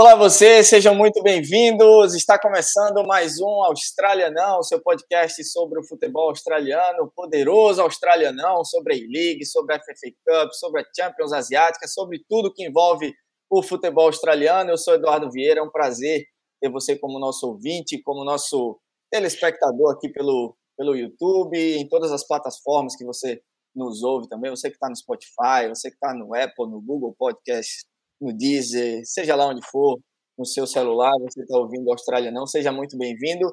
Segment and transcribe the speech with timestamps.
[0.00, 2.14] Olá você, sejam muito bem-vindos.
[2.14, 8.96] Está começando mais um Australianão, seu podcast sobre o futebol australiano, poderoso australianão, sobre a
[8.96, 13.12] A-League, sobre a FFA Cup, sobre a Champions Asiática, sobre tudo que envolve
[13.50, 14.70] o futebol australiano.
[14.70, 16.24] Eu sou Eduardo Vieira, é um prazer
[16.62, 18.80] ter você como nosso ouvinte, como nosso
[19.12, 23.42] telespectador aqui pelo, pelo YouTube, em todas as plataformas que você
[23.76, 27.14] nos ouve também, você que está no Spotify, você que está no Apple, no Google
[27.18, 27.84] Podcast,
[28.20, 29.98] no Deezer, seja lá onde for,
[30.38, 33.50] no seu celular, você está ouvindo Austrália Não, seja muito bem-vindo.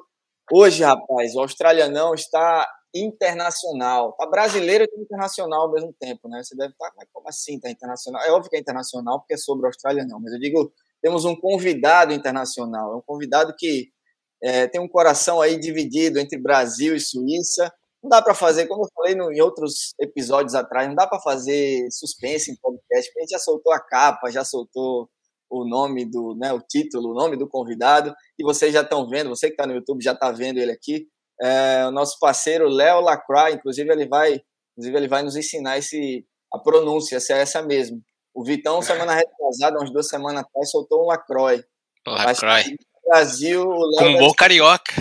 [0.50, 6.42] Hoje, rapaz, o Austrália Não está internacional, tá brasileiro e internacional ao mesmo tempo, né?
[6.42, 8.22] Você deve estar, tá, como assim tá internacional?
[8.22, 10.72] É óbvio que é internacional, porque é sobre a Austrália Não, mas eu digo,
[11.02, 13.90] temos um convidado internacional, é um convidado que
[14.42, 18.84] é, tem um coração aí dividido entre Brasil e Suíça, não dá para fazer, como
[18.84, 23.20] eu falei no, em outros episódios atrás, não dá para fazer suspense em podcast, porque
[23.20, 25.08] a gente já soltou a capa, já soltou
[25.50, 29.30] o nome do, né, o título, o nome do convidado, e vocês já estão vendo,
[29.30, 31.08] você que está no YouTube já está vendo ele aqui,
[31.40, 34.40] é, o nosso parceiro Léo Lacroix, inclusive ele vai,
[34.72, 38.00] inclusive ele vai nos ensinar esse, a pronúncia, se é essa mesmo.
[38.34, 41.64] O Vitão, semana retrasada, umas duas semanas atrás, soltou um Lacroix.
[42.06, 42.74] Lacroix.
[43.06, 44.16] Brasil, o Léo.
[44.16, 44.92] Um bom carioca.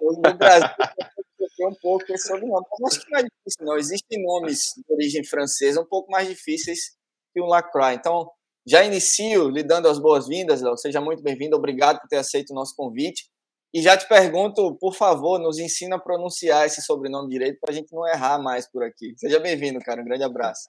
[0.00, 0.68] No Brasil,
[1.60, 2.64] um pouco esse sobrenome.
[2.80, 3.76] Mas acho que não é difícil, não.
[3.76, 6.96] Existem nomes de origem francesa um pouco mais difíceis
[7.32, 7.96] que o Lacroix.
[7.96, 8.30] Então,
[8.66, 10.76] já inicio lhe dando as boas-vindas, Léo.
[10.76, 11.56] Seja muito bem-vindo.
[11.56, 13.24] Obrigado por ter aceito o nosso convite.
[13.72, 17.76] E já te pergunto, por favor, nos ensina a pronunciar esse sobrenome direito para a
[17.76, 19.14] gente não errar mais por aqui.
[19.16, 20.00] Seja bem-vindo, cara.
[20.00, 20.68] Um grande abraço.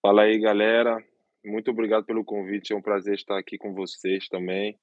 [0.00, 0.96] Fala aí, galera.
[1.44, 2.72] Muito obrigado pelo convite.
[2.72, 4.78] É um prazer estar aqui com vocês também.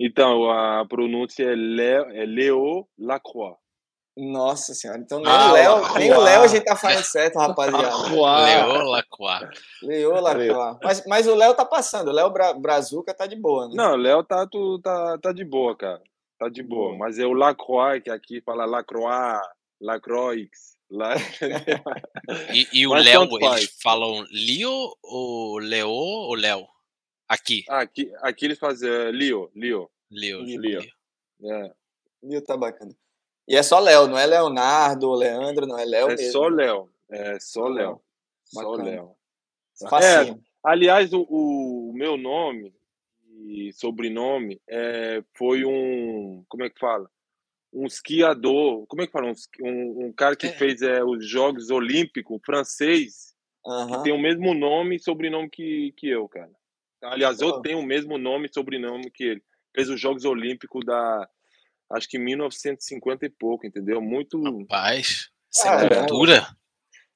[0.00, 3.56] Então, a pronúncia é, Leo, é Leo Lacroix.
[4.14, 7.38] Nossa senhora, então nem ah, o Léo, nem o Léo a gente tá fazendo certo,
[7.38, 8.10] rapaziada.
[8.10, 9.48] Leo Lacroix.
[9.82, 10.78] Leo Lacroix.
[10.82, 13.74] Mas, mas o Léo tá passando, o Léo Bra Brazuca tá de boa, né?
[13.74, 16.02] Não, o Léo tá, tu, tá, tá de boa, cara.
[16.38, 16.94] Tá de boa.
[16.98, 19.40] Mas é o Lacroix, que aqui fala Lacroix,
[19.80, 20.50] Lacroix.
[20.90, 21.14] Lá...
[22.52, 26.66] e, e o Léo, eles falam Leo ou Leo ou Léo?
[27.26, 27.64] Aqui.
[27.66, 28.12] Ah, aqui.
[28.20, 29.90] Aqui eles fazem uh, Leo, Leo.
[30.10, 30.42] Leo.
[30.42, 30.60] Leo.
[30.60, 30.82] Leo.
[31.44, 31.72] É.
[32.22, 32.94] Leo tá bacana.
[33.52, 36.32] E é só Léo, não é Leonardo ou Leandro, não é Léo é mesmo.
[36.32, 36.88] Só Léo.
[37.10, 38.00] É só Léo.
[38.46, 39.14] Só Léo.
[39.90, 40.36] Facinho.
[40.36, 42.74] É, aliás, o, o, meu nome
[43.44, 46.42] e sobrenome é, foi um.
[46.48, 47.10] Como é que fala?
[47.70, 48.86] Um esquiador.
[48.86, 49.30] Como é que fala?
[49.30, 50.52] Um, um, um cara que é.
[50.52, 56.08] fez é, os Jogos Olímpicos, francês, que tem o mesmo nome e sobrenome que, que
[56.08, 56.50] eu, cara.
[57.02, 59.42] Aliás, eu tenho o mesmo nome e sobrenome que ele.
[59.74, 61.28] Fez os Jogos Olímpicos da
[61.92, 64.00] acho que 1950 e pouco, entendeu?
[64.00, 64.42] Muito.
[64.42, 66.46] Rapaz, sem ah, cultura.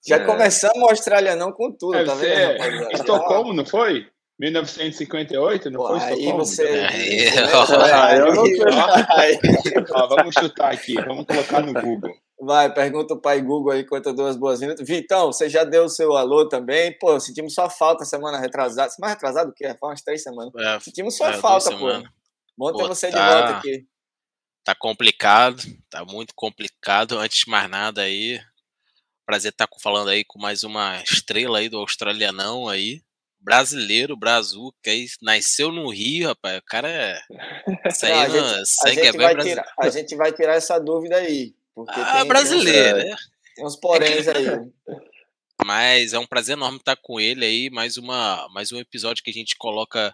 [0.06, 0.24] Já é.
[0.24, 2.62] começamos o Australianão com tudo, Deve tá vendo?
[2.62, 4.06] É, Estocolmo, não foi?
[4.38, 6.62] 1958, não Pô, foi Aí você.
[6.62, 7.28] Aí,
[7.92, 8.44] ah, eu não
[9.94, 12.12] ah, vamos chutar aqui, vamos colocar no Google.
[12.38, 14.78] Vai, pergunta o pai Google aí quanto duas boas-vindas.
[14.86, 16.94] Vitão, você já deu o seu alô também?
[16.98, 18.90] Pô, sentimos sua falta semana retrasada.
[18.90, 19.74] Semana retrasada o quê?
[19.80, 20.52] Foi umas três semanas.
[20.54, 21.88] É, sentimos sua é, falta, pô.
[22.58, 23.18] Bom ter você tá...
[23.18, 23.86] de volta aqui
[24.66, 27.16] tá complicado, tá muito complicado.
[27.16, 28.40] Antes de mais nada aí,
[29.24, 33.00] prazer estar tá falando aí com mais uma estrela aí do australianão aí,
[33.38, 36.58] brasileiro, Brazuca, aí nasceu no Rio, rapaz.
[36.58, 37.20] O cara é.
[37.88, 40.54] Isso aí não, a, gente, sangue a gente é vai tirar, a gente vai tirar
[40.54, 41.54] essa dúvida aí.
[41.72, 43.16] Porque ah, tem, brasileiro, tem, né?
[43.54, 44.46] Tem uns poréns aí.
[45.64, 49.30] Mas é um prazer enorme estar com ele aí, mais uma mais um episódio que
[49.30, 50.12] a gente coloca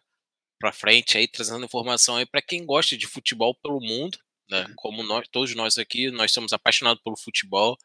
[0.60, 4.18] para frente aí trazendo informação aí para quem gosta de futebol pelo mundo,
[4.52, 4.66] né?
[4.68, 4.74] Uhum.
[4.76, 7.76] Como nós, todos nós aqui, nós somos apaixonados pelo futebol,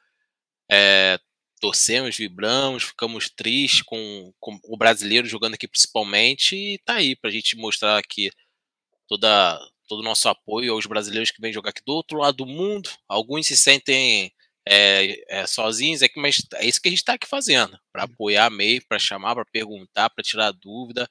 [0.70, 1.18] é,
[1.60, 7.30] torcemos, vibramos, ficamos tristes com, com, o brasileiro jogando aqui principalmente, e tá aí para
[7.30, 8.30] a gente mostrar aqui
[9.08, 12.46] toda, todo o nosso apoio aos brasileiros que vêm jogar aqui do outro lado do
[12.46, 12.90] mundo.
[13.08, 14.32] Alguns se sentem
[14.68, 18.06] é, é, sozinhos, é que, mas é isso que a gente está aqui fazendo, para
[18.06, 18.12] uhum.
[18.14, 21.10] apoiar meio, para chamar, para perguntar, para tirar dúvida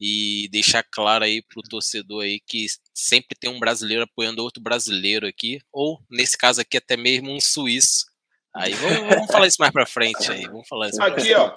[0.00, 5.26] e deixar claro aí pro torcedor aí que sempre tem um brasileiro apoiando outro brasileiro
[5.26, 8.06] aqui, ou nesse caso aqui até mesmo um suíço.
[8.54, 11.54] Aí vamos, vamos falar isso mais para frente aí, vamos falar isso Aqui, ó.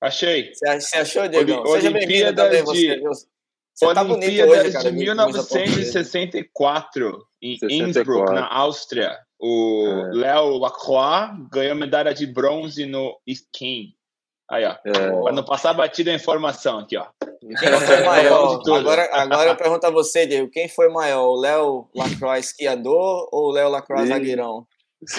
[0.00, 0.52] Achei.
[0.54, 1.66] Você achou, Diego?
[1.68, 3.26] Seja bem-vindo também, você, você
[3.94, 7.70] tá bonito hoje, cara, de 1964 em 64.
[7.70, 9.16] Innsbruck, na Áustria.
[9.38, 10.14] O é.
[10.14, 13.94] Léo Lacroix ganhou medalha de bronze no skin.
[14.52, 14.74] Aí, ó.
[14.84, 15.22] É.
[15.22, 17.06] Para não passar batida a informação aqui, ó.
[17.40, 18.60] Quem foi maior?
[18.76, 21.26] Agora, agora eu pergunto a você, Diego, quem foi maior?
[21.26, 24.66] O Léo Lacroix esquiador ou o Léo Lacroix zagueirão?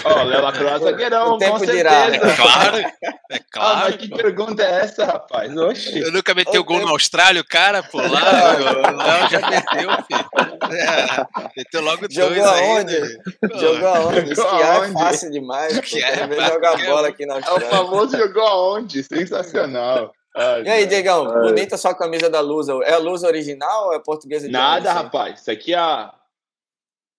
[0.04, 1.72] Ó, oh, Léo Lacroix zagueirão, com certeza.
[1.72, 2.06] Dirá.
[2.06, 3.78] É claro, é claro.
[3.78, 5.54] Ah, mas que pergunta é essa, rapaz?
[5.54, 5.98] Oxi.
[5.98, 6.88] Eu nunca meteu o gol tempo...
[6.88, 10.30] na Austrália, o cara, pô, lá, o Léo já meteu, filho.
[10.72, 12.96] É, meteu logo Jogou dois aonde?
[12.96, 13.02] aí.
[13.02, 13.60] Né?
[13.60, 14.32] Jogou aonde?
[14.32, 15.76] Esquiar é fácil demais.
[15.76, 17.64] Esquiar é jogar bola aqui na Austrália.
[17.64, 19.02] É o famoso jogou aonde?
[19.02, 20.12] Sensacional.
[20.36, 21.42] Ai, e aí, Diegão, ai.
[21.42, 22.72] bonita sua camisa da Lusa.
[22.84, 24.48] É a Lusa original ou é portuguesa?
[24.48, 25.40] Nada, rapaz.
[25.40, 26.12] Isso aqui é a...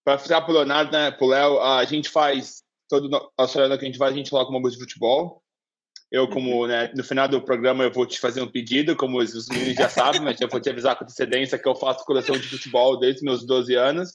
[0.06, 3.98] Para ficar pro Leonardo, né, pro Léo, a gente faz todo australiano que a gente
[3.98, 5.42] vai, a gente coloca uma música de futebol.
[6.12, 6.68] Eu, como, uhum.
[6.68, 9.90] né, no final do programa, eu vou te fazer um pedido, como os meninos já
[9.90, 13.24] sabem, mas eu vou te avisar com antecedência que eu faço coleção de futebol desde
[13.24, 14.14] meus 12 anos.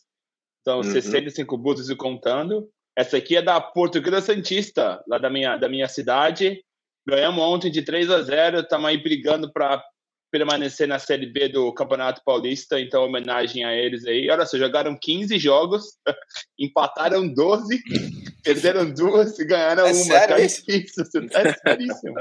[0.61, 0.85] Então, uhum.
[0.85, 2.71] 65 butos e contando.
[2.97, 6.63] Essa aqui é da Portuguesa Santista, lá da minha, da minha cidade.
[7.07, 9.83] Ganhamos ontem de 3 a 0, estamos aí brigando para
[10.31, 14.31] permanecer na Série B do Campeonato Paulista, então homenagem a eles aí.
[14.31, 15.85] Olha só, jogaram 15 jogos,
[16.59, 17.83] empataram 12,
[18.45, 19.95] perderam duas e ganharam é uma.
[19.95, 22.15] Sério tá difícil, é seríssimo.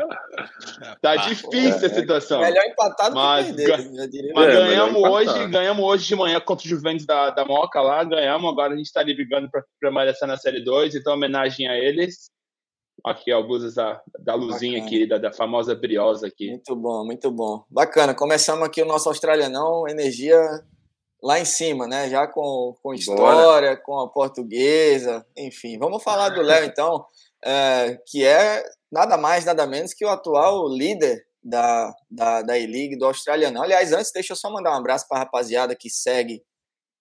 [1.01, 2.41] tá difícil a situação.
[2.41, 4.33] Melhor empatado mas, que perder.
[4.33, 8.03] Mas é, ganhamos hoje, ganhamos hoje de manhã contra o Juventus da, da Moca lá,
[8.03, 11.77] ganhamos, agora a gente está ali brigando para permanecer na Série 2, então homenagem a
[11.77, 12.29] eles.
[13.03, 14.87] Aqui, ó, blusas da, da luzinha Bacana.
[14.87, 16.49] aqui, da, da famosa briosa aqui.
[16.51, 17.63] Muito bom, muito bom.
[17.69, 18.13] Bacana.
[18.13, 20.39] Começamos aqui o nosso australianão, energia
[21.21, 22.09] lá em cima, né?
[22.09, 23.77] Já com, com história, Bora.
[23.77, 25.77] com a portuguesa, enfim.
[25.77, 27.05] Vamos falar do Léo, então,
[27.43, 32.97] é, que é nada mais, nada menos que o atual líder da, da, da E-League
[32.97, 33.63] do Australianão.
[33.63, 36.43] Aliás, antes, deixa eu só mandar um abraço para a rapaziada que segue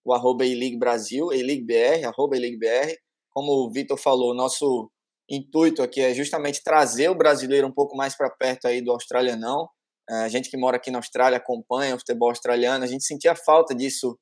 [0.05, 2.95] o arroba E-League Brasil, E-League BR, arroba E-League BR.
[3.31, 4.91] Como o Vitor falou, nosso
[5.29, 9.69] intuito aqui é justamente trazer o brasileiro um pouco mais para perto aí do australianão.
[10.09, 13.35] É, a gente que mora aqui na Austrália acompanha o futebol australiano, a gente sentia
[13.35, 14.19] falta disso,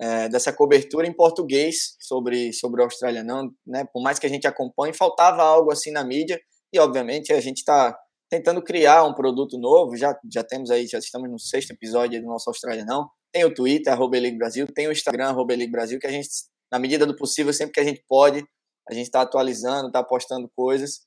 [0.00, 3.84] é, dessa cobertura em português sobre, sobre o australianão, né?
[3.92, 6.38] Por mais que a gente acompanhe, faltava algo assim na mídia
[6.72, 7.96] e, obviamente, a gente está
[8.30, 9.96] tentando criar um produto novo.
[9.96, 13.08] Já, já temos aí, já estamos no sexto episódio do nosso australianão.
[13.30, 16.28] Tem o Twitter, arroba Brasil, tem o Instagram, arroba Brasil, que a gente,
[16.70, 18.44] na medida do possível, sempre que a gente pode,
[18.88, 21.00] a gente está atualizando, está postando coisas.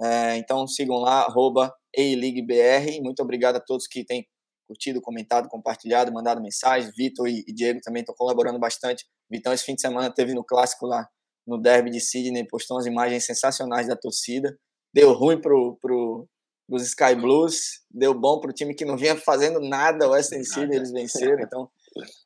[0.00, 3.00] É, então sigam lá, arroba EILeagueBR.
[3.02, 4.26] Muito obrigado a todos que têm
[4.66, 6.92] curtido, comentado, compartilhado, mandado mensagens.
[6.96, 9.04] Vitor e, e Diego também estão colaborando bastante.
[9.30, 11.06] Vitão, esse fim de semana, teve no clássico lá
[11.46, 14.56] no Derby de Sydney, postou umas imagens sensacionais da torcida.
[14.94, 16.28] Deu ruim pro, pro,
[16.70, 20.76] os Sky Blues, deu bom pro time que não vinha fazendo nada, o Western Sydney,
[20.76, 21.42] eles venceram.
[21.42, 21.68] Então,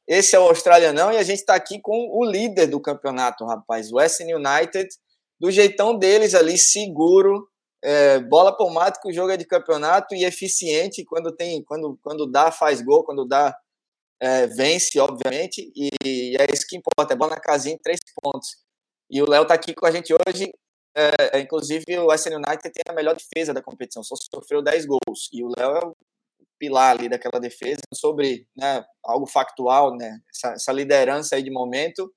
[0.07, 3.91] esse é o Australianão e a gente está aqui com o líder do campeonato, rapaz,
[3.91, 4.89] o Western United,
[5.41, 7.49] do jeitão deles ali, seguro,
[7.83, 12.81] é, bola o jogo é de campeonato e eficiente quando tem, quando, quando dá, faz
[12.81, 13.57] gol, quando dá,
[14.21, 18.57] é, vence, obviamente, e, e, é isso que importa, é bola na casinha, três pontos.
[19.11, 20.51] E o Léo está aqui com a gente hoje,
[20.97, 25.29] é, inclusive o Western United tem a melhor defesa da competição, só sofreu 10 gols,
[25.33, 25.97] e o Léo é o
[26.59, 32.11] pilar ali daquela defesa, sobre né, algo factual, né, essa, essa liderança aí de momento,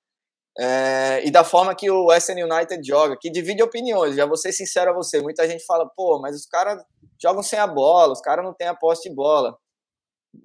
[0.58, 4.51] é, e da forma que o Western United joga, que divide opiniões, já vou ser
[4.51, 6.84] sincero a você, muita gente fala, pô, mas os caras
[7.22, 9.58] jogam sem a bola, os caras não têm a posse de bola.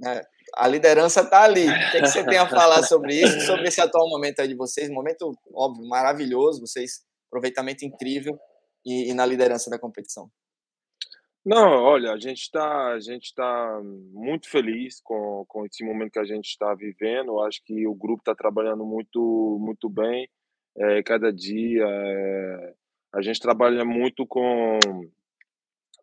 [0.06, 0.22] É,
[0.56, 1.68] a liderança tá ali.
[1.68, 4.48] O que, é que, você tem a falar sobre isso, sobre esse atual momento aí
[4.48, 4.88] de vocês?
[4.88, 8.38] Momento, óbvio, maravilhoso, vocês, aproveitamento incrível
[8.84, 10.30] e, e na liderança da competição.
[11.44, 13.80] Não, olha, a gente está a gente está
[14.12, 17.28] muito feliz com, com esse momento que a gente está vivendo.
[17.32, 20.28] Eu acho que o grupo está trabalhando muito muito bem.
[20.76, 22.74] É, cada dia é,
[23.14, 24.78] a gente trabalha muito com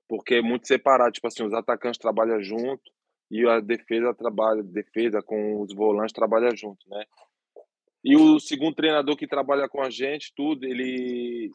[0.07, 1.11] porque é muito separado.
[1.11, 2.83] Tipo assim, os atacantes trabalham junto
[3.31, 7.03] e a defesa trabalha defesa com os volantes trabalha junto, né?
[8.03, 11.51] E o segundo treinador que trabalha com a gente, tudo, ele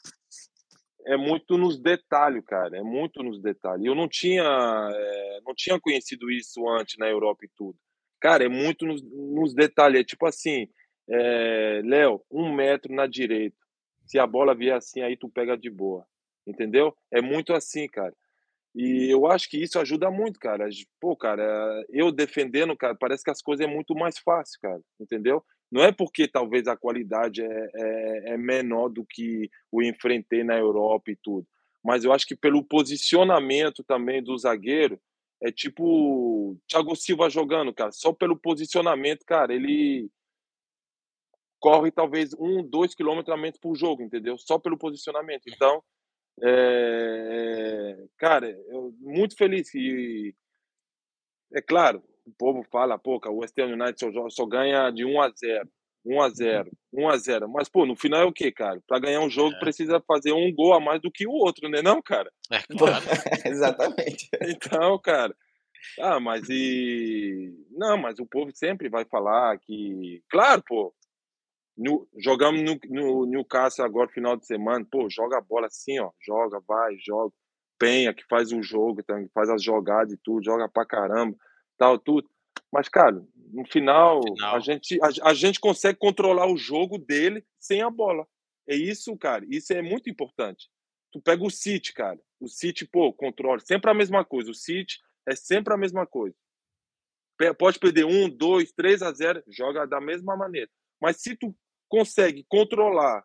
[1.06, 2.76] é muito nos detalhes, cara.
[2.76, 3.86] É muito nos detalhes.
[3.86, 7.78] Eu não tinha, é, não tinha conhecido isso antes na Europa e tudo.
[8.20, 10.00] Cara, é muito nos, nos detalhes.
[10.00, 10.68] É tipo assim,
[11.08, 13.56] é, Léo, um metro na direita.
[14.04, 16.04] Se a bola vier assim, aí tu pega de boa.
[16.46, 16.94] Entendeu?
[17.12, 18.14] É muito assim, cara.
[18.75, 20.68] E eu acho que isso ajuda muito, cara.
[21.00, 24.80] Pô, cara, eu defendendo, cara, parece que as coisas é muito mais fácil, cara.
[25.00, 25.42] Entendeu?
[25.70, 30.56] Não é porque talvez a qualidade é, é, é menor do que o enfrentei na
[30.56, 31.46] Europa e tudo,
[31.85, 35.00] mas eu acho que pelo posicionamento também do zagueiro,
[35.42, 40.11] é tipo Thiago Silva jogando, cara, só pelo posicionamento, cara, ele
[41.61, 44.38] corre talvez um, dois quilômetros a menos por jogo, entendeu?
[44.38, 45.44] Só pelo posicionamento.
[45.49, 45.82] Então,
[46.42, 50.35] é, cara, eu muito feliz que,
[51.52, 55.21] é claro, o povo fala, pô, o West Ham United só, só ganha de 1
[55.21, 55.68] a 0.
[56.04, 58.80] 1 a 0 1 a 0 Mas, pô, no final é o quê, cara?
[58.87, 59.59] Para ganhar um jogo É.
[59.59, 62.30] precisa fazer um gol a mais do que o outro, né, não, cara?
[62.50, 62.59] É
[63.00, 63.04] claro.
[63.45, 64.28] Exatamente.
[64.42, 65.35] Então, cara.
[66.00, 67.52] Ah, mas e.
[67.71, 70.23] Não, mas o povo sempre vai falar que.
[70.30, 70.95] Claro, pô.
[71.76, 74.87] No, jogamos no, no Newcastle agora, final de semana.
[74.90, 76.11] Pô, joga a bola assim, ó.
[76.25, 77.33] Joga, vai, joga.
[77.78, 81.37] Penha, que faz o jogo, também, faz as jogadas e tudo, joga pra caramba,
[81.76, 82.28] tal, tudo.
[82.73, 84.56] Mas, cara, no final, Final.
[84.56, 88.26] A, gente, a, a gente consegue controlar o jogo dele sem a bola.
[88.68, 89.45] É isso, cara.
[89.49, 90.68] Isso é muito importante.
[91.12, 92.21] Tu pega o City, cara.
[92.40, 93.61] O City, pô, controla.
[93.61, 94.50] Sempre a mesma coisa.
[94.50, 96.37] O City é sempre a mesma coisa.
[97.59, 100.71] Pode perder um, dois, três a zero, joga da mesma maneira.
[101.00, 101.54] Mas se tu
[101.88, 103.25] consegue controlar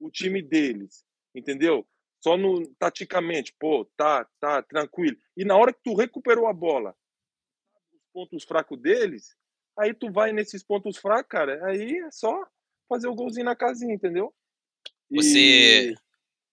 [0.00, 1.04] o time deles,
[1.34, 1.86] entendeu?
[2.20, 5.16] Só no taticamente, pô, tá, tá, tranquilo.
[5.36, 6.94] E na hora que tu recuperou a bola,
[8.12, 9.34] pontos fracos deles,
[9.78, 12.44] aí tu vai nesses pontos fracos, cara, aí é só
[12.88, 14.34] fazer o golzinho na casinha, entendeu?
[15.10, 15.94] Você-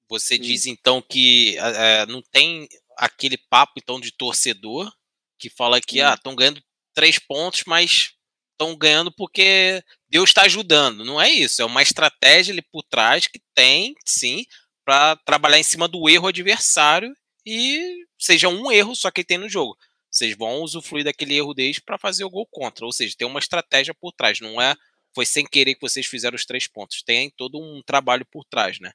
[0.10, 0.42] Você Sim.
[0.42, 4.92] diz então que é, não tem aquele papo então de torcedor
[5.38, 6.02] que fala que Sim.
[6.02, 6.62] ah, estão ganhando
[6.96, 8.16] três pontos, mas
[8.52, 11.06] estão ganhando porque Deus está ajudando.
[11.06, 14.46] Não é isso, é uma estratégia ali por trás que tem, sim,
[14.84, 17.14] para trabalhar em cima do erro adversário
[17.46, 19.78] e seja um erro só que tem no jogo.
[20.12, 22.86] Vocês vão usufruir daquele erro deles para fazer o gol contra.
[22.86, 24.40] Ou seja, tem uma estratégia por trás.
[24.40, 24.76] Não é
[25.14, 27.04] foi sem querer que vocês fizeram os três pontos.
[27.04, 28.92] Tem todo um trabalho por trás, né?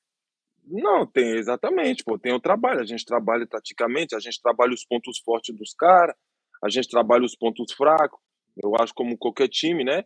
[0.66, 2.80] Não, tem exatamente, pô, tem o trabalho.
[2.80, 6.16] A gente trabalha taticamente, a gente trabalha os pontos fortes dos caras,
[6.62, 8.18] a gente trabalha os pontos fracos.
[8.62, 10.04] Eu acho como qualquer time, né?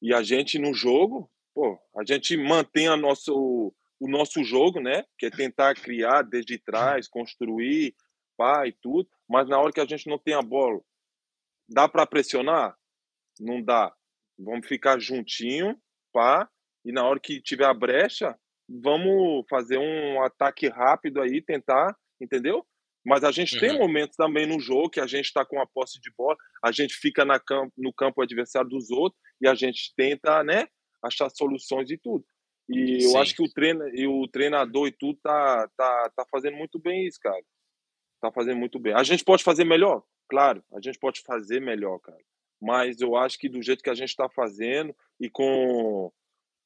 [0.00, 5.04] E a gente no jogo, pô, a gente mantém a nosso, o nosso jogo, né?
[5.18, 7.94] Que é tentar criar desde trás, construir,
[8.38, 9.10] pá e tudo.
[9.28, 10.80] Mas na hora que a gente não tem a bola,
[11.68, 12.76] dá para pressionar?
[13.40, 13.92] Não dá.
[14.38, 15.76] Vamos ficar juntinho,
[16.12, 16.48] pá.
[16.84, 22.66] E na hora que tiver a brecha, vamos fazer um ataque rápido aí, tentar, entendeu?
[23.04, 23.78] Mas a gente tem Uhum.
[23.78, 26.94] momentos também no jogo que a gente está com a posse de bola, a gente
[26.94, 30.66] fica na campo, no campo adversário dos outros e a gente tenta, né,
[31.02, 32.24] achar soluções e tudo.
[32.68, 33.18] E eu Sim.
[33.18, 37.06] acho que o, treina, e o treinador e tudo tá, tá, tá fazendo muito bem
[37.06, 37.40] isso, cara.
[38.20, 38.92] Tá fazendo muito bem.
[38.94, 40.02] A gente pode fazer melhor?
[40.28, 42.18] Claro, a gente pode fazer melhor, cara.
[42.60, 46.12] Mas eu acho que do jeito que a gente está fazendo e com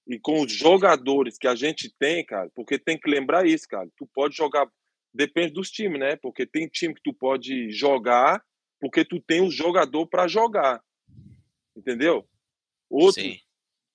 [0.06, 3.88] e com os jogadores que a gente tem, cara, porque tem que lembrar isso, cara.
[3.96, 4.68] Tu pode jogar,
[5.14, 6.16] depende dos times, né?
[6.16, 8.42] Porque tem time que tu pode jogar
[8.82, 10.82] porque tu tem o jogador para jogar.
[11.76, 12.28] Entendeu?
[12.90, 13.38] Outro, Sim.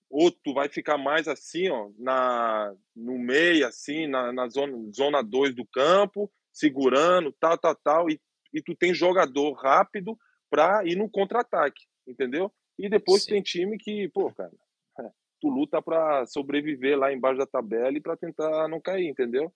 [0.10, 5.22] outro tu vai ficar mais assim, ó, na no meio assim, na, na zona zona
[5.22, 8.20] 2 do campo, segurando, tal, tal, tal, e,
[8.52, 10.18] e tu tem jogador rápido
[10.50, 12.52] para ir no contra-ataque, entendeu?
[12.80, 13.30] E depois Sim.
[13.30, 14.52] tem time que, pô, cara,
[15.00, 15.04] é,
[15.40, 19.54] tu luta para sobreviver lá embaixo da tabela e para tentar não cair, entendeu?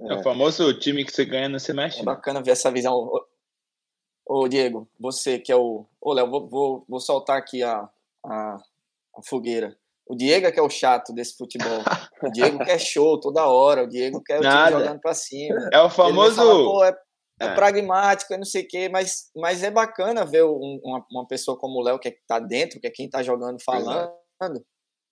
[0.00, 2.02] É o famoso time que você ganha no semestre.
[2.02, 2.12] É né?
[2.14, 2.94] bacana ver essa visão.
[2.94, 3.26] Ô,
[4.24, 5.86] ô, Diego, você que é o.
[6.00, 7.88] Ô, Léo, vou, vou, vou soltar aqui a,
[8.24, 8.54] a,
[9.16, 9.76] a fogueira.
[10.06, 11.82] O Diego é que é o chato desse futebol.
[12.22, 13.84] O Diego quer show toda hora.
[13.84, 14.78] O Diego quer o time Nada.
[14.78, 15.68] jogando pra cima.
[15.72, 16.40] É o famoso.
[16.40, 16.96] Pô, é,
[17.40, 17.54] é É.
[17.54, 21.56] pragmático, é não sei o quê, mas, mas é bacana ver um- uma, uma pessoa
[21.58, 24.10] como o Léo, que tá dentro, que é quem tá jogando, falando,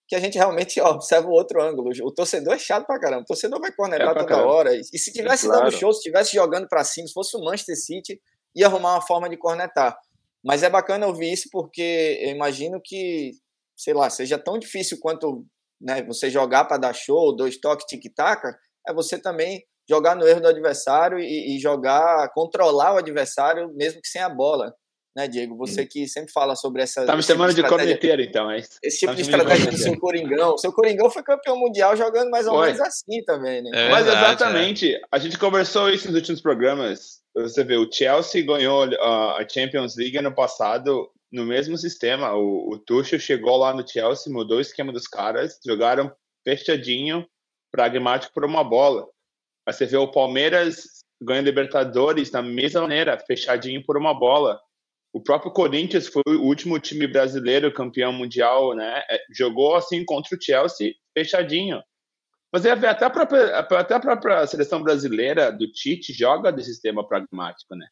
[0.08, 1.90] que a gente realmente ó, observa o outro ângulo.
[2.02, 3.22] O torcedor é chato pra caramba.
[3.22, 4.48] O torcedor vai cornetar É toda caramba.
[4.52, 4.74] hora.
[4.76, 5.64] E, se tivesse claro.
[5.64, 8.20] dando show, se tivesse jogando pra cima, se fosse o Manchester City,
[8.54, 9.96] ia arrumar uma forma de cornetar.
[10.44, 13.32] Mas é bacana ouvir isso porque eu imagino que,
[13.76, 15.44] sei lá, seja tão difícil quanto
[15.80, 18.42] né, você jogar para dar show, dois toques, tic-tac,
[18.88, 24.00] é você também jogar no erro do adversário e, e jogar, controlar o adversário mesmo
[24.00, 24.74] que sem a bola.
[25.16, 25.56] Né, Diego?
[25.56, 27.06] Você que sempre fala sobre essa.
[27.06, 28.78] Tá me esse tipo chamando de estratégia- corneteiro, então, é isso.
[28.82, 30.58] esse tipo Tá de chamando de estratégia do seu Coringão.
[30.58, 32.66] Seu Coringão foi campeão mundial jogando mais ou Foi.
[32.66, 33.70] menos assim também, né?
[33.72, 37.22] É Mas verdade, exatamente, a gente conversou isso nos últimos programas.
[37.34, 39.00] Você vê, o Chelsea ganhou uh,
[39.38, 42.34] a Champions League ano passado no mesmo sistema.
[42.34, 46.12] O, o Tuchel chegou lá no Chelsea, mudou o esquema dos caras, jogaram
[46.44, 47.26] fechadinho,
[47.70, 49.06] pragmático por uma bola.
[49.66, 54.60] Aí você vê o Palmeiras ganha Libertadores da mesma maneira, fechadinho por uma bola.
[55.12, 59.02] O próprio Corinthians foi o último time brasileiro campeão mundial, né?
[59.08, 61.82] É, Jogou assim contra o Chelsea, fechadinho.
[62.52, 67.06] Mas é, até a própria, até a própria seleção brasileira do Tite joga desse sistema
[67.06, 67.86] pragmático, né?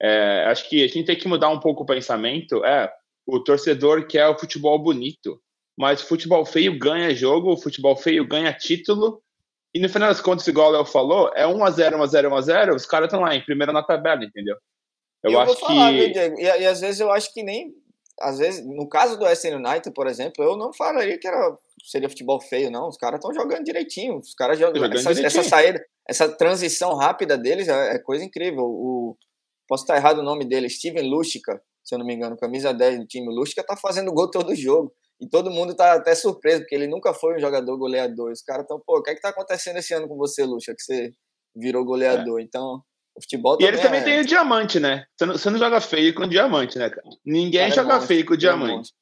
[0.00, 2.64] É, acho que a gente tem que mudar um pouco o pensamento.
[2.64, 2.90] É,
[3.26, 5.40] o torcedor quer o futebol bonito,
[5.78, 9.22] mas futebol feio ganha jogo, o futebol feio ganha título.
[9.74, 13.06] E no final das contas, igual o Léo falou, é 1x0, 1x0, 1x0, os caras
[13.06, 14.56] estão lá em primeiro na tabela, entendeu?
[15.22, 15.98] Eu E acho vou falar, que.
[15.98, 16.40] viu, Diego?
[16.40, 17.72] E, e às vezes eu acho que nem
[18.20, 22.08] às vezes, no caso do SN United, por exemplo, eu não falaria que era, seria
[22.08, 22.86] futebol feio, não.
[22.88, 24.18] Os caras estão jogando direitinho.
[24.18, 24.84] Os caras jogam.
[24.92, 28.64] Essa, essa, saída, essa transição rápida deles é, é coisa incrível.
[28.64, 29.16] O,
[29.70, 32.98] posso estar errado o nome dele, Steven Lustica, se eu não me engano, camisa 10
[32.98, 34.92] do time Lustica, tá fazendo gol todo jogo.
[35.20, 38.32] E todo mundo tá até surpreso, porque ele nunca foi um jogador goleador.
[38.32, 40.74] Os caras estão, pô, o que é que tá acontecendo esse ano com você, Lustica,
[40.74, 41.12] que você
[41.54, 42.40] virou goleador?
[42.40, 42.42] É.
[42.42, 42.82] Então,
[43.14, 44.02] o futebol E ele também é...
[44.02, 45.04] tem o diamante, né?
[45.16, 47.06] Você não, você não joga feio com diamante, né, cara?
[47.24, 48.92] Ninguém cara é joga é feio com diamante.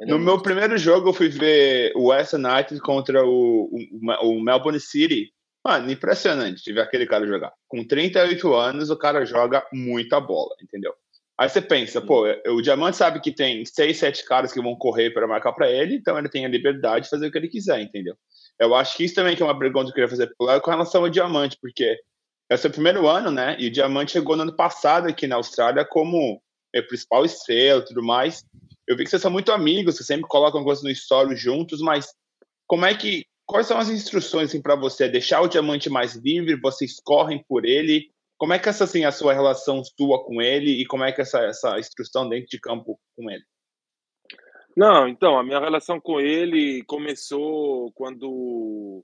[0.00, 4.42] no é meu primeiro jogo, eu fui ver o West United contra o, o, o,
[4.42, 5.30] Melbourne City.
[5.68, 7.52] Mano, impressionante ver aquele cara jogar.
[7.68, 10.94] Com 38 anos, o cara joga muita bola, entendeu?
[11.38, 15.10] Aí você pensa, pô, o Diamante sabe que tem seis, sete caras que vão correr
[15.10, 17.82] para marcar para ele, então ele tem a liberdade de fazer o que ele quiser,
[17.82, 18.16] entendeu?
[18.58, 21.02] Eu acho que isso também que é uma pergunta que eu queria fazer com relação
[21.02, 21.98] ao Diamante, porque
[22.48, 23.54] é o seu primeiro ano, né?
[23.58, 26.40] E o Diamante chegou no ano passado aqui na Austrália como
[26.74, 28.42] é, principal estrela e tudo mais.
[28.86, 32.08] Eu vi que vocês são muito amigos, vocês sempre colocam coisas no story juntos, mas
[32.66, 33.26] como é que.
[33.48, 35.08] Quais são as instruções assim, para você?
[35.08, 36.60] Deixar o diamante mais livre?
[36.60, 38.10] Vocês correm por ele?
[38.36, 41.22] Como é que essa assim a sua relação sua com ele e como é que
[41.22, 43.42] essa essa instrução dentro de campo com ele?
[44.76, 49.02] Não, então a minha relação com ele começou quando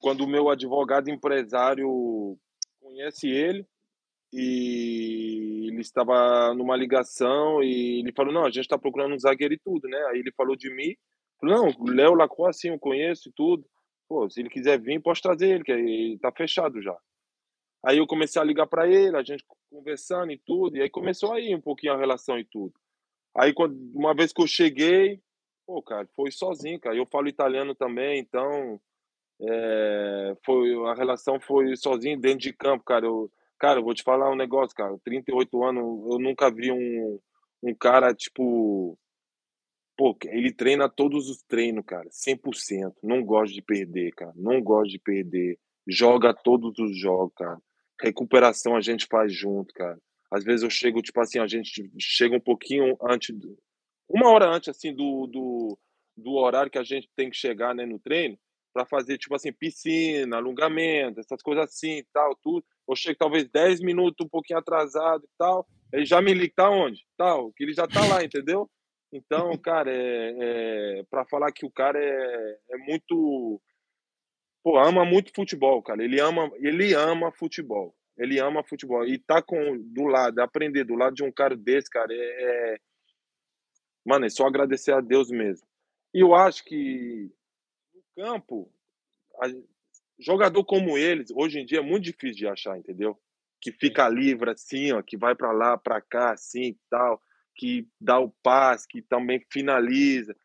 [0.00, 2.36] quando o meu advogado empresário
[2.80, 3.64] conhece ele
[4.32, 9.54] e ele estava numa ligação e ele falou, não, a gente está procurando um zagueiro
[9.54, 9.98] e tudo, né?
[10.10, 10.96] Aí ele falou de mim,
[11.42, 13.64] não, Léo Lacroix, sim, eu conheço e tudo.
[14.08, 16.96] Pô, se ele quiser vir, posso trazer ele, que ele tá fechado já.
[17.84, 21.32] Aí eu comecei a ligar para ele, a gente conversando e tudo, e aí começou
[21.32, 22.72] aí um pouquinho a relação e tudo.
[23.36, 25.20] Aí quando, uma vez que eu cheguei,
[25.66, 26.96] pô, cara, foi sozinho, cara.
[26.96, 28.80] Eu falo italiano também, então
[29.40, 33.06] é, foi, a relação foi sozinho dentro de campo, cara.
[33.06, 34.96] Eu, cara, eu vou te falar um negócio, cara.
[35.04, 37.20] 38 anos, eu nunca vi um,
[37.62, 38.98] um cara, tipo.
[39.96, 42.94] Pô, ele treina todos os treinos, cara, 100%.
[43.02, 44.32] Não gosta de perder, cara.
[44.36, 45.58] Não gosta de perder.
[45.88, 47.58] Joga todos os jogos, cara.
[48.00, 49.98] Recuperação a gente faz junto, cara.
[50.30, 53.34] Às vezes eu chego, tipo assim, a gente chega um pouquinho antes,
[54.08, 55.78] uma hora antes, assim, do, do,
[56.16, 58.38] do horário que a gente tem que chegar, né, no treino
[58.76, 62.62] para fazer, tipo assim, piscina, alongamento, essas coisas assim tal, tudo.
[62.86, 66.68] Eu chego talvez 10 minutos um pouquinho atrasado e tal, ele já me liga, tá
[66.68, 67.06] onde?
[67.16, 68.68] Tal, que ele já tá lá, entendeu?
[69.12, 73.60] Então, cara, é, é para falar que o cara é, é muito.
[74.62, 76.02] Pô, ama muito futebol, cara.
[76.02, 77.94] Ele ama, ele ama futebol.
[78.18, 79.06] Ele ama futebol.
[79.06, 82.76] E tá com do lado, aprender do lado de um cara desse, cara, é, é
[84.04, 85.66] mano, é só agradecer a Deus mesmo.
[86.14, 87.30] E eu acho que
[88.16, 88.72] campo,
[89.42, 89.48] a,
[90.18, 93.18] jogador como eles, hoje em dia é muito difícil de achar, entendeu?
[93.60, 97.20] Que fica livre assim, ó, que vai para lá, para cá, assim, tal,
[97.56, 100.36] que dá o passe, que também finaliza.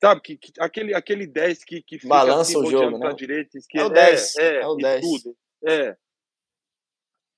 [0.00, 3.12] Sabe, que, que aquele, aquele 10 que, que fica Balança assim, o jogo, né?
[3.14, 3.86] direita, esquerda.
[3.86, 5.00] É o 10, é, é, é o 10.
[5.00, 5.36] Tudo.
[5.66, 5.96] É.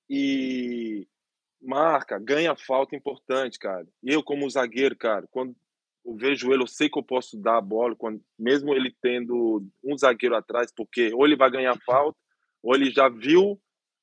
[0.09, 1.07] E
[1.59, 3.87] marca, ganha falta importante, cara.
[4.03, 5.55] Eu, como zagueiro, cara, quando
[6.05, 9.65] eu vejo ele, eu sei que eu posso dar a bola, quando, mesmo ele tendo
[9.83, 12.17] um zagueiro atrás, porque ou ele vai ganhar falta,
[12.61, 13.59] ou ele já viu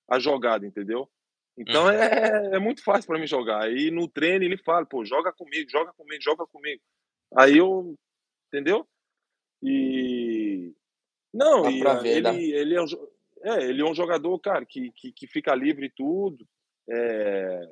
[0.09, 1.09] a jogada, entendeu?
[1.59, 1.91] Então uhum.
[1.91, 3.65] é, é muito fácil para mim jogar.
[3.65, 6.81] Aí no treino ele fala, pô, joga comigo, joga comigo, joga comigo.
[7.37, 7.95] Aí eu,
[8.47, 8.87] entendeu?
[9.63, 10.73] E
[11.35, 12.87] não, e, ver, ele, ele, é um,
[13.43, 16.47] é, ele é um jogador, cara, que, que, que fica livre e tudo.
[16.89, 17.69] É,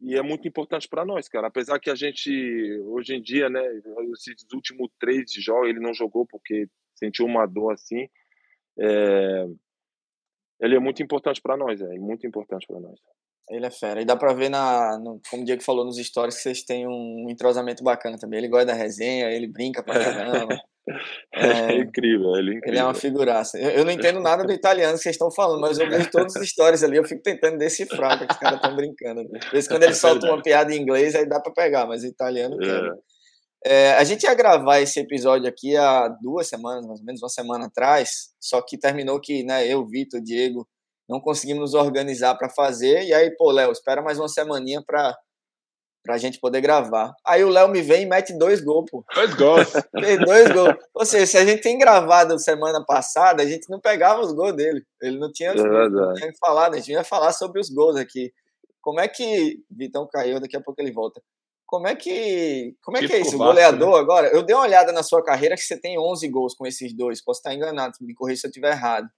[0.00, 1.46] e é muito importante para nós, cara.
[1.46, 2.30] Apesar que a gente,
[2.84, 3.62] hoje em dia, né,
[4.12, 8.08] esses últimos três jogos ele não jogou porque sentiu uma dor assim.
[8.78, 9.46] É...
[10.60, 12.98] Ele é muito importante para nós, é muito importante para nós.
[13.50, 14.00] Ele é fera.
[14.00, 16.86] E dá pra ver, na, no, como o Diego falou nos stories, que vocês têm
[16.86, 18.38] um entrosamento bacana também.
[18.38, 20.56] Ele gosta da resenha, ele brinca pra caramba.
[21.32, 22.72] É, é, incrível, ele é incrível.
[22.72, 23.56] Ele é uma figuraça.
[23.58, 26.34] Eu, eu, não entendo nada do italiano que vocês estão falando, mas eu vejo todas
[26.34, 29.20] as histórias ali, eu fico tentando decifrar que os caras estão brincando.
[29.20, 32.56] Às vezes quando ele solta uma piada em inglês, aí dá para pegar, mas italiano
[32.60, 32.90] é.
[33.64, 37.28] É, a gente ia gravar esse episódio aqui há duas semanas, mais ou menos uma
[37.28, 40.66] semana atrás, só que terminou que né, eu, Vitor, Diego,
[41.08, 45.14] não conseguimos nos organizar para fazer, e aí, pô, Léo, espera mais uma semaninha para
[46.02, 47.12] pra gente poder gravar.
[47.26, 49.04] Aí o Léo me vem e mete dois gols, pô.
[49.14, 49.68] Dois gols.
[50.24, 50.74] dois gols.
[50.94, 54.54] Ou seja, se a gente tem gravado semana passada, a gente não pegava os gols
[54.54, 54.82] dele.
[55.00, 58.32] Ele não tinha, é não tinha falado, a gente ia falar sobre os gols aqui.
[58.80, 59.58] Como é que.
[59.70, 61.20] Vitão caiu, daqui a pouco ele volta.
[61.70, 62.74] Como é que.
[62.82, 63.36] Como é tipo que é isso?
[63.36, 64.00] O goleador né?
[64.00, 64.26] agora?
[64.34, 67.22] Eu dei uma olhada na sua carreira que você tem 11 gols com esses dois.
[67.22, 69.08] Posso estar enganado, me corrija se eu estiver errado.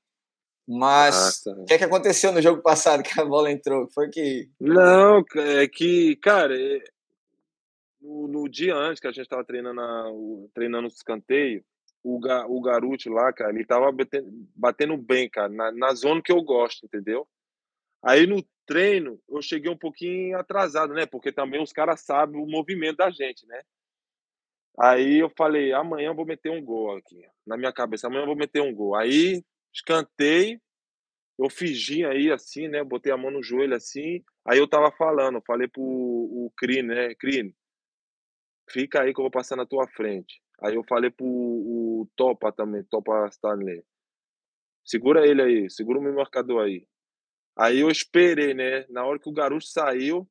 [0.69, 3.89] Mas o que, é que aconteceu no jogo passado que a bola entrou?
[3.95, 4.51] Foi que.
[4.61, 6.79] Não, é que, cara, é...
[8.03, 10.13] no, no, dia antes que a gente estava treinando, a,
[10.53, 11.65] treinando o escanteio,
[12.05, 16.21] o, ga, o Garuti lá, cara, ele tava batendo, batendo bem, cara, na, na zona
[16.23, 17.27] que eu gosto, entendeu?
[18.05, 21.07] Aí no treino eu cheguei um pouquinho atrasado, né?
[21.07, 23.63] Porque também os caras sabem o movimento da gente, né?
[24.79, 27.23] Aí eu falei, amanhã eu vou meter um gol aqui.
[27.47, 28.95] Na minha cabeça, amanhã eu vou meter um gol.
[28.95, 30.59] Aí escantei,
[31.39, 32.83] eu fingi aí assim, né?
[32.85, 34.25] Botei a mão no joelho assim.
[34.47, 37.15] Aí eu tava falando, falei pro o Crine, né?
[37.15, 37.55] Crine,
[38.71, 40.41] fica aí que eu vou passar na tua frente.
[40.63, 43.83] Aí eu falei pro o Topa também, Topa Stanley.
[44.85, 46.87] Segura ele aí, segura o meu marcador aí.
[47.57, 48.87] Aí eu esperei, né?
[48.89, 50.27] Na hora que o garoto saiu,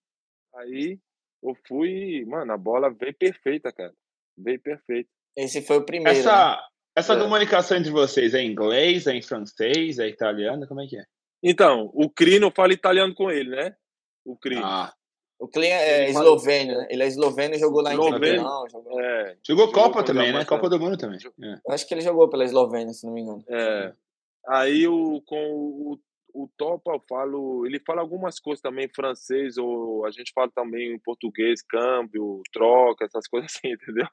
[0.56, 1.00] aí
[1.44, 3.94] eu fui, mano, a bola veio perfeita, cara.
[4.38, 5.10] Veio perfeita.
[5.36, 6.18] Esse foi o primeiro.
[6.18, 6.62] Essa, né?
[6.96, 7.20] essa é.
[7.20, 10.68] comunicação entre vocês é em inglês, é em francês, é italiano?
[10.68, 11.04] Como é que é?
[11.44, 13.76] Então, o Crino fala italiano com ele, né?
[14.26, 14.64] O Crino.
[14.64, 14.94] Ah.
[15.42, 16.88] O Clint é eslovênio, né?
[16.92, 18.12] Ele é esloveno e jogou lá em Não,
[18.70, 19.02] jogou...
[19.02, 19.36] É.
[19.44, 20.46] jogou, jogou Copa também, né?
[20.46, 21.18] Copa do Mundo também.
[21.18, 21.54] É.
[21.66, 23.44] Eu acho que ele jogou pela Eslovênia, se não me engano.
[23.50, 23.92] É.
[24.48, 26.00] Aí o, com o,
[26.34, 30.50] o Topa, eu falo, ele fala algumas coisas também em francês, ou a gente fala
[30.50, 34.08] também em português, câmbio, troca, essas coisas assim, entendeu?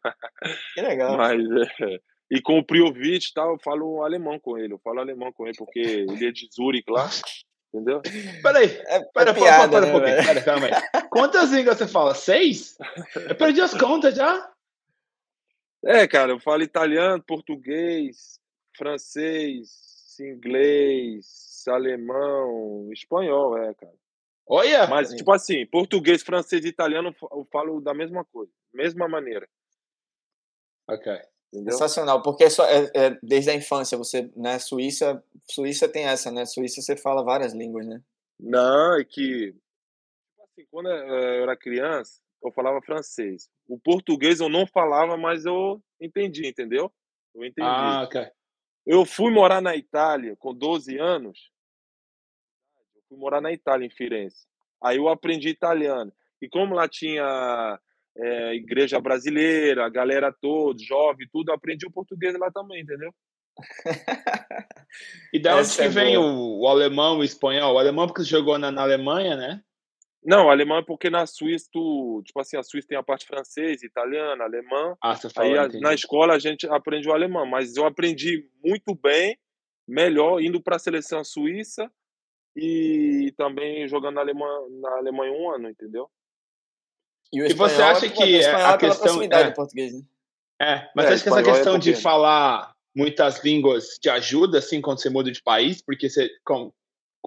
[0.74, 1.16] Que legal.
[1.16, 1.40] Mas,
[1.81, 2.00] é,
[2.31, 5.57] e com o Priovic tal, eu falo alemão com ele, eu falo alemão com ele,
[5.57, 7.09] porque ele é de Zurich lá,
[7.72, 8.00] Entendeu?
[8.42, 10.26] Peraí, é, pera, é piada, para, para, né, um pouquinho.
[10.26, 11.02] Pera, calma aí.
[11.11, 12.14] Quantas línguas você fala?
[12.14, 12.78] Seis?
[13.28, 14.50] Eu perdi as contas já.
[15.85, 18.40] É, cara, eu falo italiano, português,
[18.74, 19.68] francês,
[20.18, 23.94] inglês, alemão, espanhol, é, cara.
[24.46, 24.87] Olha!
[24.87, 29.46] Mas, tipo assim, português, francês e italiano eu falo da mesma coisa, mesma maneira.
[30.88, 31.12] Ok.
[31.52, 31.72] Entendeu?
[31.72, 36.31] Sensacional, porque é, só, é, é, desde a infância você, né, Suíça, Suíça tem essa,
[36.31, 36.44] né?
[36.44, 38.02] Suíça você fala várias línguas, né?
[38.38, 43.48] Não, é que tipo assim, quando eu era criança, eu falava francês.
[43.66, 46.92] O português eu não falava, mas eu entendi, entendeu?
[47.35, 47.66] Eu entendi.
[47.68, 48.26] Ah, ok.
[48.87, 51.50] Eu fui morar na Itália com 12 anos.
[53.09, 54.47] Fui morar na Itália, em Firenze.
[54.83, 56.12] Aí eu aprendi italiano.
[56.40, 57.79] E como lá tinha
[58.16, 63.12] é, igreja brasileira, a galera toda, jovem, tudo, aprendi o português lá também, entendeu?
[65.33, 67.75] e da onde que é vem o, o, alemão, o espanhol?
[67.75, 69.62] O alemão porque você jogou na, na Alemanha, né?
[70.25, 73.27] Não, o alemão é porque na Suíça, tu, tipo assim, a Suíça tem a parte
[73.27, 74.97] francesa, italiana, alemã.
[75.03, 78.49] Ah, você falou, Aí a, na escola a gente aprende o alemão, mas eu aprendi
[78.62, 79.38] muito bem,
[79.87, 81.90] melhor, indo para a seleção suíça
[82.61, 86.11] e também jogando na Alemanha, na Alemanha um ano, entendeu?
[87.33, 90.03] E, e você acha que é a questão é, português, né?
[90.61, 94.81] é, mas é, acho que essa questão é de falar muitas línguas te ajuda assim
[94.81, 96.29] quando você muda de país, porque você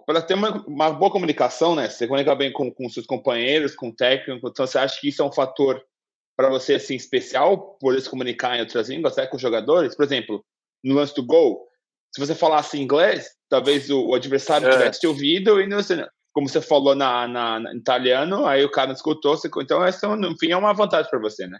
[0.05, 1.87] para ter uma, uma, boa comunicação, né?
[1.87, 5.21] Você comunica bem com, com seus companheiros, com o técnico, então você acha que isso
[5.21, 5.81] é um fator
[6.35, 9.95] para você assim especial poder se comunicar em outras línguas, até com os jogadores?
[9.95, 10.43] Por exemplo,
[10.83, 11.67] no lance do gol,
[12.13, 14.71] se você falasse inglês, talvez o, o adversário é.
[14.71, 15.79] tivesse te ouvido e não,
[16.33, 20.15] como você falou na, na, na italiano, aí o cara não escutou, você, então essa,
[20.15, 21.59] no fim, é uma vantagem para você, né?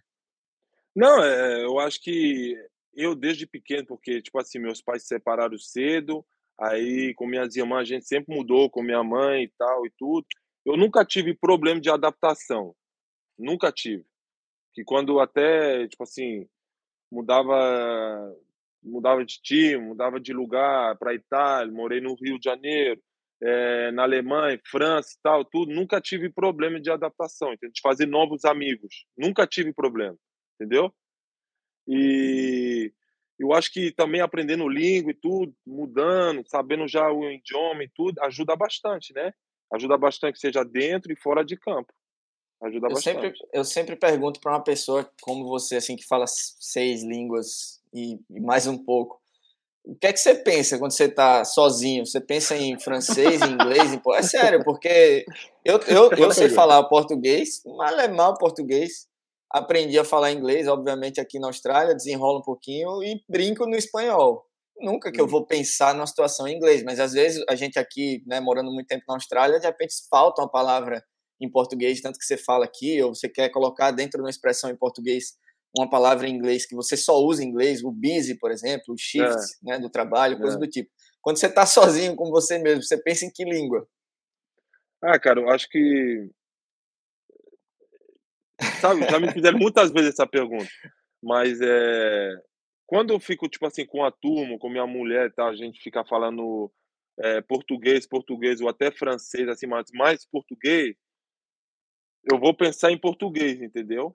[0.96, 2.56] Não, é, eu acho que
[2.94, 6.26] eu desde pequeno, porque, tipo assim, meus pais se separaram cedo,
[6.60, 10.26] aí com minhas irmãs a gente sempre mudou com minha mãe e tal e tudo.
[10.66, 12.76] Eu nunca tive problema de adaptação,
[13.38, 14.06] nunca tive.
[14.74, 16.48] Que quando até, tipo assim,
[17.12, 17.56] mudava
[19.02, 23.02] mudava de time, mudava de lugar para Itália, morei no Rio de Janeiro,
[23.42, 27.74] é, na Alemanha, França e tal, tudo, nunca tive problema de adaptação, entendeu?
[27.74, 30.16] de fazer novos amigos, nunca tive problema,
[30.56, 30.94] entendeu?
[31.88, 32.94] E
[33.40, 38.22] eu acho que também aprendendo língua e tudo, mudando, sabendo já o idioma e tudo,
[38.22, 39.34] ajuda bastante, né?
[39.74, 41.92] Ajuda bastante, seja dentro e fora de campo.
[42.62, 43.22] Ajuda eu bastante.
[43.22, 48.20] Sempre, eu sempre pergunto para uma pessoa como você, assim, que fala seis línguas e,
[48.30, 49.22] e mais um pouco,
[49.84, 52.06] o que é que você pensa quando você está sozinho?
[52.06, 53.94] Você pensa em francês, em inglês?
[53.94, 54.02] Em...
[54.14, 55.26] É sério, porque
[55.66, 59.08] eu, eu, eu sei falar português, alemão, português.
[59.52, 64.46] Aprendi a falar inglês, obviamente, aqui na Austrália, desenrolo um pouquinho e brinco no espanhol.
[64.80, 65.30] Nunca que eu hum.
[65.30, 68.88] vou pensar numa situação em inglês, mas às vezes a gente aqui, né, morando muito
[68.88, 71.04] tempo na Austrália, de repente falta uma palavra
[71.40, 74.70] em português, tanto que você fala aqui, ou você quer colocar dentro de uma expressão
[74.70, 75.34] em português
[75.78, 78.98] uma palavra em inglês que você só usa em inglês, o busy, por exemplo, o
[78.98, 79.72] shift é.
[79.72, 80.60] né, do trabalho, coisa é.
[80.60, 80.90] do tipo.
[81.22, 83.88] Quando você está sozinho com você mesmo, você pensa em que língua?
[85.02, 86.30] Ah, cara, eu acho que.
[88.80, 90.70] Sabe, já me fizeram muitas vezes essa pergunta,
[91.24, 92.32] mas é.
[92.86, 96.04] Quando eu fico, tipo assim, com a turma, com minha mulher tal, a gente fica
[96.04, 96.70] falando
[97.18, 100.96] é, português, português ou até francês, assim, mas mais português,
[102.30, 104.14] eu vou pensar em português, entendeu?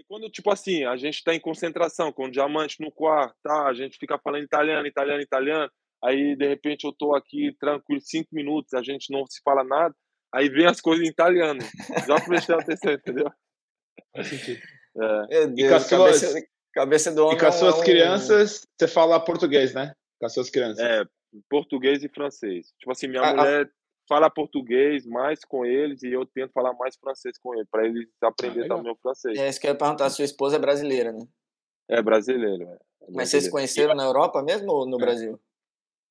[0.00, 3.66] Aí quando, tipo assim, a gente está em concentração, com o diamante no quarto, tá?
[3.66, 5.70] A gente fica falando italiano, italiano, italiano,
[6.02, 9.94] aí de repente eu tô aqui tranquilo, cinco minutos, a gente não se fala nada,
[10.34, 11.60] aí vem as coisas em italiano.
[12.08, 13.30] Já prestei atenção, entendeu?
[14.16, 14.60] Faz sentido.
[14.96, 15.26] É.
[15.28, 17.36] Meu E com Deus, as suas- cabeça, cabeça do homem.
[17.36, 19.92] E com as é suas um- crianças, você fala português, né?
[20.18, 20.82] Com as suas crianças.
[20.82, 21.04] É,
[21.50, 22.68] português e francês.
[22.78, 23.70] Tipo assim, minha A- a- mulher
[24.10, 28.08] fala português mais com eles e eu tento falar mais francês com eles, para eles
[28.20, 28.78] aprenderem legal.
[28.78, 29.38] também o francês.
[29.38, 30.10] É isso que eu ia perguntar.
[30.10, 31.24] Sua esposa é brasileira, né?
[31.88, 32.64] É brasileiro.
[32.64, 33.52] É, É Mas vocês se brasileiro.
[33.52, 35.00] conheceram na Europa mesmo ou no É.
[35.00, 35.40] Brasil?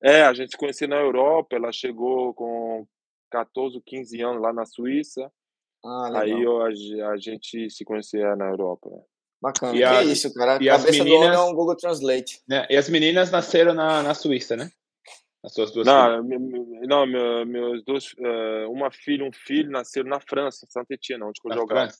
[0.02, 2.86] É, a gente se conheceu na Europa, ela chegou com
[3.30, 5.30] 14, 15 anos lá na Suíça,
[5.84, 6.22] Ah, legal.
[6.22, 8.88] aí eu- a, a gente se conhecia na Europa.
[8.90, 9.02] né?
[9.42, 9.74] Bacana.
[9.74, 10.56] E que as- isso, cara.
[10.58, 12.42] A e as cabeça do homem é meninas- um Google Translate.
[12.48, 12.66] Né?
[12.70, 14.70] E as meninas nasceram na, na Suíça, né?
[15.44, 16.12] As suas duas filhas.
[16.12, 20.66] Não, me- não meu- meus dois, eh, uma filha e um filho nasceram na França,
[20.66, 21.80] em Saint-Étienne, onde eu jogava.
[21.86, 21.98] França.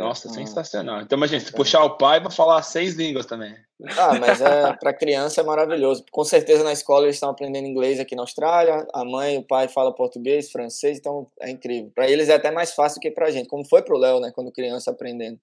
[0.00, 0.32] Nossa, Ah.
[0.32, 1.00] sensacional.
[1.02, 1.56] Então, imagina, se Bacana.
[1.64, 3.54] puxar o pai, vai falar seis línguas também.
[3.96, 6.04] Ah, mas é, para criança é maravilhoso.
[6.10, 8.84] Com certeza na escola eles estão aprendendo inglês aqui na Austrália.
[8.92, 11.92] A mãe e o pai falam português, francês, então é incrível.
[11.94, 13.98] Para eles é até mais fácil do que para a gente, como foi para o
[13.98, 15.38] Léo, né, quando criança aprendendo.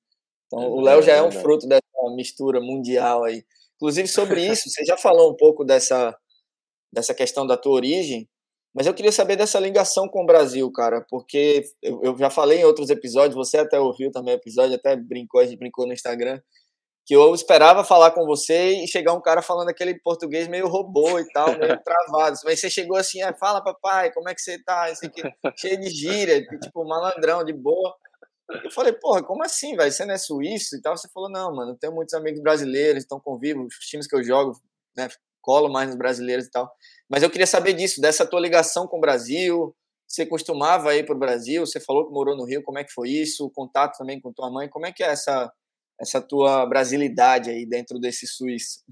[0.47, 1.41] Então o É, Léo já é um verdade.
[1.41, 1.81] fruto dessa
[2.13, 3.45] mistura mundial aí.
[3.77, 6.13] Inclusive sobre isso, você já falou um pouco dessa
[6.93, 8.29] dessa questão da tua origem,
[8.73, 12.61] mas eu queria saber dessa ligação com o Brasil, cara, porque eu, eu já falei
[12.61, 15.93] em outros episódios, você até ouviu também o episódio, até brincou, a gente brincou no
[15.93, 16.39] Instagram,
[17.05, 21.19] que eu esperava falar com você e chegar um cara falando aquele português meio robô
[21.19, 22.37] e tal, meio travado.
[22.45, 24.89] Mas você chegou assim, ah, fala papai, como é que você tá?
[24.89, 25.21] Isso aqui,
[25.57, 27.93] cheio de gíria, tipo malandrão, de boa.
[28.63, 29.91] Eu falei, porra, como assim, velho?
[29.91, 30.95] Você não é suíço e tal?
[30.95, 34.23] Você falou, não, mano, eu tenho muitos amigos brasileiros, então convivo, os times que eu
[34.23, 34.53] jogo,
[34.95, 35.09] né,
[35.43, 36.71] colo mais nos brasileiros e tal.
[37.07, 39.75] Mas eu queria saber disso, dessa tua ligação com o Brasil.
[40.07, 41.65] Você costumava ir para o Brasil?
[41.65, 43.45] Você falou que morou no Rio, como é que foi isso?
[43.45, 45.51] O contato também com tua mãe, como é que é essa
[45.99, 48.83] essa tua brasilidade aí dentro desse suíço?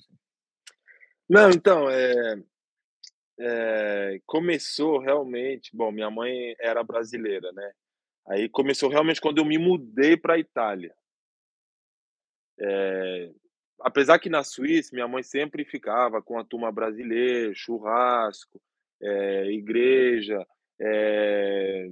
[1.29, 2.35] Não, então, é,
[3.39, 5.75] é, começou realmente.
[5.75, 7.71] Bom, minha mãe era brasileira, né?
[8.27, 10.93] Aí começou realmente quando eu me mudei para a Itália.
[12.59, 13.31] É,
[13.83, 18.61] apesar que na Suíça minha mãe sempre ficava com a turma brasileira, churrasco,
[19.01, 20.45] é, igreja,
[20.79, 21.89] é,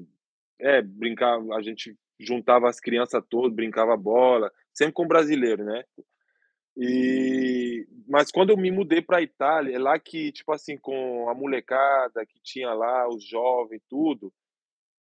[0.60, 5.84] é, brincava, a gente juntava as crianças todas, brincava bola, sempre com brasileiro, né?
[6.78, 11.30] E mas quando eu me mudei para a Itália, é lá que, tipo assim, com
[11.30, 14.34] a molecada que tinha lá, os jovens, tudo,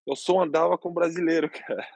[0.06, 1.88] eu só andava com brasileiro, cara.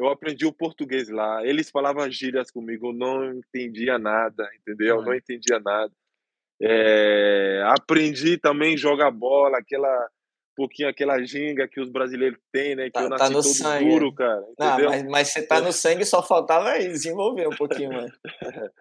[0.00, 1.44] Eu aprendi o português lá.
[1.46, 4.96] Eles falavam gírias comigo, eu não entendia nada, entendeu?
[4.96, 5.92] Eu não entendia nada.
[6.62, 10.08] É, aprendi também jogar bola, aquela
[10.56, 12.84] pouquinho aquela ginga que os brasileiros têm, né?
[12.86, 14.44] Que Tá- eu tá nasci no todo sangue, duro, cara.
[14.58, 14.90] Não, Entendeu?
[14.90, 18.10] mas, mas você tá no sangue, só faltava desenvolver um pouquinho mais.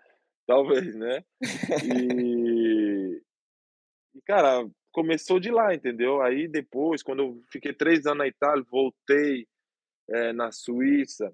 [0.47, 1.23] Talvez, né?
[1.84, 3.21] E,
[4.15, 6.21] e, cara, começou de lá, entendeu?
[6.21, 9.45] Aí depois, quando eu fiquei três anos na Itália, voltei
[10.09, 11.33] eh, na Suíça,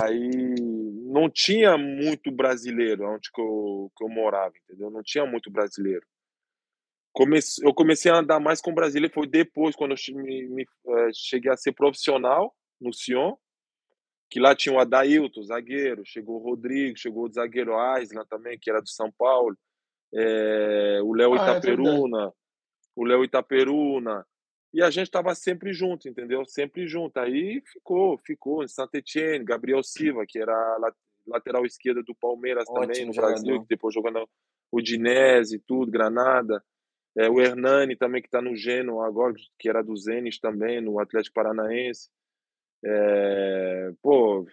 [0.00, 0.54] aí
[1.04, 4.90] não tinha muito brasileiro onde que eu, que eu morava, entendeu?
[4.90, 6.06] Não tinha muito brasileiro.
[7.12, 11.10] Comece, eu comecei a andar mais com brasileiro, foi depois, quando eu me, me, eh,
[11.12, 13.34] cheguei a ser profissional no Sion,
[14.30, 18.70] que lá tinha o Adailton, zagueiro, chegou o Rodrigo, chegou o zagueiro Aislan também, que
[18.70, 19.56] era do São Paulo,
[20.14, 22.32] eh, o Léo Ah, é Itaperuna,
[22.94, 24.26] o Léo Itaperuna,
[24.72, 26.44] e a gente estava sempre junto, entendeu?
[26.44, 27.18] Sempre junto.
[27.18, 30.94] Aí ficou, ficou em Saint-Etienne, Gabriel Silva, que era la-
[31.26, 33.62] lateral esquerda do Palmeiras também Ótimo no Brasil, jogador.
[33.62, 34.28] que depois jogou no
[34.72, 36.62] Udinese e tudo, Granada.
[37.16, 41.00] É, o Hernani também, que está no Genoa agora, que era do Zenit também, no
[41.00, 42.08] Atlético Paranaense.
[42.84, 44.46] É, pô,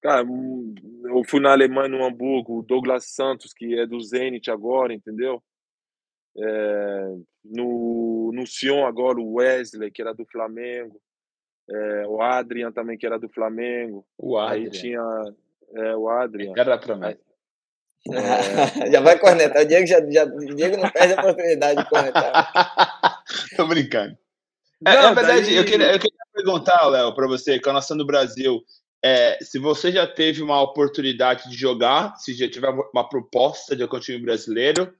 [0.00, 4.92] cara, eu fui na Alemanha, no Hamburgo, o Douglas Santos, que é do Zenit agora,
[4.94, 5.42] entendeu?
[6.38, 7.14] É,
[7.44, 11.00] no, no Sion agora, o Wesley, que era do Flamengo.
[11.70, 14.04] É, o Adrian também, que era do Flamengo.
[14.18, 14.70] O Aí Adrian.
[14.80, 15.34] tinha
[15.74, 16.52] é, o Adrian.
[16.56, 17.16] Era pra mim.
[18.92, 19.62] já vai cornetar.
[19.62, 23.22] O Diego, já, já, o Diego não perde a oportunidade de cornetar.
[23.56, 24.16] Tô brincando.
[24.84, 27.72] É, Não, na verdade, daí- eu, queria, eu queria perguntar, Léo, para você, que a
[27.72, 28.60] nossa no Brasil,
[29.04, 33.82] é, se você já teve uma oportunidade de jogar, se já tiver uma proposta de
[33.84, 34.92] algum time brasileiro,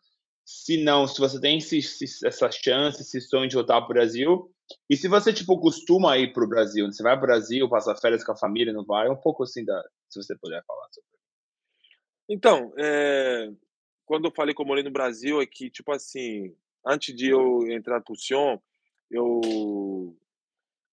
[0.44, 3.94] se não, se você tem esse, esse- essa chance, esse sonho de voltar para o
[3.94, 4.50] Brasil,
[4.88, 7.94] e se você, tipo, costuma ir para o Brasil, você vai para o Brasil, passa
[7.96, 9.08] férias com a família, não vai?
[9.08, 11.08] Um pouco assim, da, se você puder falar sobre
[12.28, 13.50] Então, é,
[14.06, 16.54] quando eu falei que eu morei no Brasil, é que, tipo assim,
[16.86, 18.58] antes de eu entrar pro Sion,
[19.10, 20.16] eu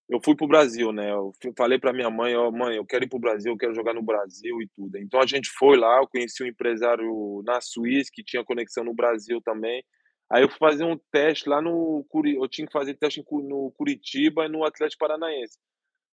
[0.09, 1.11] eu fui pro Brasil, né?
[1.11, 3.75] Eu falei para minha mãe, ó, oh, mãe, eu quero ir pro Brasil, eu quero
[3.75, 4.97] jogar no Brasil e tudo.
[4.97, 8.93] Então a gente foi lá, eu conheci um empresário na Suíça que tinha conexão no
[8.93, 9.83] Brasil também.
[10.31, 14.45] Aí eu fui fazer um teste lá no eu tinha que fazer teste no Curitiba
[14.45, 15.59] e no Atlético Paranaense.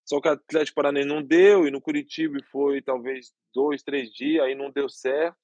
[0.04, 4.44] Só que o Atlético Paranaense não deu e no Curitiba foi talvez dois, três dias,
[4.44, 5.36] aí não deu certo.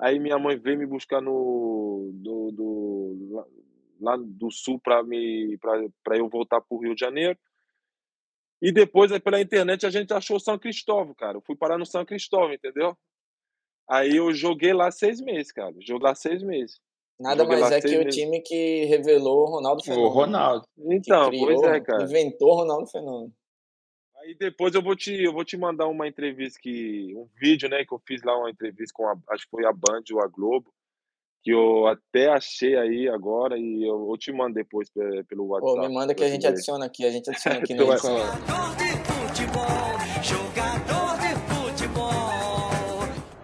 [0.00, 3.46] Aí minha mãe veio me buscar no do, do
[4.00, 7.38] lá do sul para me para eu voltar para o Rio de Janeiro.
[8.62, 11.36] E depois, aí, pela internet, a gente achou São Cristóvão, cara.
[11.36, 12.96] Eu fui parar no São Cristóvão, entendeu?
[13.90, 15.74] Aí eu joguei lá seis meses, cara.
[15.80, 16.80] Joguei lá seis meses.
[17.18, 18.06] Nada joguei mais é que meses.
[18.06, 20.08] o time que revelou o Ronaldo Fenômeno.
[20.08, 20.64] O Ronaldo.
[20.78, 22.04] Então, criou, pois é, cara.
[22.04, 23.34] Inventou o Ronaldo Fenômeno.
[24.18, 27.84] Aí depois eu vou te, eu vou te mandar uma entrevista que um vídeo, né,
[27.84, 30.28] que eu fiz lá uma entrevista com a, acho que foi a Band ou a
[30.28, 30.72] Globo,
[31.42, 34.88] que eu até achei aí agora e eu, eu te mando depois
[35.28, 35.74] pelo WhatsApp.
[35.74, 38.92] Pô, me manda que a gente adiciona aqui, a gente adiciona aqui no Jogador de
[39.10, 39.62] futebol,
[40.22, 42.12] jogador de futebol.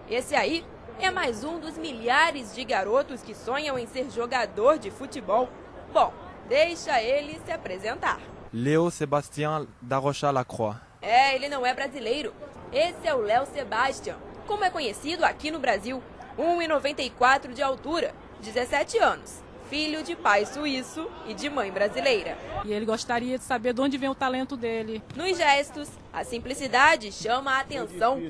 [0.08, 0.64] Esse aí
[1.00, 5.48] é mais um dos milhares de garotos que sonham em ser jogador de futebol.
[5.92, 6.12] Bom,
[6.48, 8.20] deixa ele se apresentar.
[8.52, 10.76] Léo Sébastien da Rocha Lacroix.
[11.02, 12.32] É, ele não é brasileiro.
[12.72, 16.02] Esse é o Léo Sebastian, como é conhecido aqui no Brasil.
[16.38, 22.38] 1,94 de altura, 17 anos, filho de pai suíço e de mãe brasileira.
[22.64, 25.02] E ele gostaria de saber de onde vem o talento dele.
[25.16, 28.22] Nos gestos, a simplicidade chama a atenção.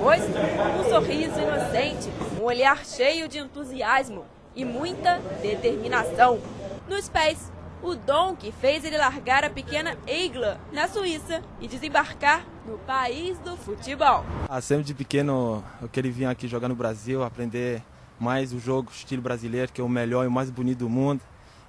[0.00, 2.08] Pois um sorriso inocente,
[2.40, 4.24] um olhar cheio de entusiasmo
[4.54, 6.40] e muita determinação.
[6.88, 7.50] Nos pés,
[7.82, 13.38] o dom que fez ele largar a pequena Eigla na Suíça e desembarcar no país
[13.38, 14.24] do futebol.
[14.48, 17.82] Ah, sempre de pequeno eu queria vir aqui jogar no Brasil, aprender
[18.18, 21.20] mais o jogo estilo brasileiro, que é o melhor e o mais bonito do mundo.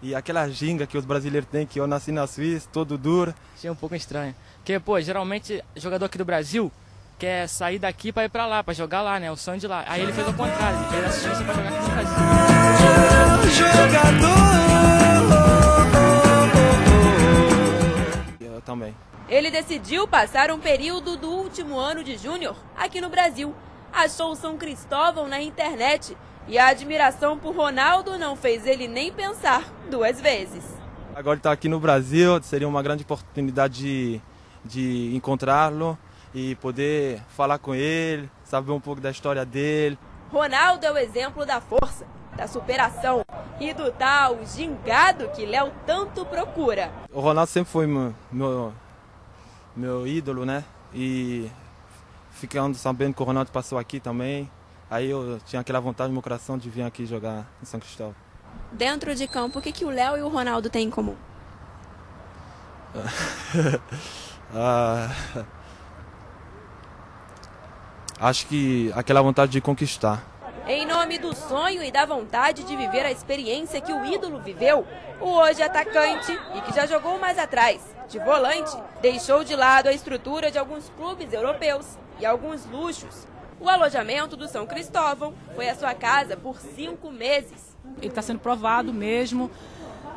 [0.02, 3.34] E aquela ginga que os brasileiros têm, que eu nasci na Suíça, todo duro.
[3.56, 4.36] Achei um pouco estranho.
[4.58, 6.72] Porque, pô, geralmente jogador aqui do Brasil
[7.18, 9.32] quer sair daqui para ir para lá, para jogar lá, né?
[9.32, 9.84] O sonho de lá.
[9.88, 12.16] Aí ele fez o contrário, ele quer a chance para jogar aqui no Brasil.
[13.58, 14.67] Jogador!
[18.68, 18.94] Também.
[19.30, 23.56] Ele decidiu passar um período do último ano de júnior aqui no Brasil.
[23.92, 26.16] Achou São Cristóvão na internet
[26.48, 30.64] e a admiração por Ronaldo não fez ele nem pensar duas vezes.
[31.16, 34.22] Agora está aqui no Brasil, seria uma grande oportunidade de,
[34.64, 35.98] de encontrá-lo
[36.34, 39.98] e poder falar com ele, saber um pouco da história dele.
[40.32, 42.06] Ronaldo é o exemplo da força,
[42.38, 43.26] da superação
[43.60, 46.92] e do tal gingado que Léo tanto procura.
[47.12, 48.74] O Ronaldo sempre foi meu, meu,
[49.76, 50.64] meu ídolo, né?
[50.94, 51.50] E
[52.32, 54.50] ficando sabendo que o Ronaldo passou aqui também,
[54.90, 58.16] aí eu tinha aquela vontade no meu coração de vir aqui jogar em São Cristóvão.
[58.72, 61.16] Dentro de campo, o que, que o Léo e o Ronaldo têm em comum?
[64.54, 65.10] ah,
[68.20, 70.37] acho que aquela vontade de conquistar.
[70.70, 74.86] Em nome do sonho e da vontade de viver a experiência que o ídolo viveu,
[75.22, 79.94] o hoje atacante e que já jogou mais atrás, de volante, deixou de lado a
[79.94, 83.26] estrutura de alguns clubes europeus e alguns luxos.
[83.62, 87.78] O alojamento do São Cristóvão foi a sua casa por cinco meses.
[88.00, 89.50] Ele está sendo provado mesmo,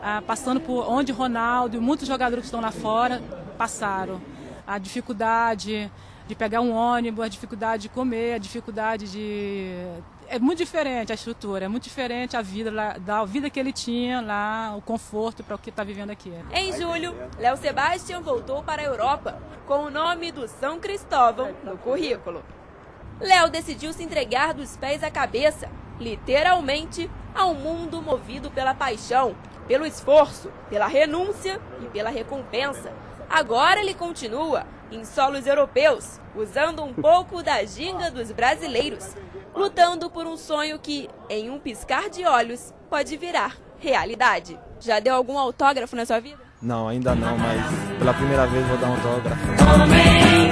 [0.02, 3.22] ah, passando por onde Ronaldo e muitos jogadores que estão lá fora
[3.56, 4.20] passaram.
[4.66, 5.88] A dificuldade
[6.26, 9.86] de pegar um ônibus, a dificuldade de comer, a dificuldade de
[10.30, 13.72] é muito diferente a estrutura, é muito diferente a vida lá, da vida que ele
[13.72, 16.32] tinha lá, o conforto para o que está vivendo aqui.
[16.52, 21.76] Em julho, Léo Sebastião voltou para a Europa com o nome do São Cristóvão no
[21.76, 22.44] currículo.
[23.20, 25.68] Léo decidiu se entregar dos pés à cabeça,
[25.98, 29.34] literalmente, ao mundo movido pela paixão,
[29.66, 32.92] pelo esforço, pela renúncia e pela recompensa.
[33.28, 39.16] Agora ele continua em solos europeus, usando um pouco da ginga dos brasileiros
[39.54, 44.58] lutando por um sonho que, em um piscar de olhos, pode virar realidade.
[44.78, 46.38] Já deu algum autógrafo na sua vida?
[46.62, 47.62] Não, ainda não, mas
[47.98, 50.50] pela primeira vez vou dar um autógrafo.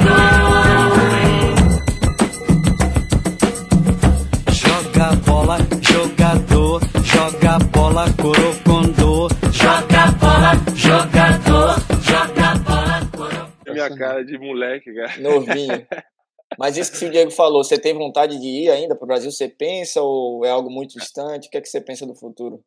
[4.53, 13.73] Joga bola, jogador, joga bola, corocondô, joga bola, jogador, joga bola, corocondô.
[13.73, 15.21] Minha cara de moleque, cara.
[15.21, 15.87] Novinho.
[16.59, 19.31] Mas isso que o Diego falou, você tem vontade de ir ainda para o Brasil?
[19.31, 21.47] Você pensa ou é algo muito distante?
[21.47, 22.61] O que é que você pensa do futuro?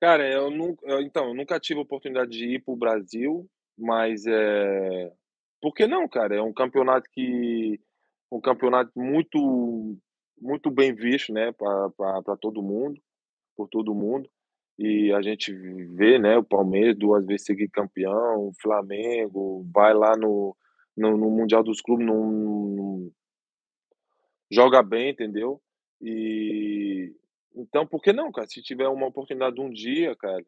[0.00, 3.50] Cara, eu nunca, eu, então, eu nunca tive a oportunidade de ir para o Brasil,
[3.76, 5.12] mas é,
[5.60, 6.36] por que não, cara?
[6.36, 7.80] É um campeonato que
[8.30, 9.98] um campeonato muito
[10.40, 13.00] muito bem visto, né, para todo mundo,
[13.56, 14.30] por todo mundo.
[14.78, 20.16] E a gente vê, né, o Palmeiras duas vezes seguir campeão, o Flamengo vai lá
[20.16, 20.56] no,
[20.98, 23.10] no, no Mundial dos Clubes, não,
[24.50, 25.60] joga bem, entendeu?
[26.00, 27.12] E
[27.54, 28.46] então, por que não, cara?
[28.48, 30.44] Se tiver uma oportunidade um dia, cara,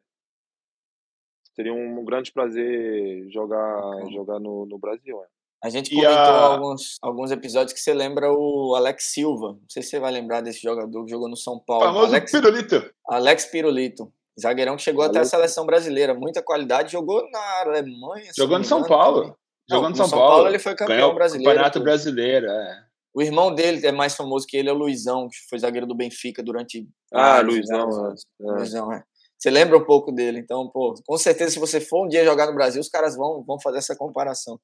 [1.55, 3.79] seria um grande prazer jogar
[4.11, 5.21] jogar no, no Brasil.
[5.21, 5.27] É.
[5.63, 9.53] A gente comentou a- alguns, alguns episódios que você lembra o Alex Silva.
[9.53, 11.83] Não sei se você vai lembrar desse jogador que jogou no São Paulo.
[11.85, 12.93] famoso Alex, pirulito.
[13.07, 14.11] Alex Pirulito.
[14.39, 16.13] Zagueirão que chegou até a Alex- seleção brasileira.
[16.15, 16.93] Muita qualidade.
[16.93, 18.31] Jogou na Alemanha.
[18.35, 19.21] Jogou não no São Paulo.
[19.21, 19.35] também.
[19.71, 20.33] Jogou Não, no São, São Paulo.
[20.35, 21.83] Paulo ele foi campeão Ganhou brasileiro, Campeonato tudo.
[21.83, 22.85] Brasileiro, é.
[23.13, 25.95] O irmão dele é mais famoso que ele, é o Luizão, que foi zagueiro do
[25.95, 26.87] Benfica durante.
[27.13, 28.25] Ah, vários, Luizão, vários é, anos.
[28.39, 28.43] é.
[28.59, 29.03] Luizão, é.
[29.37, 32.45] Você lembra um pouco dele, então, pô, com certeza, se você for um dia jogar
[32.47, 34.59] no Brasil, os caras vão, vão fazer essa comparação.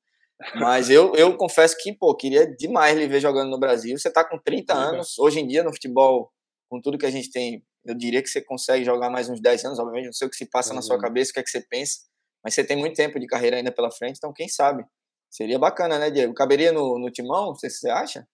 [0.55, 3.97] Mas eu, eu confesso que, pô, queria demais lhe ver jogando no Brasil.
[3.97, 4.89] Você tá com 30 Legal.
[4.93, 6.31] anos, hoje em dia no futebol,
[6.69, 9.65] com tudo que a gente tem, eu diria que você consegue jogar mais uns 10
[9.65, 11.01] anos, obviamente, não sei o que se passa na sua Uhum.
[11.01, 12.01] cabeça, o que é que você pensa,
[12.43, 14.85] mas você tem muito tempo de carreira ainda pela frente, então quem sabe?
[15.29, 16.33] Seria bacana, né, Diego?
[16.33, 18.27] Caberia no, no timão, se você acha?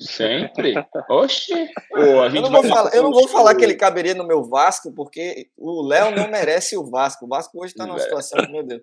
[0.00, 0.74] Sempre.
[1.08, 1.52] Oxi.
[1.90, 4.26] Pô, a Eu gente não, vou falar, eu não vou falar que ele caberia no
[4.26, 7.24] meu Vasco, porque o Léo não merece o Vasco.
[7.24, 8.02] O Vasco hoje tá numa É.
[8.02, 8.82] situação que, meu Deus.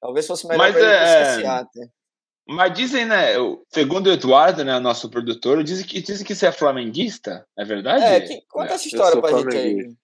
[0.00, 1.88] Talvez fosse melhor Mas pra ele é- até.
[2.46, 3.28] Mas dizem, né?
[3.70, 7.46] Segundo o Eduardo, né, nosso produtor, dizem que, dizem que você é flamenguista.
[7.56, 8.04] É verdade?
[8.04, 9.94] É, que, conta essa história pra gente aí.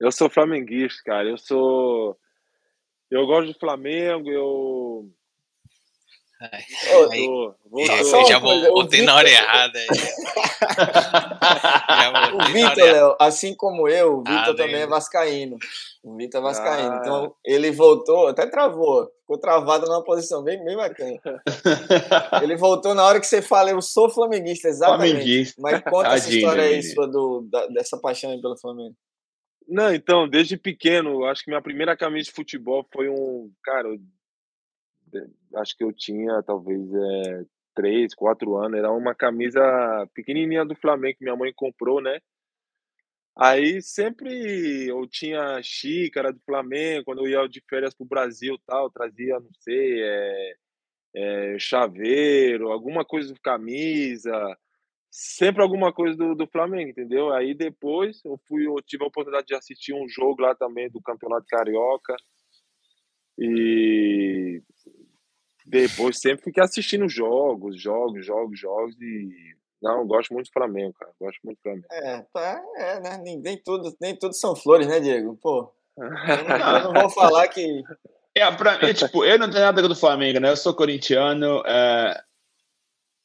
[0.00, 1.28] Eu sou flamenguista, cara.
[1.28, 2.18] Eu sou.
[3.08, 5.08] Eu gosto do Flamengo, eu.
[7.76, 9.78] Eu só uma já coisa, voltei na hora errada.
[12.34, 12.84] O Vitor.
[12.84, 15.56] Léo, assim como eu, o Vitor Ah, também é vascaíno.
[16.02, 16.92] O Vitor é vascaíno.
[16.92, 16.98] Ah.
[17.00, 19.08] Então, ele voltou, até travou.
[19.20, 21.18] Ficou travado numa posição bem, bem bacana.
[22.42, 25.12] Ele voltou na hora que você fala, eu sou flamenguista, exatamente.
[25.12, 25.62] Flamenguista.
[25.62, 28.94] Mas conta essa Tadinho, história aí sua do, da- dessa paixão aí pelo Flamengo.
[29.66, 33.50] Não, então, desde pequeno, acho que minha primeira camisa de futebol foi um.
[33.64, 33.88] Cara,
[35.56, 37.44] acho que eu tinha talvez é,
[37.74, 38.78] três, quatro anos.
[38.78, 39.60] Era uma camisa
[40.14, 42.18] pequenininha do Flamengo que minha mãe comprou, né?
[43.36, 48.90] Aí sempre eu tinha xícara do Flamengo, quando eu ia de férias pro Brasil tal,
[48.90, 50.54] trazia, não sei, é,
[51.16, 54.32] é, chaveiro, alguma coisa de camisa,
[55.10, 57.32] sempre alguma coisa do, do Flamengo, entendeu?
[57.32, 61.00] Aí depois eu fui, eu tive a oportunidade de assistir um jogo lá também do
[61.02, 62.14] Campeonato Carioca
[63.38, 64.62] e
[65.64, 69.54] depois sempre fiquei assistindo jogos, jogos, jogos, jogos e
[69.84, 71.86] não, eu gosto muito do Flamengo, cara, gosto muito do Flamengo.
[71.92, 73.20] É, tá, é, né?
[73.22, 75.38] Nem, nem, tudo, nem tudo são flores, né, Diego?
[75.42, 76.08] Pô, eu
[76.58, 77.82] não, eu não vou falar que.
[78.36, 80.50] É, pra mim, tipo, eu não tenho nada do Flamengo, né?
[80.50, 82.20] Eu sou corintiano, é...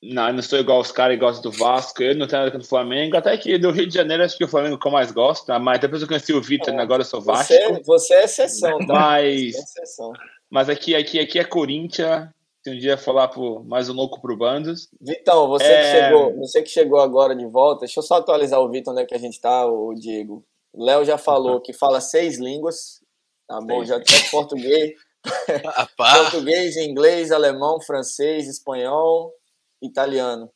[0.03, 2.63] não, não sou igual os caras que gostam do Vasco, eu não tenho nada do
[2.63, 5.11] Flamengo, até que do Rio de Janeiro acho que é o Flamengo que eu mais
[5.11, 5.57] gosto, né?
[5.57, 6.83] mas depois eu conheci o Vitor, né?
[6.83, 8.93] agora eu sou Vasco, Você, você é exceção, tá?
[8.93, 10.13] mas, Você é exceção.
[10.49, 12.29] Mas aqui, aqui, aqui é Corinthians,
[12.63, 15.81] se um dia falar pro, mais um louco pro Bandos, Vitão, você, É.
[15.81, 19.03] que chegou, você que chegou agora de volta, deixa eu só atualizar o Vitor onde
[19.03, 20.43] é que a gente tá, o Diego.
[20.73, 23.01] O Léo já falou que fala seis línguas,
[23.47, 23.83] tá bom?
[23.85, 24.91] Já tem português,
[25.97, 29.33] português, inglês, alemão, francês, espanhol,
[29.81, 30.49] italiano.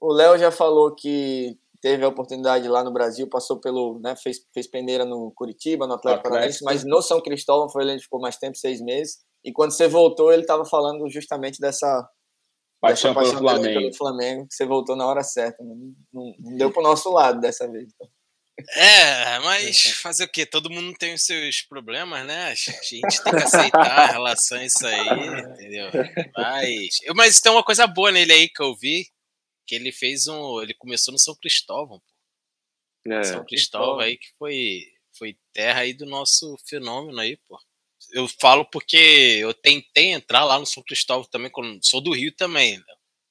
[0.00, 4.38] O Léo já falou que teve a oportunidade lá no Brasil, passou pelo, né, fez,
[4.52, 6.24] fez peneira no Curitiba, no Atlético.
[6.28, 9.18] Paranaense, mas no São Cristóvão foi onde ele ficou mais tempo, seis meses.
[9.44, 12.08] E quando você voltou, ele estava falando justamente dessa
[12.80, 13.80] paixão dessa pelo dele Flamengo.
[13.80, 15.62] pelo Flamengo, que você voltou na hora certa.
[15.62, 15.74] né?
[16.12, 17.86] Não, não deu pro nosso lado dessa vez.
[17.94, 18.08] então.
[18.74, 20.44] é, mas fazer o quê?
[20.44, 22.46] Todo mundo tem os seus problemas, né?
[22.46, 25.08] A gente tem que aceitar em relação a isso aí,
[25.52, 25.90] entendeu?
[26.36, 29.06] Mas, eu- mas tem uma coisa boa nele aí que eu vi,
[29.66, 30.60] que ele fez um.
[30.62, 32.00] Ele começou no São Cristóvão.
[32.00, 33.12] pô.
[33.12, 34.82] É, São Cristóvão aí que foi,
[35.16, 37.58] foi terra aí do nosso fenômeno aí, pô.
[38.12, 38.96] Eu falo porque
[39.40, 42.84] eu tentei entrar lá no São Cristóvão também, quando sou do Rio também, né?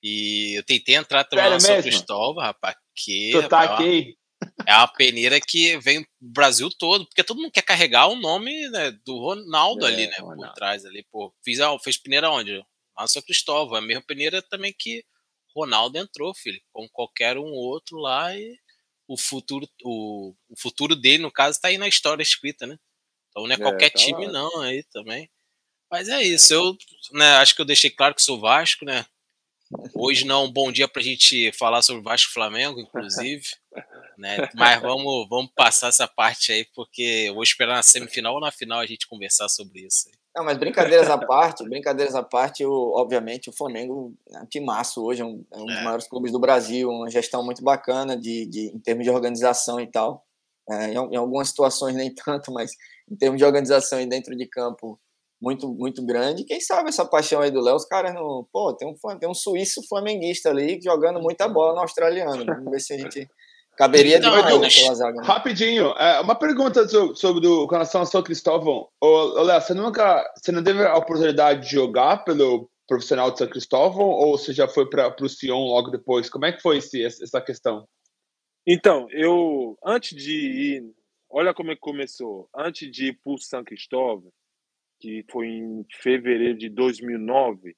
[0.04, 1.92] E eu tentei entrar também Sério lá no São mesmo?
[1.92, 2.76] Cristóvão, rapaz.
[2.96, 4.18] Que Tu tá rapaz, aqui,
[4.66, 8.70] é uma peneira que vem do Brasil todo, porque todo mundo quer carregar o nome
[8.70, 10.16] né, do Ronaldo É, ali, né?
[10.18, 10.54] Por Ronaldo.
[10.54, 11.34] trás ali, pô.
[11.44, 12.58] Fiz, fez peneira onde?
[12.58, 13.76] Lá no São Cristóvão.
[13.76, 15.04] A mesma peneira também que
[15.56, 16.62] Ronaldo entrou, filho.
[16.72, 18.58] Como qualquer um outro lá e
[19.08, 22.78] o futuro, o, o futuro dele, no caso, tá aí na história escrita, né?
[23.30, 24.32] Então não é É, qualquer tá time, lá.
[24.32, 25.30] não, aí também.
[25.92, 26.78] Mas é isso, eu
[27.14, 29.06] né, acho que eu deixei claro que sou Vasco, né?
[29.94, 33.46] Hoje não é um bom dia pra gente falar sobre Vasco Flamengo, inclusive.
[34.18, 34.38] né?
[34.56, 38.52] Mas vamos, vamos passar essa parte aí, porque eu vou esperar na semifinal ou na
[38.52, 40.10] final a gente conversar sobre isso.
[40.10, 40.16] aí.
[40.36, 45.02] Não, mas brincadeiras à parte, brincadeiras à parte, o, obviamente o Flamengo é um timaço
[45.04, 45.84] hoje, é um, é um dos É.
[45.84, 49.88] maiores clubes do Brasil, uma gestão muito bacana de, de, em termos de organização e
[49.90, 50.26] tal.
[50.70, 52.72] é, em, em, algumas situações nem tanto, mas
[53.10, 55.00] em termos de organização e dentro de campo,
[55.42, 56.44] muito, muito grande.
[56.44, 58.48] Quem sabe essa paixão aí do Léo, os caras não.
[58.52, 62.44] Pô, tem um, tem um suíço flamenguista ali jogando muita bola no australiano.
[62.46, 63.30] Vamos ver se a gente.
[63.78, 65.22] Caberia Não, demais zaga.
[65.22, 65.28] né?
[65.28, 68.88] Rapidinho, é, uma pergunta so- sobre o, com relação ao São Cristóvão.
[69.02, 73.40] Ô, ô, Léo, você nunca, você não teve a oportunidade de jogar pelo profissional de
[73.40, 76.30] São Cristóvão ou você já foi para o Sion logo depois?
[76.30, 77.88] Como é que foi esse, essa questão?
[78.66, 80.84] Então, eu, antes de ir,
[81.30, 82.48] olha como é que começou.
[82.56, 84.32] Antes de ir para o São Cristóvão,
[85.00, 87.76] que foi em fevereiro de 2009,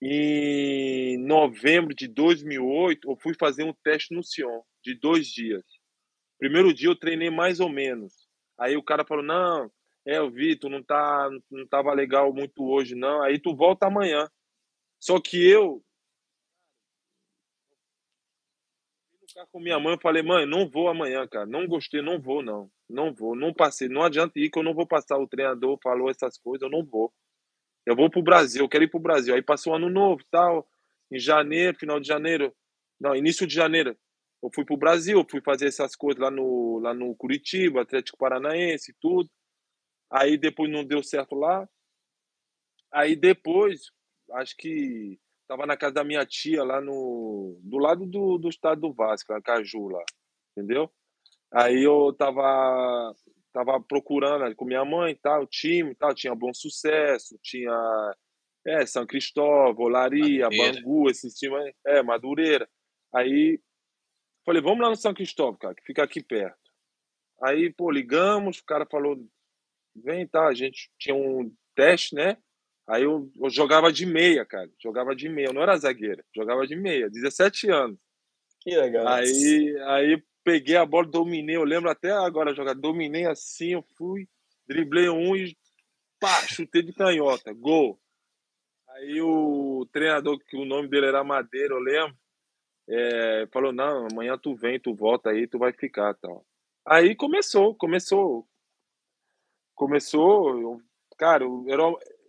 [0.00, 5.64] em novembro de 2008, eu fui fazer um teste no Sion, de dois dias.
[6.38, 8.28] Primeiro dia eu treinei mais ou menos.
[8.58, 9.70] Aí o cara falou, não,
[10.06, 13.22] é, eu vi, tu não, tá, não tava legal muito hoje, não.
[13.22, 14.28] Aí tu volta amanhã.
[15.00, 15.82] Só que eu,
[19.38, 21.46] carro com minha mãe, eu falei, mãe, não vou amanhã, cara.
[21.46, 22.70] Não gostei, não vou, não.
[22.88, 23.88] Não vou, não passei.
[23.88, 25.18] Não adianta ir que eu não vou passar.
[25.18, 27.12] O treinador falou essas coisas, eu não vou.
[27.88, 29.34] Eu vou pro Brasil, eu quero ir pro Brasil.
[29.34, 30.68] Aí passou o ano novo tal.
[31.10, 32.54] Em janeiro, final de janeiro.
[33.00, 33.96] Não, início de janeiro.
[34.42, 38.94] Eu fui pro Brasil, fui fazer essas coisas lá no, lá no Curitiba, Atlético Paranaense,
[39.00, 39.30] tudo.
[40.12, 41.66] Aí depois não deu certo lá.
[42.92, 43.90] Aí depois,
[44.32, 45.18] acho que
[45.48, 49.32] tava na casa da minha tia lá no do lado do, do estado do Vasco,
[49.32, 50.04] na Caju lá,
[50.54, 50.92] entendeu?
[51.50, 53.14] Aí eu tava
[53.64, 58.14] tava procurando com minha mãe, tal, time, tal, tinha Bom Sucesso, tinha
[58.64, 60.80] é, São Cristóvão, Olaria, Madureira.
[60.80, 62.68] Bangu, esses times, é, Madureira.
[63.12, 63.60] Aí
[64.44, 66.56] falei, vamos lá no São Cristóvão, cara, que fica aqui perto.
[67.42, 69.18] Aí, pô, ligamos, o cara falou,
[69.94, 72.36] vem, tá, a gente tinha um teste, né?
[72.88, 76.66] Aí eu, eu jogava de meia, cara, jogava de meia, eu não era zagueiro, jogava
[76.66, 77.98] de meia, 17 anos.
[78.60, 79.06] Que legal.
[79.08, 84.26] Aí, aí peguei a bola, dominei, eu lembro até agora jogar, dominei assim, eu fui,
[84.66, 85.54] driblei um e
[86.18, 88.00] pá, chutei de canhota, gol.
[88.88, 92.16] Aí o treinador, que o nome dele era Madeira, eu lembro,
[92.88, 96.46] é, falou, não, amanhã tu vem, tu volta aí, tu vai ficar, tal.
[96.86, 98.48] Aí começou, começou,
[99.74, 100.80] começou, eu-
[101.18, 101.82] cara, eu era,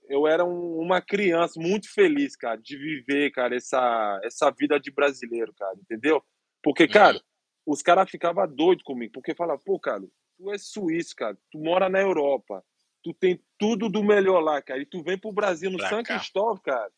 [0.09, 4.91] eu era um- uma criança muito feliz, cara, de viver, cara, essa, essa vida de
[4.91, 6.21] brasileiro, cara, entendeu?
[6.61, 7.21] Porque, cara,
[7.65, 10.01] os caras ficavam doidos comigo, porque falavam, pô, cara,
[10.37, 12.63] tu é suíço, cara, tu mora na Europa,
[13.03, 16.03] tu tem tudo do melhor lá, cara, e tu vem pro Brasil, no Pra São.
[16.03, 16.91] Cristóvão, cara,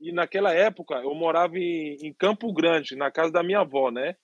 [0.00, 4.16] e naquela época eu morava em, em Campo Grande, na casa da minha avó, né?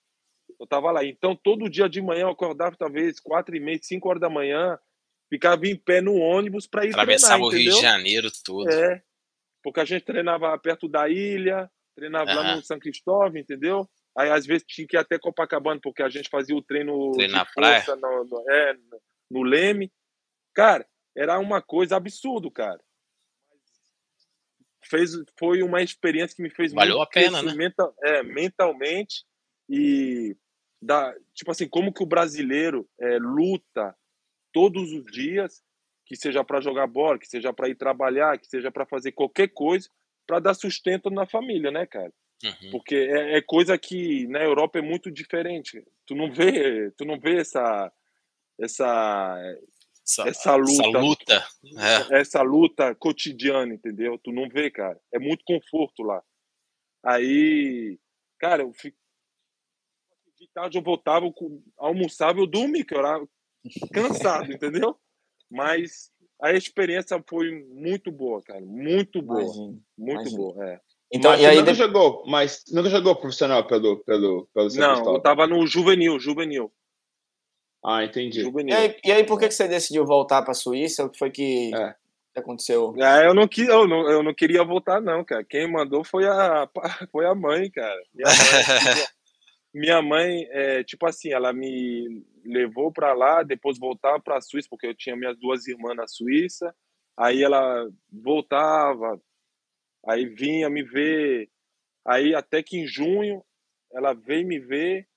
[0.59, 1.03] Eu tava lá.
[1.03, 4.77] Então, todo dia de manhã eu acordava, talvez, quatro e meia, cinco horas da manhã,
[5.29, 8.69] ficava em pé no ônibus para ir Atravessava treinar, o Rio de Janeiro todo.
[8.69, 9.01] É,
[9.63, 12.55] porque a gente treinava perto da ilha, treinava lá Aham.
[12.57, 13.89] no São Cristóvão, entendeu?
[14.17, 17.33] Aí, às vezes, tinha que ir até Copacabana, porque a gente fazia o treino, Treino
[17.33, 17.83] na praia.
[17.95, 18.73] no, no- é,
[19.29, 19.91] no- Leme.
[20.53, 20.85] Cara,
[21.15, 22.79] era uma coisa absurdo, cara.
[24.83, 27.53] Fez, foi uma experiência que me fez Valeu muito a pena, né?
[27.53, 29.23] mental- é, mentalmente
[29.69, 30.35] e
[30.81, 33.95] da, tipo assim, como que o brasileiro é, luta
[34.51, 35.63] todos os dias,
[36.05, 39.47] que seja para jogar bola, que seja para ir trabalhar, que seja para fazer qualquer
[39.49, 39.87] coisa,
[40.27, 42.11] para dar sustento na família, né, cara?
[42.43, 42.71] Uhum.
[42.71, 45.83] Porque é, é coisa que na Europa é muito diferente.
[46.05, 47.91] Tu não vê, tu não vê essa
[48.59, 49.37] essa
[50.03, 51.47] Essa, essa luta, essa luta.
[52.11, 52.19] É.
[52.19, 54.17] essa luta cotidiana, entendeu?
[54.17, 54.99] Tu não vê, cara.
[55.13, 56.21] É muito conforto lá.
[57.03, 57.99] Aí,
[58.39, 58.97] cara, eu fico
[60.41, 63.23] de tarde eu voltava, eu almoçava, eu dormia, que eu era
[63.93, 64.99] cansado, entendeu?
[65.49, 66.11] Mas
[66.41, 70.37] a experiência foi muito boa, cara, muito boa, Imagino, muito imagino.
[70.37, 70.81] boa, é.
[71.13, 74.69] Então, mas e aí, nunca de- jogou, mas nunca jogou profissional pelo, pelo, pelo Não,
[74.93, 75.15] Cristóvão?
[75.15, 76.71] eu tava no juvenil, juvenil,
[77.83, 78.39] Ah, entendi.
[78.39, 78.75] e juvenil.
[78.75, 81.03] aí, e aí por que que você decidiu voltar para a Suíça?
[81.05, 81.95] O que foi que É.
[82.39, 82.93] aconteceu?
[82.97, 85.43] É, eu não, que- eu, não, eu não queria voltar, não, cara.
[85.43, 86.69] Quem mandou foi a,
[87.11, 88.01] foi a mãe, cara.
[88.13, 88.35] Minha mãe,
[89.73, 94.87] minha mãe é, tipo assim, ela me levou pra lá, depois voltava pra Suíça, porque
[94.87, 96.73] eu tinha minhas duas irmãs na Suíça.
[97.17, 99.19] Aí ela voltava,
[100.07, 101.49] aí vinha me ver.
[102.05, 103.43] Aí até que em junho
[103.93, 105.07] ela veio me ver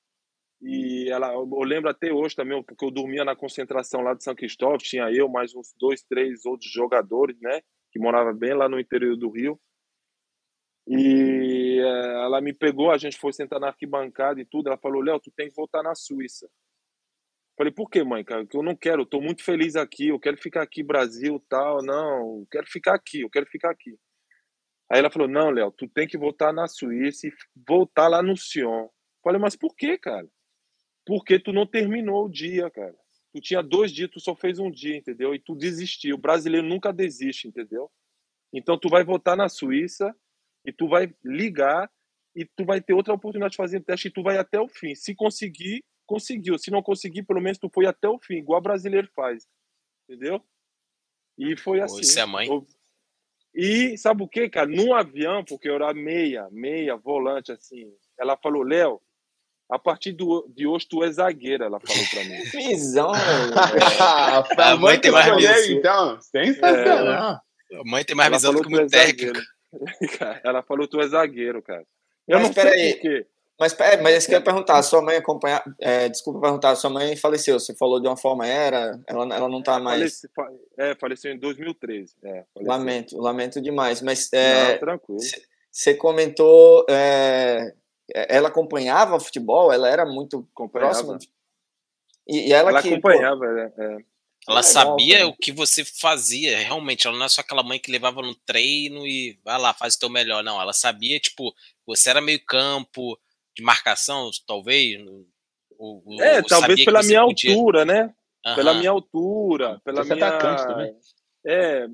[0.66, 4.34] e ela, eu lembro até hoje também, porque eu dormia na concentração lá de São
[4.34, 7.60] Cristóvão, tinha eu, mais uns dois, três outros jogadores, né,
[7.92, 9.60] que moravam bem lá no interior do Rio.
[10.86, 15.02] E eh, ela me pegou, a gente foi sentar na arquibancada e tudo, ela falou,
[15.02, 16.48] Léo, tu tem que voltar na Suíça.
[17.58, 18.46] Falei, por que, mãe, cara?
[18.46, 21.82] Que eu não quero, eu tô muito feliz aqui, eu quero ficar aqui, Brasil, tal,
[21.82, 23.96] não, eu quero ficar aqui, eu quero ficar aqui.
[24.90, 27.32] Aí ela falou, não, Léo, tu tem que voltar na Suíça e
[27.66, 28.88] voltar lá no Sion.
[29.22, 30.28] Falei, mas por que, cara?
[31.06, 32.94] porque tu não terminou o dia, cara.
[33.32, 35.34] Tu tinha dois dias, tu só fez um dia, entendeu?
[35.34, 36.16] E tu desistiu.
[36.16, 37.90] O brasileiro nunca desiste, entendeu?
[38.52, 40.14] Então tu vai votar na Suíça
[40.64, 41.90] e tu vai ligar
[42.34, 44.94] e tu vai ter outra oportunidade de fazer teste e tu vai até o fim.
[44.94, 46.58] Se conseguir, conseguiu.
[46.58, 49.46] Se não conseguir, pelo menos tu foi até o fim, igual o brasileiro faz.
[50.08, 50.40] Entendeu?
[51.36, 52.02] E foi assim.
[52.02, 52.48] Você é mãe?
[53.54, 54.66] E sabe o que, cara?
[54.66, 57.86] No avião, porque eu era meia, meia, volante, assim.
[58.18, 59.00] Ela falou, Léo,
[59.70, 62.42] a partir do, de hoje tu é zagueira, ela falou pra mim.
[62.68, 63.12] Visão!
[63.12, 65.78] a mãe tem mais visão.
[65.78, 66.20] então.
[66.20, 67.40] Sensacional.
[67.70, 69.40] É, a mãe tem mais visão do que o técnico.
[70.44, 71.84] Ela falou tu é zagueiro, cara.
[72.28, 72.92] Eu Mas não sei peraí.
[72.94, 73.26] por quê.
[73.58, 76.90] Mas, é, mas isso que eu ia perguntar, sua mãe acompanha, é, desculpa perguntar, sua
[76.90, 80.50] mãe faleceu, você falou de uma forma era, ela, ela não tá mais, Falece- fa-
[80.76, 82.16] é, faleceu em 2013.
[82.24, 82.62] É, faleceu.
[82.64, 85.20] lamento, lamento demais, mas Não, é, tranquilo.
[85.70, 87.72] você comentou, é,
[88.12, 91.28] ela acompanhava futebol, ela era muito próxima, de-
[92.26, 93.96] e, e ela, Ela que, pô, acompanhava, é, é.
[94.46, 95.28] Ela legal, sabia cara.
[95.28, 97.06] o que você fazia, realmente.
[97.06, 99.98] Ela não é só aquela mãe que levava no treino e vai lá, faz o
[99.98, 100.44] teu melhor.
[100.44, 101.54] Não, ela sabia, tipo,
[101.86, 103.18] você era meio campo
[103.56, 105.00] de marcação, talvez.
[105.78, 108.14] ou- É, ou talvez pela minha podia- altura, né?
[108.54, 108.78] Pela Aham.
[108.78, 110.94] minha altura, pela Você é minha atacante também.
[111.46, 111.86] é,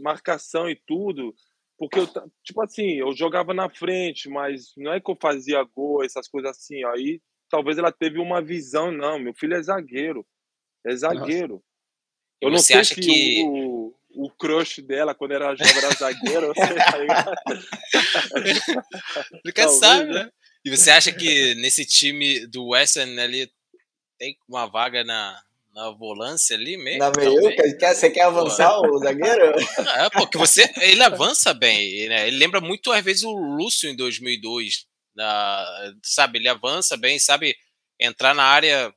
[0.00, 1.34] marcação e tudo.
[1.78, 2.08] Porque eu,
[2.42, 6.50] tipo assim, eu jogava na frente, mas não é que eu fazia gol, essas coisas
[6.56, 6.84] assim.
[6.86, 10.26] Aí talvez ela teve uma visão, não, meu filho é zagueiro.
[10.84, 11.62] É zagueiro.
[12.40, 15.54] E Eu não você sei acha se que- o, o, o crush dela, quando era
[15.54, 16.52] jovem, era zagueiro.
[16.54, 17.34] sei, tá ligado?
[19.44, 20.30] Nunca Talvez, sabe, né?
[20.64, 23.50] E você acha que nesse time do West Ham ali
[24.18, 25.40] tem uma vaga na,
[25.72, 26.98] na volância ali mesmo?
[26.98, 29.54] na meiuca, quer, você quer avançar o zagueiro?
[29.96, 32.26] É, porque você, ele avança bem, né?
[32.26, 36.38] Ele lembra muito às vezes o Lúcio em 2002, na- sabe?
[36.38, 37.56] Ele avança bem, sabe
[38.00, 38.92] entrar na área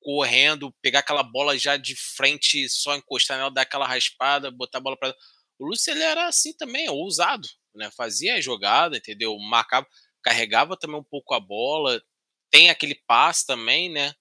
[0.00, 4.80] correndo, pegar aquela bola já de frente, só encostar nela, dar aquela raspada, botar a
[4.80, 5.14] bola para
[5.58, 7.90] O Lúcio ele era assim também, ousado, né?
[7.96, 9.36] Fazia a jogada, entendeu?
[9.38, 9.86] Marcava,
[10.22, 12.02] carregava também um pouco a bola,
[12.50, 14.12] tem aquele passe também, né?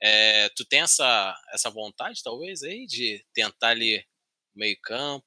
[0.00, 4.04] É, tu tem essa, essa vontade, talvez, aí, de tentar ali
[4.54, 5.24] meio campo?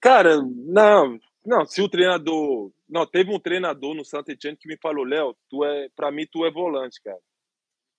[0.00, 2.72] Cara, não, não, se o treinador.
[2.88, 6.26] Não, teve um treinador no Santa Etienne que me falou, Léo, tu é, pra mim,
[6.30, 7.18] tu é volante, cara.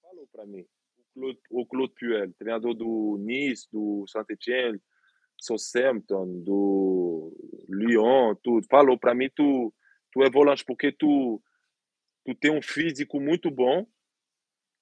[0.01, 0.65] Falou pra mim.
[1.51, 4.79] O Claude, Puel, treinador do Nice, do Santa Etienne,
[5.39, 7.31] Southampton, do
[7.69, 8.65] Lyon, tudo.
[8.69, 9.73] Falou pra mim, tu,
[10.13, 11.41] tu é volante, porque tu,
[12.25, 13.85] tu tem um físico muito bom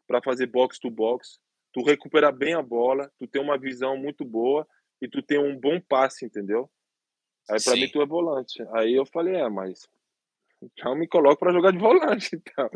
[0.08, 1.40] para fazer box to box.
[1.74, 4.68] Tu recupera bem a bola, tu tem uma visão muito boa
[5.02, 6.70] e tu tem um bom passe, entendeu?
[7.50, 7.80] Aí pra Sim.
[7.82, 8.62] mim tu é volante.
[8.74, 9.88] Aí eu falei, é, mas
[10.62, 12.70] então me coloco pra jogar de volante, então.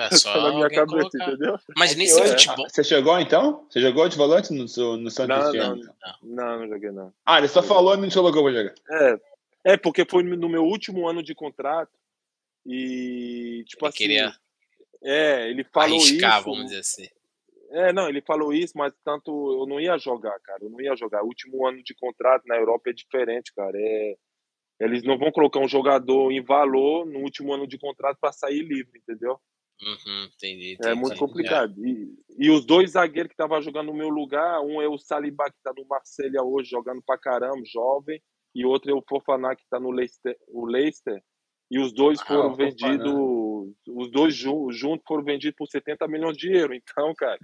[0.00, 1.28] É só Tá na minha cabeça, colocar.
[1.32, 1.58] entendeu?
[1.76, 2.68] Mas É nesse hoje- futebol.
[2.68, 3.66] Você chegou então?
[3.68, 4.62] Você jogou de volante no,
[4.96, 5.94] no Santos Não, não, ano?
[6.22, 7.12] não, não joguei não.
[7.26, 8.74] Ah, ele só falou e não te colocou pra jogar.
[8.90, 9.20] É,
[9.64, 11.92] é porque foi no meu último ano de contrato
[12.66, 14.32] e tipo Ele assim, queria
[15.04, 16.48] é, ele falou arriscar, isso.
[16.48, 17.08] vamos dizer assim.
[17.70, 20.62] É, não, ele falou isso, mas tanto eu não ia jogar, cara.
[20.62, 21.22] Eu não ia jogar.
[21.22, 23.72] O último ano de contrato na Europa é diferente, cara.
[23.74, 24.14] É,
[24.78, 28.62] eles não vão colocar um jogador em valor no último ano de contrato para sair
[28.62, 29.40] livre, entendeu?
[29.80, 31.00] Uhum, entendi, É entendi.
[31.00, 31.74] muito complicado.
[31.84, 35.50] E, e os dois zagueiros que estavam jogando no meu lugar, um é o Saliba,
[35.50, 38.22] que está no Marselha hoje, jogando pra caramba, jovem,
[38.54, 41.22] e outro é o Fofaná, que está no Leicester, o Leicester.
[41.70, 43.12] E os dois Ah, foram vendidos,
[43.88, 46.76] os dois ju- juntos foram vendidos por 70 milhões de euros.
[46.76, 47.38] Então, cara,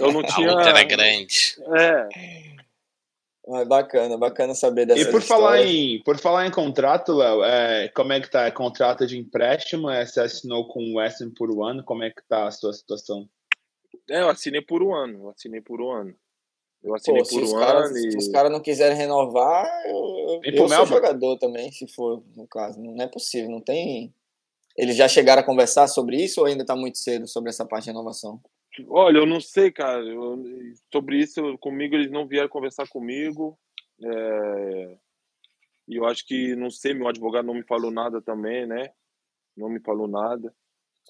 [0.00, 0.50] eu não A tinha.
[0.50, 1.56] luta era grande.
[1.76, 2.08] É,
[3.48, 7.88] Ah, bacana, bacana saber dessa E por falar, em, por falar em contrato, Léo, é,
[7.88, 8.46] como é que tá?
[8.46, 9.88] É contrato de empréstimo?
[9.90, 11.84] É, você assinou com o West Ham por um ano?
[11.84, 13.28] Como é que tá a sua situação?
[14.10, 15.24] é, eu assinei por um ano.
[15.24, 16.14] Eu assinei por um ano.
[16.82, 18.10] Eu assinei Pô, se por os um caras ano e.
[18.10, 22.80] se os caras não quiserem renovar, eu, eu sou jogador também, se for no caso.
[22.80, 24.12] Não é possível, não tem.
[24.76, 27.84] Eles já chegaram a conversar sobre isso ou ainda tá muito cedo sobre essa parte
[27.84, 28.40] de renovação?
[28.88, 30.02] Olha, eu não sei, cara.
[30.02, 30.42] Eu-
[30.90, 33.58] sobre isso, comigo, eles não vieram conversar comigo.
[34.02, 34.96] É,
[35.88, 38.90] E eu acho que, não sei, meu advogado não me falou nada também, né?
[39.56, 40.54] Não me falou nada.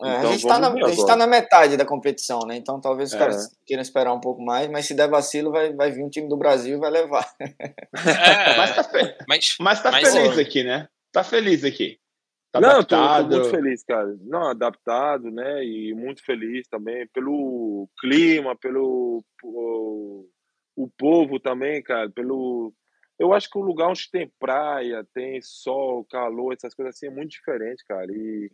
[0.00, 1.06] É, a, Então, gente tá na, a gente agora.
[1.06, 2.56] tá na metade da competição, né?
[2.56, 3.18] Então talvez os É.
[3.18, 6.28] caras queiram esperar um pouco mais, mas se der vacilo, vai, vai vir um time
[6.28, 7.26] do Brasil e vai levar.
[7.94, 10.88] É, Mas tá, fe- mas mas tá Mas, feliz aqui, né?
[11.12, 11.98] Tá feliz aqui.
[12.50, 13.30] Tá não, eu tô, tô adaptado.
[13.36, 14.16] muito feliz, cara.
[14.22, 15.64] Não, adaptado, né?
[15.64, 20.26] E muito feliz também pelo clima, pelo o,
[20.76, 22.10] o povo também, cara.
[22.10, 22.74] Pelo,
[23.18, 27.10] eu acho que o lugar onde tem praia, tem sol, calor, essas coisas assim é
[27.10, 28.06] muito diferente, cara.
[28.10, 28.50] E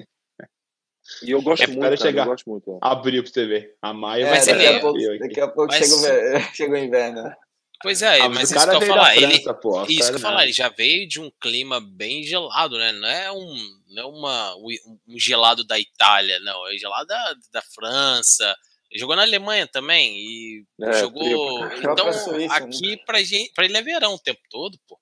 [1.22, 2.22] E eu gosto É, muito, cara, chegar.
[2.24, 2.70] eu gosto muito.
[2.70, 2.78] ó.
[2.82, 3.74] Abriu pra você ver.
[3.80, 6.00] A Maia É, Mas daqui, ele a é- pouco, daqui a pouco Mas- chega, o
[6.00, 7.22] ve- chega o inverno.
[7.22, 7.36] né?
[7.80, 9.84] Pois é, Ah, mas o isso cara que eu falar, ele, França, pô.
[9.88, 12.90] isso que eu falar, ele já veio de um clima bem gelado, né?
[12.90, 13.56] Não é um,
[13.90, 16.66] não é uma, um gelado da Itália, não.
[16.68, 18.52] É gelado da, da França.
[18.90, 21.22] Ele jogou na Alemanha também e É, jogou.
[21.68, 21.92] frio.
[21.92, 22.66] Então, Suíça, né?
[22.66, 24.98] aqui pra, gente, pra ele é verão o tempo todo, pô.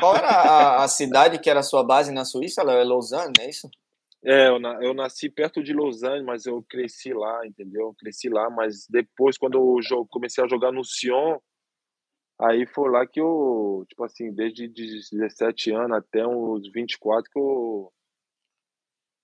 [0.00, 2.62] Qual era a, a cidade que era a sua base na Suíça?
[2.62, 3.68] Ela é Lausanne, é isso?
[4.24, 7.88] É, eu, na- eu nasci perto de Lausanne, mas eu cresci lá, entendeu?
[7.88, 11.38] Eu cresci lá, mas depois, quando eu jo- comecei a jogar no Sion,
[12.40, 17.38] aí foi lá que eu, tipo assim, desde de 17 anos até uns 24 que
[17.38, 17.92] eu,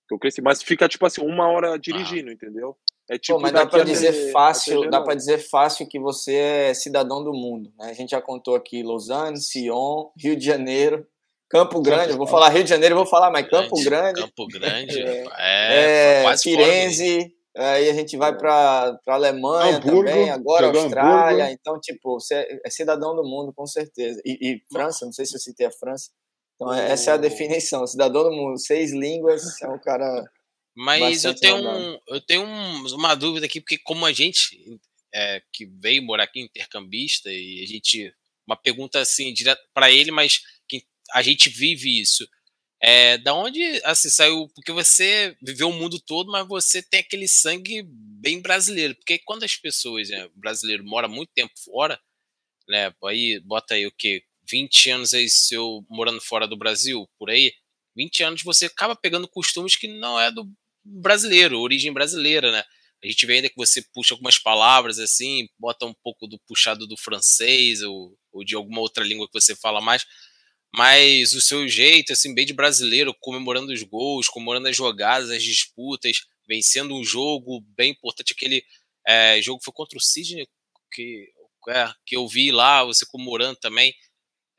[0.07, 0.41] que eu cresci.
[0.41, 2.77] Mas fica, tipo assim, uma hora dirigindo, entendeu?
[3.09, 6.73] É tipo Pô, mas dá para dizer fácil, dá para dizer fácil que você é
[6.73, 7.73] cidadão do mundo.
[7.77, 7.89] Né?
[7.89, 11.05] A gente já contou aqui Lausanne, Sion, Rio de Janeiro,
[11.51, 12.11] Campo Grande.
[12.11, 15.01] Eu vou falar Rio de Janeiro, vou falar, mas Campo Grande, Campo Grande.
[15.03, 15.25] É.
[15.37, 17.33] É, é, quase fora do- Firenze.
[17.55, 21.43] Aí a gente vai para para Alemanha Hamburgo, também, agora Austrália.
[21.45, 21.59] Hamburgo.
[21.59, 24.21] Então, tipo, você é- é cidadão do mundo, com certeza.
[24.25, 26.09] E, e França, não sei se eu citei a França.
[26.55, 27.85] Então, essa é a definição.
[27.85, 30.23] Cidadão do mundo, seis línguas, é um cara.
[30.73, 34.79] Mas eu tenho, um, eu tenho um- uma dúvida aqui, porque como a gente
[35.13, 38.13] é, que veio morar aqui intercambista, e a gente.
[38.47, 40.41] Uma pergunta assim, direto para ele, mas
[41.13, 42.27] a gente vive isso.
[42.83, 44.49] É, da onde assim, saiu?
[44.55, 48.95] Porque você viveu o mundo todo, mas você tem aquele sangue bem brasileiro.
[48.95, 51.99] Porque quando as pessoas, né, brasileiro, mora muito tempo fora,
[52.67, 52.91] né?
[53.05, 54.23] Aí bota aí o quê?
[54.49, 57.53] 20 anos aí seu morando fora do Brasil, por aí,
[57.95, 60.49] 20 anos você acaba pegando costumes que não é do
[60.83, 62.63] brasileiro, origem brasileira, né?
[63.03, 66.85] A gente vê ainda que você puxa algumas palavras assim, bota um pouco do puxado
[66.87, 70.05] do francês ou, ou de alguma outra língua que você fala mais,
[70.73, 75.43] mas o seu jeito, assim, bem de brasileiro, comemorando os gols, comemorando as jogadas, as
[75.43, 78.33] disputas, vencendo um jogo bem importante.
[78.33, 78.63] Aquele
[79.05, 80.47] é, jogo foi contra o Sidney,
[80.93, 81.29] que,
[81.69, 83.93] é, que eu vi lá, você comemorando também.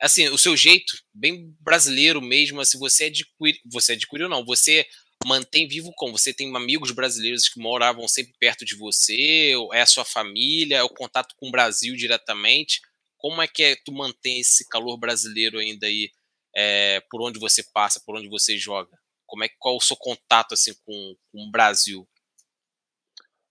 [0.01, 4.87] Assim, o seu jeito, bem brasileiro mesmo, assim, você adquiriu, você adquiriu não, você
[5.25, 6.19] mantém vivo como?
[6.19, 10.83] Você tem amigos brasileiros que moravam sempre perto de você, é a sua família, é
[10.83, 12.81] o contato com o Brasil diretamente?
[13.23, 16.11] Como é que é, tu mantém esse calor brasileiro ainda aí
[16.57, 18.91] é, por onde você passa, por onde você joga?
[19.25, 22.05] Como é qual o seu contato assim com, com o Brasil?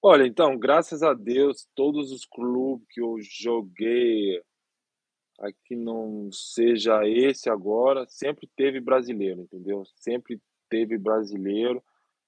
[0.03, 4.41] Olha, então, graças a Deus, todos os clubes que eu joguei,
[5.39, 9.83] aqui não seja esse agora, sempre teve brasileiro, entendeu?
[9.95, 11.81] Sempre teve brasileiro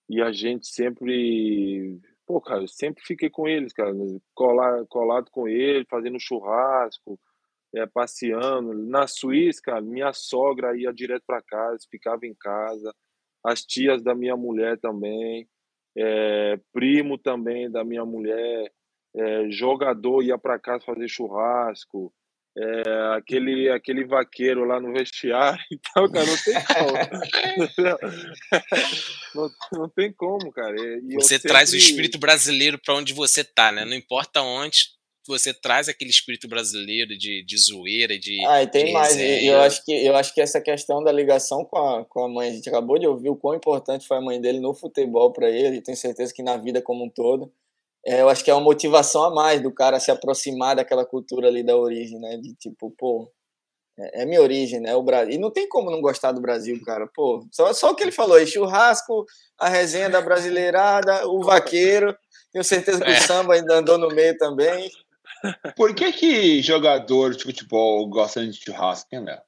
[0.09, 3.91] e a gente sempre, pô, cara, eu sempre fiquei com eles, cara,
[4.33, 7.19] colar, colado com eles, fazendo churrasco,
[7.75, 8.73] é, passeando.
[8.73, 12.93] Na Suíça, cara, minha sogra ia direto para casa, ficava em casa,
[13.45, 15.47] as tias da minha mulher também
[15.97, 18.71] é, primo também da minha mulher,
[19.15, 22.11] é, jogador ia para casa fazer churrasco,
[22.57, 26.93] é, aquele aquele vaqueiro lá no vestiário, então, cara, não tem como.
[29.35, 30.75] não, não tem como, cara.
[30.79, 33.85] E Você traz o sempre- espírito brasileiro para onde você tá, né?
[33.85, 34.89] Não importa onde,
[35.25, 38.43] você traz aquele espírito brasileiro de, de zoeira, de.
[38.45, 39.15] Ah, e tem de mais.
[39.15, 42.29] E eu acho, que, eu acho que essa questão da ligação com a, com a
[42.29, 45.31] mãe, a gente acabou de ouvir o quão importante foi a mãe dele no futebol
[45.31, 47.51] para ele, e tenho certeza que na vida como um todo.
[48.05, 51.47] É, eu acho que é uma motivação a mais do cara se aproximar daquela cultura
[51.47, 52.35] ali da origem, né?
[52.35, 53.31] De tipo, pô,
[53.97, 54.93] é, é minha origem, né?
[54.93, 55.33] O Brasil.
[55.33, 57.07] E não tem como não gostar do Brasil, cara.
[57.15, 59.25] Pô, só, só o que ele falou aí: churrasco,
[59.57, 62.13] a resenha da brasileirada, o vaqueiro.
[62.51, 63.17] Tenho certeza que É.
[63.17, 64.91] o samba ainda andou no meio também.
[65.75, 69.41] Por que que jogador de futebol gosta de churrasco, hein, Léo?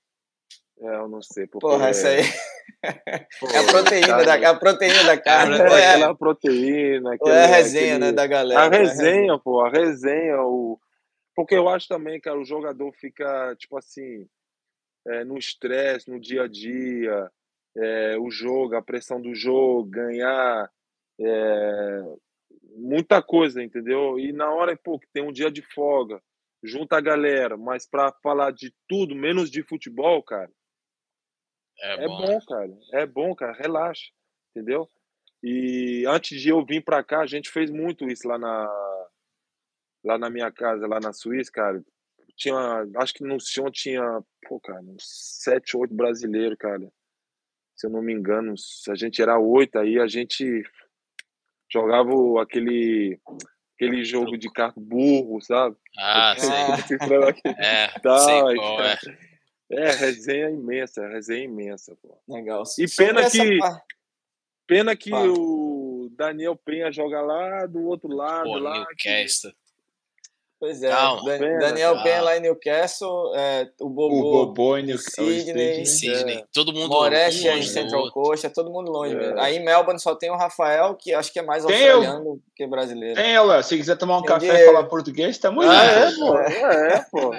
[0.79, 1.47] É, eu não sei.
[1.47, 2.21] Porque, Porra, essa aí
[3.39, 5.55] pô, é a proteína, cara, da, é a proteína da carne.
[5.55, 8.61] é, é, aquela proteína, aquele, é a resenha, aquele- né, da galera.
[8.61, 8.77] A né?
[8.79, 10.79] resenha, pô, a resenha, o...
[11.35, 14.27] porque eu acho também, cara, o jogador fica, tipo assim,
[15.07, 17.31] é, no estresse, no dia a dia,
[17.77, 20.69] é, o jogo, a pressão do jogo, ganhar,
[21.19, 22.03] é,
[22.75, 24.19] muita coisa, entendeu?
[24.19, 26.21] E na hora, pô, que tem um dia de folga,
[26.63, 30.51] junta a galera, mas pra falar de tudo, menos de futebol, cara,
[31.79, 32.17] É, é bom.
[32.17, 32.77] bom, cara.
[32.93, 33.53] É bom, cara.
[33.53, 34.11] Relaxa.
[34.51, 34.89] Entendeu?
[35.43, 38.67] E antes de eu vir pra cá, a gente fez muito isso lá na
[40.03, 41.83] lá na minha casa, lá na Suíça, cara.
[42.37, 42.55] Tinha,
[42.97, 44.01] acho que no Sion tinha,
[44.47, 45.03] pô, cara, uns
[45.43, 46.91] sete, oito brasileiros, cara.
[47.75, 48.53] Se eu não me engano,
[48.89, 50.63] a gente era oito, aí a gente
[51.71, 53.19] jogava o- aquele
[53.75, 55.75] aquele jogo de carro burro, sabe?
[55.97, 56.49] Ah, sei.
[57.57, 58.95] É, Tá, sei aí, qual é.
[58.97, 59.17] cara.
[59.71, 62.17] É, resenha imensa, resenha imensa, pô.
[62.27, 62.63] Legal.
[62.79, 63.59] E Sobre pena que-
[64.67, 68.45] Pena que o Daniel Penha joga lá do outro lado.
[68.45, 69.51] Pô, lá, Newcastle.
[70.65, 71.21] Pois é, Calma.
[71.31, 72.03] Dan- Pena, Daniel calma.
[72.03, 76.43] Penha lá em Newcastle, é, o O Bobô, Bobô e o o Sidney, Sidney.
[76.51, 78.11] Todo mundo Moretti em longe do Central.
[78.11, 79.17] Coast, é todo mundo longe É.
[79.17, 79.39] mesmo.
[79.39, 81.97] Aí em Melbourne só tem o Rafael, que acho que é mais Tem eu.
[81.97, 83.15] australiano que brasileiro.
[83.21, 84.47] Tem, Léo, se quiser tomar um Entendi.
[84.47, 86.25] café e falar português, tamo Ah, é, junto.
[86.31, 86.39] pô.
[86.39, 87.31] É, pô.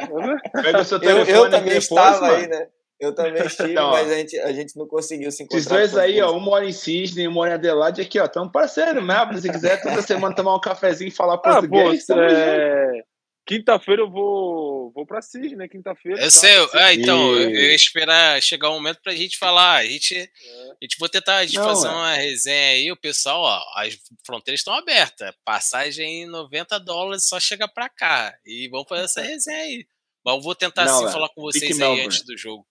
[0.62, 2.34] Pega o seu Eu, telefone eu aqui também depois, estava mano.
[2.34, 2.66] aí, né?
[2.98, 5.58] Eu também estive, Então, mas a gente, a gente não conseguiu se encontrar.
[5.58, 8.50] Esses dois aí, ó, um mora em Sydney, um mora em Adelaide, aqui, ó, tamo
[8.50, 9.36] parceiro mesmo.
[9.36, 12.18] Se quiser toda semana tomar um cafezinho e falar Ah, pô, português, junto.
[12.22, 13.02] é...
[13.46, 15.68] Quinta-feira eu vou, vou pra Cis, né?
[15.68, 16.18] Quinta-feira.
[16.18, 16.30] Eu tá?
[16.30, 19.76] sei, ah, então, eu, E- eu ia esperar chegar o momento pra gente falar.
[19.76, 21.90] A gente, a gente vou tentar de Não, fazer é.
[21.90, 25.32] uma resenha aí, o pessoal, ó, as fronteiras estão abertas.
[25.44, 28.36] Passagem em 90 dólares, só chega pra cá.
[28.44, 29.86] E vamos fazer essa resenha aí.
[30.24, 31.12] Mas eu vou tentar Não, sim é.
[31.12, 32.04] falar com vocês aí Melbourne.
[32.06, 32.66] antes do jogo.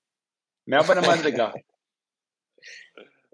[0.68, 1.54] Melbourne é mais legal.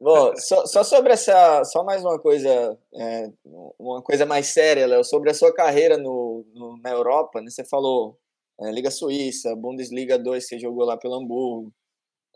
[0.04, 3.30] Bom, só, só sobre essa, só mais uma coisa, é,
[3.78, 7.52] uma coisa mais séria, Léo, sobre a sua carreira no, no- na Europa, né?
[7.52, 8.18] Você falou
[8.60, 11.72] é, Liga Suíça, Bundesliga 2, você jogou lá pelo Hamburgo,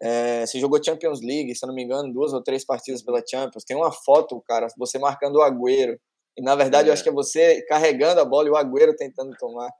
[0.02, 3.64] é, você jogou Champions League, se não me engano, duas ou três partidas pela Champions.
[3.64, 6.00] Tem uma foto, cara, você marcando o Agüero.
[6.38, 9.36] E na verdade, eu acho que é você carregando a bola e o Agüero tentando
[9.40, 9.72] tomar.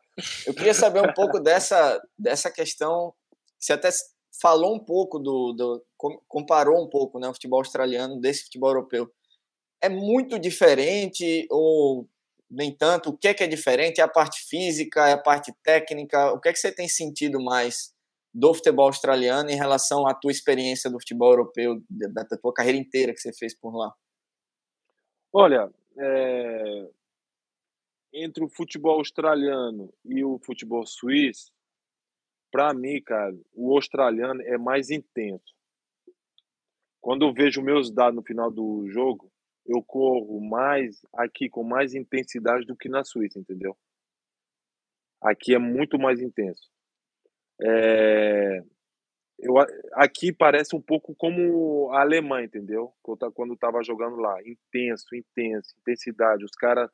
[0.48, 3.14] Eu queria saber um pouco dessa, dessa questão.
[3.60, 3.90] Você até
[4.42, 5.84] falou um pouco do, do
[6.28, 9.12] comparou um pouco, né, o futebol australiano desse futebol europeu.
[9.82, 12.08] É muito diferente ou
[12.50, 13.10] nem tanto?
[13.10, 14.00] O que é que é diferente?
[14.00, 16.32] É a parte física, é a parte técnica?
[16.32, 17.94] O que é que você tem sentido mais
[18.34, 23.14] do futebol australiano em relação à tua experiência do futebol europeu, da, tua carreira inteira
[23.14, 23.94] que você fez por lá?
[25.32, 26.90] Olha, é,
[28.14, 31.52] entre o futebol australiano e o futebol suíço,
[32.52, 35.55] para mim, cara, o australiano é mais intenso.
[37.06, 39.32] Quando eu vejo meus dados no final do jogo,
[39.64, 43.78] eu corro mais aqui com mais intensidade do que na Suíça, entendeu?
[45.22, 46.68] Aqui é muito mais intenso.
[47.62, 48.64] É,
[49.38, 49.54] eu,
[49.94, 52.92] aqui parece um pouco como a Alemanha, entendeu?
[53.04, 56.44] Quando eu eu tava jogando lá, intenso, intenso, intensidade.
[56.44, 56.90] Os caras,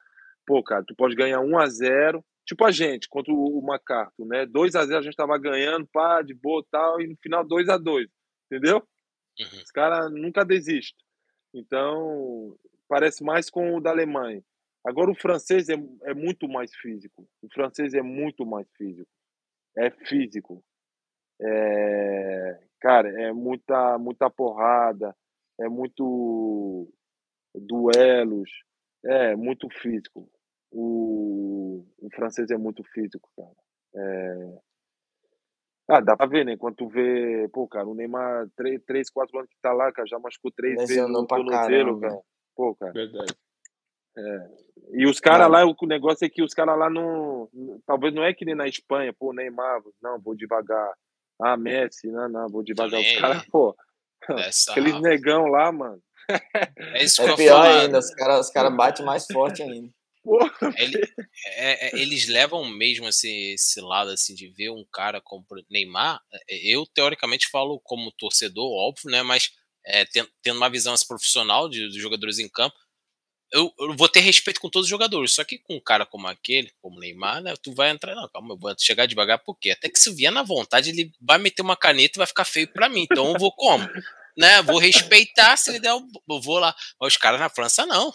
[0.46, 4.26] pô, cara, tu pode ganhar 1 a 0 tipo a gente, contra o o MacArthur,
[4.26, 4.46] né?
[4.46, 7.70] 2 a 0 a gente tava ganhando, pá, de boa tal, e no final 2
[7.70, 8.10] a 2
[8.52, 8.86] entendeu?
[9.40, 9.62] Uhum.
[9.64, 11.06] Os caras nunca desistem.
[11.54, 12.58] Então,
[12.88, 14.44] parece mais com o da Alemanha.
[14.84, 17.28] Agora, o francês é, é muito mais físico.
[17.42, 19.10] O francês é muito mais físico.
[19.78, 20.64] É físico.
[21.40, 25.16] É, cara, é muita, muita porrada,
[25.60, 26.92] é muito
[27.56, 28.50] duelos,
[29.04, 30.30] é muito físico.
[30.72, 33.56] O, o francês é muito físico, cara.
[33.96, 34.60] É,
[35.92, 36.56] ah, dá pra ver, né?
[36.58, 40.08] Quando tu vê, pô, cara, o Neymar, três, três quatro anos que tá lá, cara,
[40.08, 42.08] já machucou três vezes Lesionou o pra tornozelo, caramba.
[42.10, 42.22] cara.
[42.56, 42.92] Pô, cara.
[42.94, 43.34] Verdade.
[44.94, 47.48] E os caras lá, o negócio é que os caras lá não.
[47.86, 50.92] Talvez não é que nem na Espanha, pô, Neymar, não, vou devagar.
[51.42, 53.00] Ah, Messi, não, não, vou devagar.
[53.00, 53.76] nem Os caras, pô,
[54.30, 56.00] Essa aqueles negão lá, mano.
[56.94, 57.80] É isso que eu É ia pior falar.
[57.82, 59.90] ainda, os caras os cara batem mais forte ainda.
[60.24, 60.40] Pô,
[60.78, 61.02] Ele-
[61.46, 66.22] é- é- eles levam mesmo esse, esse lado assim de ver um cara como Neymar.
[66.50, 69.24] é, Eu teoricamente falo como torcedor, óbvio, né?
[69.24, 69.52] Mas
[69.86, 72.76] é, ten- tendo uma visão assim, profissional de, dos jogadores em campo,
[73.52, 75.34] eu, eu vou ter respeito com todos os jogadores.
[75.34, 77.54] Só que com um cara como aquele, como Neymar, né?
[77.62, 79.72] Tu vai entrar, não, calma, eu vou chegar devagar, por quê?
[79.72, 82.68] Até que se vier na vontade, ele vai meter uma caneta e vai ficar feio
[82.72, 83.08] pra mim.
[83.12, 83.88] Então eu vou como?
[84.38, 84.62] Né?
[84.62, 86.08] Vou respeitar se ele der, eu
[86.42, 86.74] vou lá.
[87.00, 88.14] Mas os caras na França não.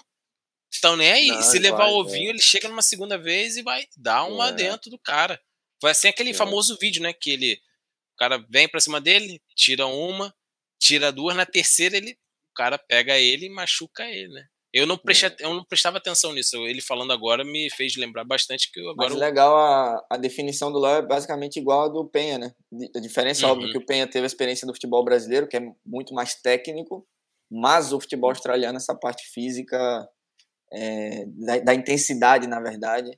[0.76, 1.26] Estão nem aí.
[1.28, 2.02] Não, Se vai, levar o é.
[2.02, 4.52] ovinho, ele chega numa segunda vez e vai dar uma É.
[4.52, 5.40] dentro do cara.
[5.80, 6.34] Foi assim aquele É.
[6.34, 7.12] famoso vídeo, né?
[7.12, 7.54] Que ele.
[8.14, 10.34] O cara vem pra cima dele, tira uma,
[10.80, 12.12] tira duas, na terceira ele.
[12.52, 14.46] O cara pega ele e machuca ele, né?
[14.72, 15.34] Eu não, prestei, É.
[15.46, 16.56] eu não prestava atenção nisso.
[16.66, 19.08] Ele falando agora me fez lembrar bastante que eu agora.
[19.10, 22.52] Mas legal, a, a definição do Léo é basicamente igual a do Penha, né?
[22.94, 23.52] A diferença, Uhum.
[23.52, 27.06] óbvio, que o Penha teve a experiência do futebol brasileiro, que é muito mais técnico,
[27.50, 30.06] mas o futebol australiano, essa parte física,
[30.72, 33.10] é, da, da intensidade, na verdade,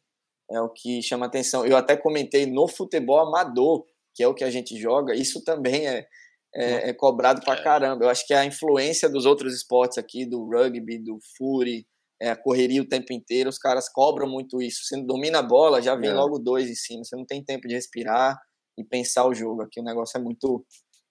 [0.51, 1.65] é o que chama atenção.
[1.67, 3.85] Eu até comentei no futebol amador,
[4.15, 6.07] que é o que a gente joga, isso também é,
[6.55, 7.63] é, é cobrado pra É.
[7.63, 8.05] caramba.
[8.05, 11.87] Eu acho que a influência dos outros esportes aqui, do rugby, do furi,
[12.21, 14.85] é, a correria o tempo inteiro, os caras cobram muito isso.
[14.85, 16.15] Você domina a bola, já vem É.
[16.15, 18.37] logo dois em cima, você não tem tempo de respirar
[18.77, 19.63] e pensar o jogo.
[19.63, 20.65] Aqui o negócio é muito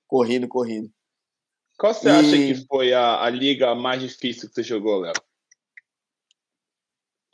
[0.05, 0.89] corrido, corrido.
[1.77, 5.13] Qual você acha E- que foi a, a liga mais difícil que você jogou, Léo?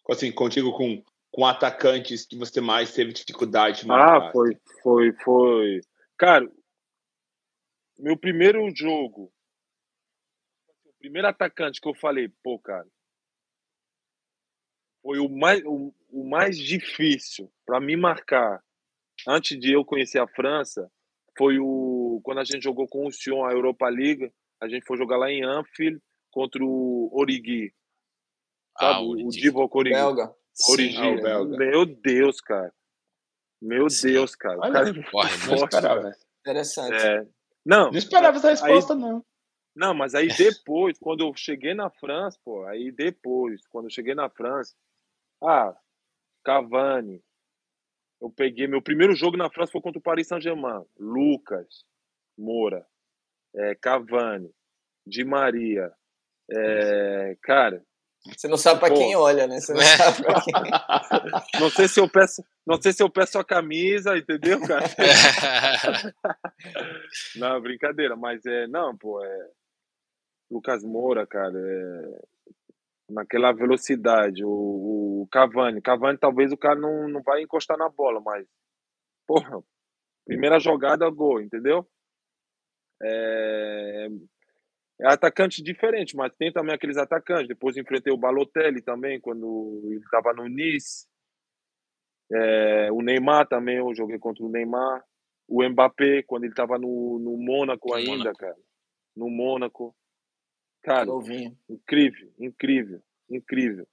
[0.10, 4.32] Assim, contigo com, com atacantes que você mais teve dificuldade de Ah, marcar.
[4.32, 5.82] foi, foi, foi.
[6.18, 6.49] Cara,
[7.97, 9.32] meu primeiro jogo,
[10.86, 12.88] o primeiro atacante que eu falei, pô, cara,
[15.01, 18.64] foi o mais, o, o mais difícil para me marcar
[19.28, 20.89] antes de eu conhecer a França
[21.38, 24.32] foi o quando a gente jogou com o Sion a Europa League,
[24.62, 25.99] a gente foi jogar lá em Anfield
[26.32, 27.74] contra o Origi.
[28.78, 28.99] Ah, Sabe?
[29.05, 29.41] o o Origi.
[29.41, 29.95] Divock Origi.
[29.95, 30.36] Belga.
[30.69, 30.97] Origi.
[30.97, 31.57] Ah, belga.
[31.57, 32.74] Meu Deus, cara.
[33.61, 34.07] Meu Sim.
[34.13, 34.57] Deus, cara.
[34.57, 35.45] O Olha, cara é Corre muito.
[35.45, 36.01] forte, esperava.
[36.01, 36.15] velho.
[36.41, 36.93] Interessante.
[37.05, 37.28] É.
[37.65, 39.26] Não, Não esperava essa Aí- resposta, não.
[39.76, 44.13] Não, mas aí depois, quando eu cheguei na França, pô, aí depois, quando eu cheguei
[44.13, 44.76] na França,
[45.43, 45.76] ah,
[46.43, 47.24] Cavani.
[48.21, 50.86] Eu peguei meu primeiro jogo na França foi contra o Paris Saint-Germain.
[50.99, 51.86] Lucas
[52.38, 52.86] Moura,
[53.55, 54.53] é, Cavani,
[55.07, 55.91] Di Maria.
[56.51, 57.84] É, cara,
[58.26, 59.59] Você não sabe para quem olha, né?
[59.59, 59.97] Você não É.
[59.97, 60.53] sabe pra quem...
[61.59, 64.86] não sei se eu peço, não sei se eu peço a camisa, entendeu, cara?
[67.36, 68.65] Não, brincadeira, mas é.
[68.67, 69.49] Não, pô, é.
[70.49, 72.21] Lucas Moura, cara, é.
[73.09, 74.49] Naquela velocidade, o,
[75.24, 75.82] o Cavani.
[75.82, 78.47] Cavani, talvez o cara não, não vai encostar na bola, mas.
[79.28, 79.61] Porra,
[80.26, 81.86] primeira jogada, gol, entendeu?
[83.01, 84.07] É,
[85.02, 87.48] é atacante diferente, mas tem também aqueles atacantes.
[87.48, 91.08] Depois enfrentei o Balotelli também, quando ele estava no Nice.
[92.32, 95.04] É, o Neymar também, eu joguei contra o Neymar
[95.48, 98.38] o Mbappé, quando ele estava no, no Mônaco No ainda, Mônaco.
[98.38, 98.58] cara.
[99.16, 99.96] No Mônaco.
[100.82, 101.10] Cara,
[101.70, 103.88] incrível, incrível, incrível.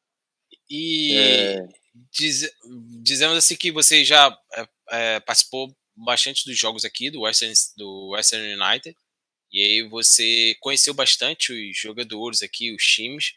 [0.69, 1.69] E É,
[2.11, 2.51] diz-
[3.03, 8.11] dizemos assim que você já é, é, participou bastante dos jogos aqui do Western, do
[8.11, 8.97] Western United.
[9.53, 13.35] E aí você conheceu bastante os jogadores aqui, os times.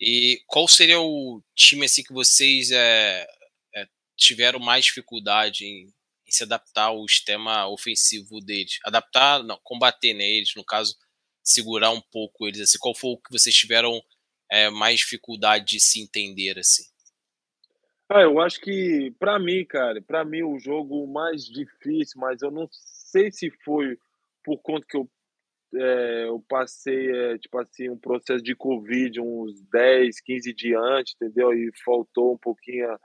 [0.00, 3.26] E qual seria o time assim que vocês é,
[3.74, 5.86] é, tiveram mais dificuldade em,
[6.26, 8.78] em se adaptar ao sistema ofensivo deles?
[8.84, 10.96] Adaptar, não, combater neles, no caso,
[11.42, 12.60] segurar um pouco eles.
[12.60, 14.00] Assim, qual foi o que vocês tiveram
[14.50, 16.84] é, mais dificuldade de se entender assim?
[18.10, 22.50] Ah, eu acho que, pra mim, cara, pra mim o jogo mais difícil, mas eu
[22.50, 23.98] não sei se foi
[24.42, 25.10] por conta que eu,
[25.74, 31.14] é, eu passei, é, tipo assim, um processo de Covid uns 10, 15 dias antes,
[31.14, 31.52] entendeu?
[31.52, 32.98] E faltou um pouquinho a-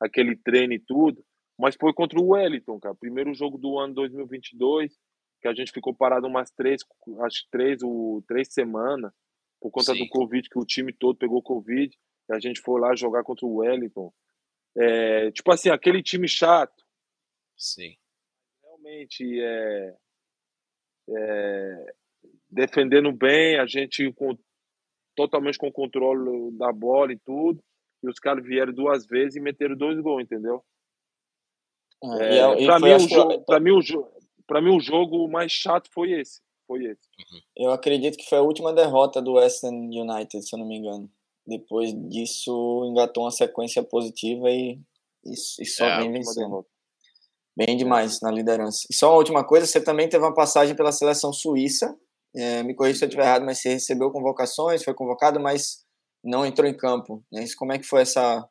[0.00, 1.24] aquele treino e tudo.
[1.58, 2.94] Mas foi contra o Wellington, cara.
[2.94, 4.92] Primeiro jogo do ano 2022,
[5.40, 6.82] que a gente ficou parado umas três,
[7.20, 9.12] acho que três, o, três semanas,
[9.60, 9.98] por conta Sim.
[10.00, 11.96] do Covid, que o time todo pegou Covid.
[12.28, 14.12] E a gente foi lá jogar contra o Wellington.
[14.76, 16.82] É, tipo assim, aquele time chato,
[17.56, 17.96] Sim.
[18.62, 19.96] realmente é,
[21.08, 21.94] é,
[22.50, 24.36] defendendo bem, a gente com,
[25.16, 27.62] totalmente com controle da bola e tudo.
[28.02, 30.64] E os caras vieram duas vezes e meteram dois gols, entendeu?
[32.02, 36.12] Ah, É, é- pra, foi, mim, jogo, pra, mim, mim, o jogo mais chato foi
[36.12, 36.40] esse.
[36.66, 37.08] Foi esse.
[37.56, 41.10] Eu acredito que foi a última derrota do Western United, se eu não me engano.
[41.46, 44.80] Depois disso, engatou uma sequência positiva e,
[45.24, 46.66] e, e só É, vem vencendo.
[47.56, 48.86] Bem demais na liderança.
[48.90, 51.94] E só uma última coisa, você também teve uma passagem pela seleção suíça.
[52.34, 55.84] É, me corrija se eu estiver errado, mas você recebeu convocações, foi convocado, mas
[56.24, 57.22] não entrou em campo.
[57.30, 57.44] Né?
[57.58, 58.42] Como é que foi essa,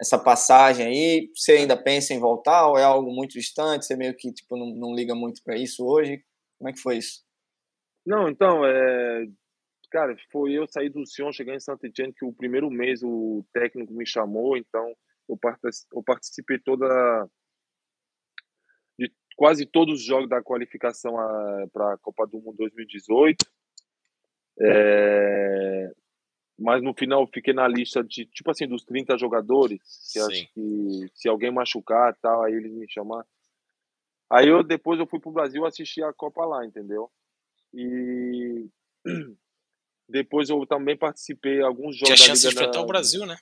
[0.00, 1.30] essa passagem aí?
[1.34, 3.86] Você ainda pensa em voltar ou é algo muito distante?
[3.86, 6.22] Você meio que tipo, não, não liga muito para isso hoje?
[6.58, 7.22] Como é que foi isso?
[8.04, 9.26] Não, então, é,
[9.90, 13.94] cara, foi eu sair do Sion, chegar em Saint-Etienne, que o primeiro mês o técnico
[13.94, 14.92] me chamou, então
[15.28, 16.86] eu, partici- eu participei toda
[19.36, 21.14] quase todos os jogos da qualificação
[21.72, 23.44] para a Copa do Mundo 2018.
[24.60, 25.92] É,
[26.58, 29.78] mas no final eu fiquei na lista de, tipo assim, dos 30 jogadores,
[30.12, 30.26] que Sim.
[30.26, 33.26] acho que se alguém machucar tal, aí eles me chamar.
[34.30, 37.10] Aí eu depois eu fui pro Brasil assistir a Copa lá, entendeu?
[37.74, 38.66] E
[40.08, 43.36] depois eu também participei alguns Tinha jogos da chance de enfrentar da- o Brasil, né?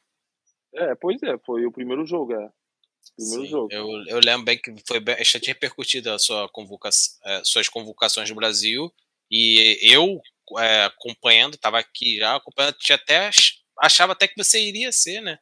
[0.73, 2.51] É, pois é, foi o primeiro jogo, é.
[3.17, 3.69] Primeiro Sim, jogo.
[3.71, 6.89] Eu, eu lembro bem que foi bastante repercutida a sua convoca
[7.25, 8.93] eh, suas convocações no Brasil.
[9.31, 10.21] E eu,
[10.59, 15.21] eh, acompanhando, estava aqui já acompanhando, tinha até, ach- achava até que você iria ser,
[15.21, 15.39] né?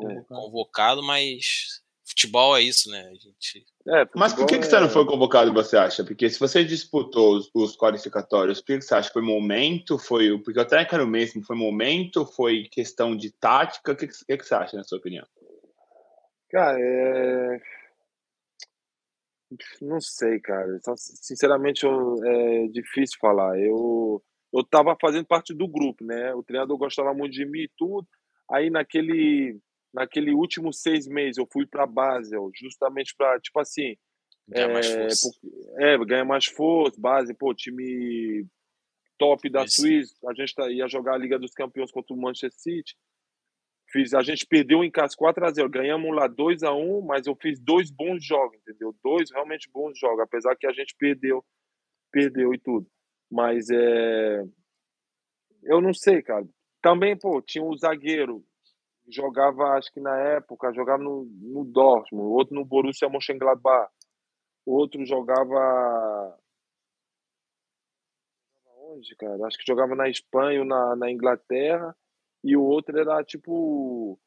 [0.00, 0.22] É.
[0.28, 3.00] Convocado, mas futebol é isso, né?
[3.08, 3.66] A gente.
[3.88, 6.04] É, Mas por que, que você não foi convocado, você acha?
[6.04, 9.10] Porque se você disputou os, os qualificatórios, por que que você acha?
[9.12, 9.98] Foi momento?
[9.98, 11.42] Foi o- Porque o técnico era o mesmo.
[11.44, 12.24] Foi momento?
[12.26, 13.92] Foi questão de tática?
[13.92, 15.26] O que, que que você acha, na sua opinião?
[16.52, 17.60] Cara, é.
[19.80, 20.66] Não sei, cara.
[20.96, 23.58] Sinceramente, eu- é difícil falar.
[23.58, 24.22] Eu
[24.54, 26.34] eu tava fazendo parte do grupo, né?
[26.34, 28.06] O treinador gostava muito de mim e tudo.
[28.50, 29.58] Aí naquele
[29.94, 33.96] naquele último seis meses eu fui para Basel, justamente para tipo assim,
[34.48, 35.30] Ganhar mais é, força.
[35.40, 38.46] por- é, ganhar mais força, base, pô, time
[39.18, 39.80] top da Isso.
[39.82, 40.14] Suíça.
[40.28, 42.94] A gente tá, ia jogar a Liga dos Campeões contra o Manchester City.
[43.92, 47.26] Fiz, a gente perdeu em casa 4 a 0 ganhamos lá 2 a 1 mas
[47.26, 48.96] eu fiz dois bons jogos, entendeu?
[49.04, 51.44] Dois realmente bons jogos, apesar que a gente perdeu,
[52.10, 52.86] perdeu e tudo.
[53.30, 54.42] Mas é.
[55.62, 56.44] Eu não sei, cara.
[56.80, 58.44] Também, pô, tinha um zagueiro,
[59.08, 63.92] jogava, acho que na época, jogava no, no Dortmund, outro no Borussia Mönchengladbach,
[64.66, 66.36] outro jogava.
[68.90, 69.46] Onde, cara?
[69.46, 71.96] Acho que jogava na Espanha ou na, na Inglaterra
[72.42, 74.18] e o outro era tipo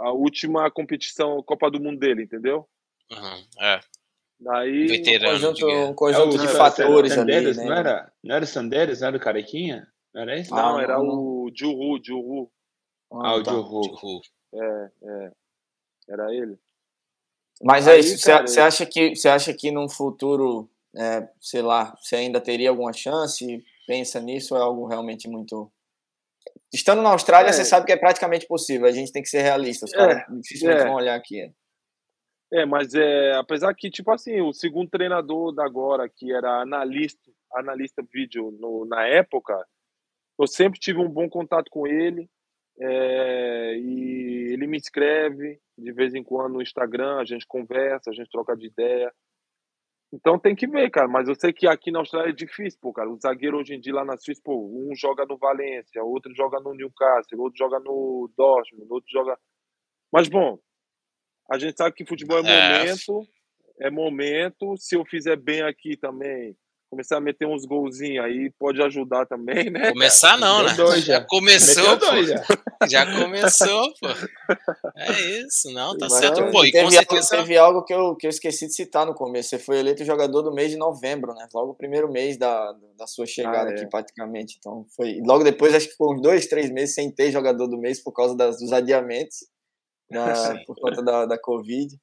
[0.00, 2.68] a última competição Copa do Mundo dele, entendeu?
[3.10, 3.80] Uhum, é.
[4.40, 7.64] Daí Um veterano, Um conjunto, um conjunto É de é o fatores ali, né?
[7.64, 9.86] Não era, não era o Sanders, não era o Carequinha?
[10.14, 10.50] Não era esse?
[10.50, 11.04] não, não, era não.
[11.08, 12.50] o Juru, Juru.
[13.10, 13.52] Ah, o tá.
[13.52, 13.80] Joe Hu.
[13.82, 14.20] Tipo,
[14.54, 15.32] É, é.
[16.08, 16.58] Era ele.
[17.62, 18.26] Mas é Aí, isso.
[18.26, 22.70] cara, Você acha que você acha que num futuro, é, sei lá, você ainda teria
[22.70, 23.64] alguma chance?
[23.86, 25.70] Pensa nisso ou é algo realmente muito
[26.72, 27.52] Estando na Austrália, É.
[27.52, 28.86] você sabe que é praticamente possível.
[28.86, 29.84] A gente tem que ser realista.
[29.86, 30.84] Os É, caras dificilmente é.
[30.84, 31.52] vão olhar aqui.
[32.52, 37.30] É, mas é, apesar que, tipo assim, o segundo treinador da agora, que era analista,
[37.54, 39.54] analista vídeo no, na época,
[40.38, 42.28] eu sempre tive um bom contato com ele.
[42.80, 48.14] é, e ele me escreve de vez em quando no Instagram, a gente conversa, a
[48.14, 49.12] gente troca de ideia.
[50.12, 51.08] Então tem que ver, cara.
[51.08, 53.10] Mas eu sei que aqui na Austrália é difícil, pô, cara.
[53.10, 56.60] O zagueiro hoje em dia lá na Suíça, pô, um joga no Valência, outro joga
[56.60, 59.38] no Newcastle, outro joga no Dortmund, outro joga.
[60.12, 60.58] Mas bom,
[61.50, 62.44] a gente sabe que futebol é É.
[62.44, 63.28] momento,
[63.80, 64.76] é momento.
[64.78, 66.56] Se eu fizer bem aqui também,
[66.92, 69.90] começar a meter uns golzinhos aí, pode ajudar também, né?
[69.92, 70.74] Começar não, né?
[70.74, 71.24] Dois Já já.
[71.26, 72.06] começou, pô.
[72.06, 72.42] dois já.
[72.86, 74.08] Já começou, pô.
[74.94, 76.50] É isso, não, tá Mas certo.
[76.50, 77.34] Pô, e teve, com certeza.
[77.34, 79.48] algo, teve algo que eu, que eu esqueci de citar no começo.
[79.48, 81.48] Você foi eleito jogador do mês de novembro, né?
[81.54, 83.74] Logo o primeiro mês da, da sua chegada Ah, é.
[83.76, 84.56] aqui, praticamente.
[84.58, 85.18] Então, foi.
[85.24, 88.12] Logo depois, acho que ficou uns dois, três meses sem ter jogador do mês por
[88.12, 89.38] causa das, dos adiamentos,
[90.12, 90.64] Sim.
[90.66, 91.96] por conta da, da Covid.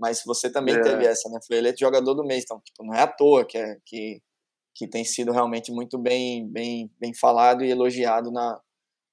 [0.00, 0.80] Mas você também É.
[0.80, 1.38] teve essa, né?
[1.46, 2.42] Foi eleito jogador do mês.
[2.42, 4.20] Então, tipo, não é à toa que, é, que,
[4.74, 8.58] que tem sido realmente muito bem, bem, bem falado e elogiado na,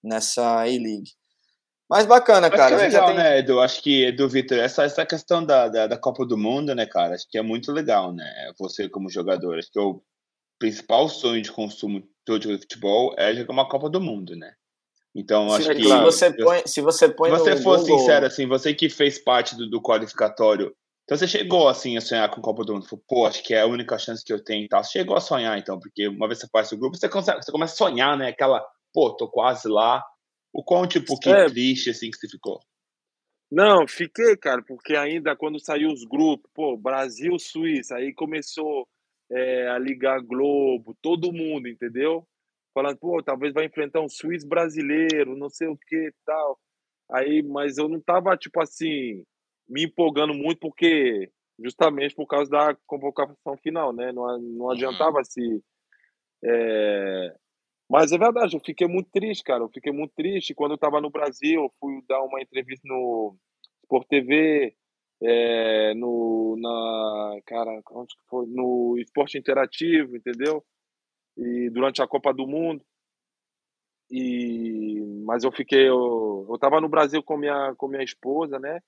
[0.03, 1.11] nessa A-League.
[1.89, 2.75] Mas bacana, Acho cara.
[2.75, 3.59] que a é legal, tem- né, Edu?
[3.59, 7.15] Acho que, Edu Vitor, essa, essa questão da, da, da Copa do Mundo, né, cara?
[7.15, 8.25] Acho que é muito legal, né?
[8.59, 9.57] Você como jogador.
[9.57, 10.01] Acho que o
[10.59, 14.53] principal sonho de consumo todo de futebol é jogar uma Copa do Mundo, né?
[15.15, 15.83] Então, acho Se, que.
[15.83, 19.17] se você põe, se você põe Se você for Google- sincero, assim, você que fez
[19.17, 20.71] parte do, do qualificatório,
[21.09, 22.87] então você chegou, assim, a sonhar com Copa do Mundo?
[22.87, 24.83] Falou, pô, acho que é a única chance que eu tenho e tal.
[24.83, 27.51] Você chegou a sonhar, então, porque uma vez você faz o grupo, você, consegue, você
[27.51, 28.27] começa a sonhar, né?
[28.27, 30.05] Aquela, pô, tô quase lá.
[30.53, 31.47] O quão, tipo, que É.
[31.47, 32.59] triste, assim, que você ficou.
[33.51, 38.87] Não, fiquei, cara, porque ainda quando saiu os grupos, pô, Brasil, Suíça, aí começou
[39.31, 42.23] é, a ligar Globo, todo mundo, entendeu?
[42.71, 46.59] Falando, pô, talvez vai enfrentar um suíço brasileiro, não sei o que tal.
[47.11, 49.23] Aí, mas eu não tava, tipo assim,
[49.69, 54.11] me empolgando muito, porque justamente por causa da convocação final, né?
[54.11, 55.63] Não, não adiantava se.
[56.43, 57.35] é,
[57.89, 59.63] Mas é verdade, eu fiquei muito triste, cara.
[59.63, 60.53] Eu fiquei muito triste.
[60.55, 63.35] Quando eu tava no Brasil, eu fui dar uma entrevista no
[63.83, 64.75] Sport TV,
[65.23, 68.45] é, no, na, cara, onde que foi?
[68.47, 70.63] No Esporte Interativo, entendeu?
[71.37, 72.83] E durante a Copa do Mundo.
[74.11, 78.79] E, mas eu fiquei, eu, eu tava no Brasil com minha, com minha esposa, né?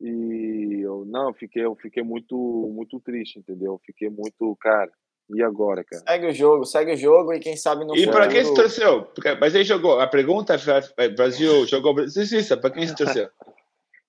[0.00, 2.34] E eu, não, eu fiquei, eu fiquei muito,
[2.74, 3.72] muito triste, entendeu?
[3.74, 4.90] Eu fiquei muito, cara,
[5.28, 6.02] e agora, cara?
[6.08, 9.06] Segue o jogo, segue o jogo e quem sabe no E pra quem se torceu?
[9.40, 10.00] Mas aí jogou.
[10.00, 10.56] A pergunta
[10.96, 13.28] é: Brasil jogou Brasil Suíça, pra quem se torceu?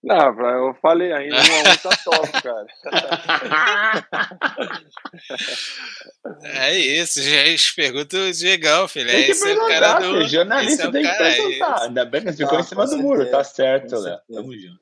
[0.04, 2.66] Não, pra- eu falei ainda, um tá top, cara.
[6.44, 7.76] É isso, gente.
[7.76, 9.10] Pergunta o Diegão, filho.
[9.10, 10.24] Tem que Esse é o cara do.
[10.28, 11.76] Jornalista é o tem que cara, é perguntar.
[11.76, 11.84] isso.
[11.84, 13.30] Ainda bem que ficou Ah, em cima com do muro.
[13.30, 14.20] Tá certo, Léo.
[14.32, 14.80] Tamo junto.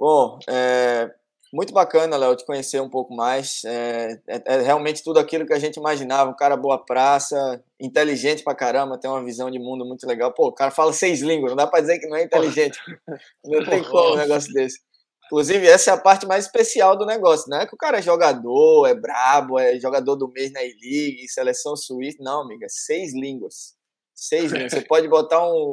[0.00, 1.10] Bom, é
[1.52, 3.62] muito bacana, Léo, te conhecer um pouco mais.
[3.64, 6.30] É, é- é realmente tudo aquilo que a gente imaginava.
[6.30, 10.32] Um cara boa praça, inteligente pra caramba, tem uma visão de mundo muito legal.
[10.32, 12.78] Pô, o cara fala seis línguas, não dá pra dizer que não é inteligente.
[13.44, 14.78] Não tem como um negócio desse.
[15.26, 17.48] Inclusive, essa é a parte mais especial do negócio.
[17.48, 21.28] Não é que o cara é jogador, é brabo, é jogador do mês na E-League,
[21.28, 22.18] seleção suíça.
[22.20, 23.74] Não, amiga, seis línguas.
[24.14, 24.72] Seis línguas.
[24.72, 25.72] Você pode botar um.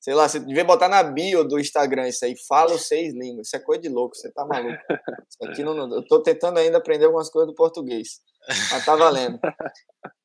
[0.00, 2.34] Sei lá, você devia botar na bio do Instagram isso aí.
[2.48, 3.48] Fala os seis línguas.
[3.48, 4.78] Isso é coisa de louco, você tá maluco.
[5.28, 8.20] Isso aqui não, eu tô tentando ainda aprender algumas coisas do português.
[8.48, 9.38] Mas tá valendo.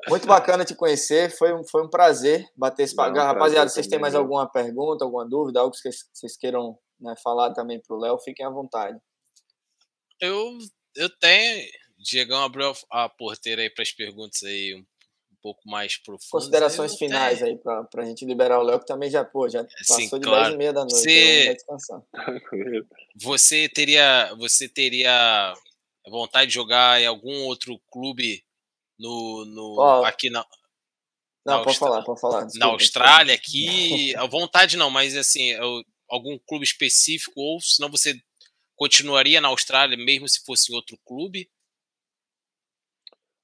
[0.08, 1.30] Muito bacana te conhecer.
[1.38, 3.12] Foi um, foi um prazer bater esse papo.
[3.12, 7.52] Prazer Rapaziada, vocês têm mais alguma pergunta, alguma dúvida, algo que vocês, queiram né, falar
[7.54, 8.98] também pro Léo, fiquem à vontade.
[10.22, 10.58] Eu,
[10.96, 11.68] eu tenho.
[11.98, 14.86] Diegão abriu a a porteira aí para as perguntas aí um
[15.46, 16.30] pouco mais profundas.
[16.32, 19.62] Considerações eu finais aí pra, pra gente liberar o Léo, que também já, pô, já
[19.84, 20.44] Sim, passou de claro.
[20.46, 20.96] 10 e meia da noite.
[20.96, 21.58] Você-.
[23.22, 25.54] Você teria, você teria
[26.10, 28.44] vontade de jogar em algum outro clube
[28.98, 30.44] no, no Ó, aqui na,
[31.46, 32.40] Não, Na pode Austrália- falar, pode falar.
[32.42, 37.90] na desculpa, Austrália aqui, à vontade não, mas assim, eu- algum clube específico ou senão
[37.92, 38.20] você
[38.76, 41.48] continuaria na Austrália mesmo se fosse em outro clube?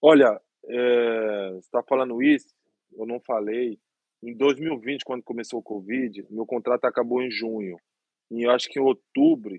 [0.02, 2.54] Olha, é, você está falando isso,
[2.94, 3.80] eu não falei.
[4.24, 7.78] Em 2020, quando começou o Covid, meu contrato acabou em junho.
[8.30, 9.56] E eu acho que em outubro,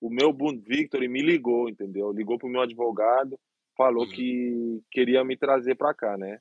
[0.00, 2.12] o meu Bund Victory me ligou, entendeu?
[2.12, 3.38] Ligou para o meu advogado,
[3.76, 4.10] falou Uhum.
[4.10, 6.38] que queria me trazer para cá, né?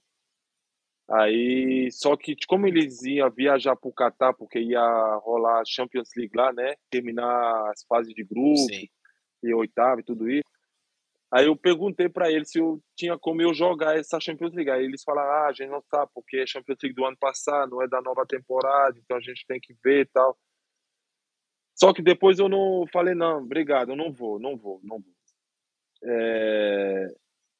[1.11, 6.09] Aí, só que como eles iam viajar para o Catar, porque ia rolar a Champions
[6.15, 6.75] League lá, né?
[6.91, 8.87] Terminar as fases de grupo Sim.
[9.41, 10.43] e oitava e tudo isso.
[11.31, 14.69] Aí eu perguntei para eles se eu tinha como eu jogar essa Champions League.
[14.71, 17.71] Aí eles falaram: ah, a gente não sabe, porque é Champions League do ano passado,
[17.71, 20.37] não é da nova temporada, então a gente tem que ver e tal.
[21.75, 25.13] Só que depois eu não falei: não, obrigado, eu não vou, não vou, não vou.
[26.03, 27.07] É,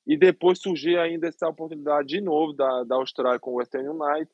[0.08, 4.32] E depois surgiu ainda essa oportunidade de novo da, da Austrália com o Western United.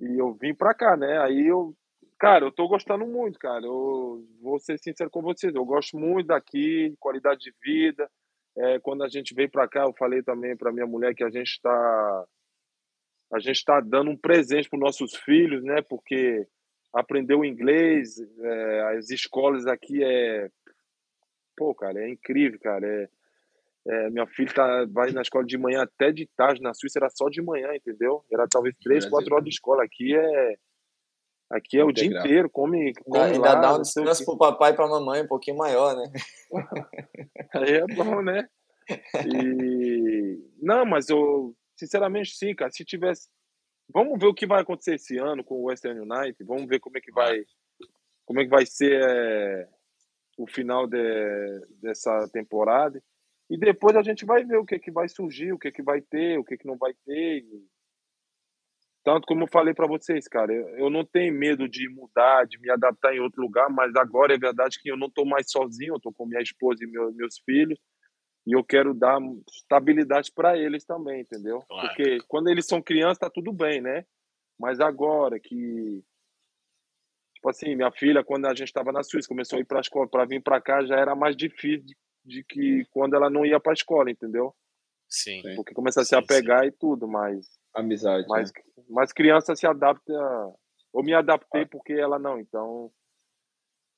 [0.00, 1.18] E eu vim para cá, né?
[1.18, 1.74] Aí eu,
[2.18, 3.64] cara, eu tô gostando muito, cara.
[3.64, 8.10] Eu vou ser sincero com vocês, eu gosto muito daqui, qualidade de vida.
[8.56, 11.30] É, quando a gente veio para cá, eu falei também para minha mulher que a
[11.30, 12.26] gente está
[13.30, 15.82] a gente está dando um presente para nossos filhos, né?
[15.82, 16.46] Porque
[16.92, 20.50] aprender o inglês, é, as escolas aqui é
[21.56, 22.86] pô, cara, é incrível, cara.
[22.86, 23.08] É,
[23.86, 26.62] é, minha filha tá, vai na escola de manhã até de tarde.
[26.62, 28.24] Na Suíça era só de manhã, entendeu?
[28.32, 29.84] Era talvez três, quatro horas de escola.
[29.84, 30.56] Aqui é
[31.50, 32.50] aqui é o dia inteiro.
[32.50, 35.96] Come, come Ainda lá, dá um descanso pro papai e pra mamãe um pouquinho maior,
[35.96, 36.10] né?
[37.54, 38.48] Aí é bom, né?
[39.26, 42.70] E não, mas eu sinceramente sim, cara.
[42.70, 43.28] Se tivesse,
[43.92, 46.42] vamos ver o que vai acontecer esse ano com o Western United.
[46.44, 47.44] Vamos ver como é que vai,
[48.24, 49.68] como é que vai ser é,
[50.36, 53.02] o final de- dessa temporada.
[53.50, 55.72] E depois a gente vai ver o que é que vai surgir, o que é
[55.72, 57.38] que vai ter, o que é que não vai ter.
[57.38, 57.66] E
[59.08, 62.60] Tanto como eu falei para vocês, cara, eu, eu não tenho medo de mudar, de
[62.60, 65.94] me adaptar em outro lugar, mas agora é verdade que eu não estou mais sozinho,
[65.94, 67.78] eu estou com minha esposa e meu- meus filhos,
[68.46, 69.18] e eu quero dar
[69.50, 71.60] estabilidade para eles também, entendeu?
[71.60, 71.88] Claro.
[71.88, 74.04] Porque quando eles são crianças tá tudo bem, né?
[74.60, 76.04] Mas agora que
[77.34, 79.80] tipo assim, minha filha quando a gente estava na Suíça, começou a ir para a
[79.80, 83.46] escola, para vir para cá já era mais difícil de, de que quando ela não
[83.46, 84.54] ia para a escola, entendeu?
[85.08, 85.40] Sim.
[85.40, 85.54] Sim.
[85.56, 87.46] Porque começa a se Sim, apegar e tudo, mas
[87.78, 88.26] Amizade.
[88.28, 88.62] mas, né?
[88.88, 90.12] mas criança se adapta.
[90.92, 92.90] Ou me adaptei porque ela não, então.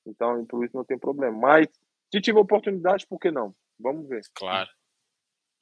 [0.07, 1.37] Então, por isso não tem problema.
[1.37, 1.69] Mas,
[2.13, 3.55] se tiver oportunidade, por que não?
[3.79, 4.23] Vamos ver.
[4.35, 4.69] Claro.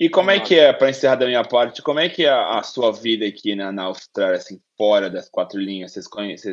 [0.00, 2.62] E como é que é, para encerrar da minha parte, como é que é a,
[2.62, 5.92] sua vida aqui na, na Austrália, assim, fora das quatro linhas?
[5.92, 6.52] Vocês conhecem?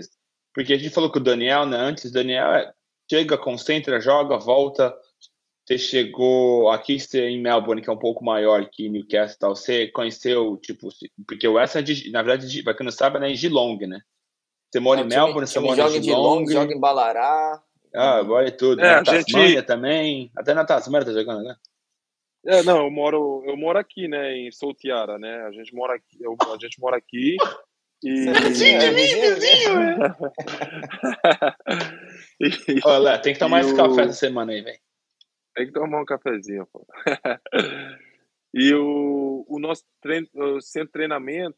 [0.51, 2.73] Porque a gente falou que o Daniel, né, antes, o Daniel é-
[3.09, 4.97] chega, concentra, joga, volta.
[5.65, 9.87] Você chegou aqui você, em Melbourne, que é um pouco maior que Newcastle, tal, você
[9.87, 10.89] conheceu, tipo,
[11.27, 13.79] porque o West é, de, na verdade, de, pra quem não sabe, né, em Geelong,
[13.87, 13.99] né?
[14.71, 16.51] Você mora em O time- Melbourne, você mora em em Geelong, Geelong.
[16.51, 17.63] joga em Balará.
[17.95, 18.79] Ah, agora é tudo.
[18.81, 20.31] É, na a gente- Tasmânia também.
[20.37, 21.55] Até na Tasmânia tá jogando, né?
[22.45, 25.45] É, não, eu moro, eu moro aqui, né, em Soltiara, né?
[25.47, 27.37] A gente mora aqui, eu- a gente mora aqui
[28.03, 29.75] e, É vizinho, é vizinho, vizinho.
[32.77, 34.77] e Olha lá, tem que tomar E esse o- café essa semana aí, velho.
[35.55, 36.85] Tem que tomar um cafezinho, pô.
[38.53, 41.57] e o, o nosso treino, o centro de treinamento,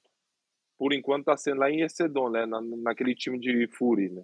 [0.78, 2.46] por enquanto, está sendo lá em Ecedon, né?
[2.46, 4.24] Na, naquele time de Fury, né?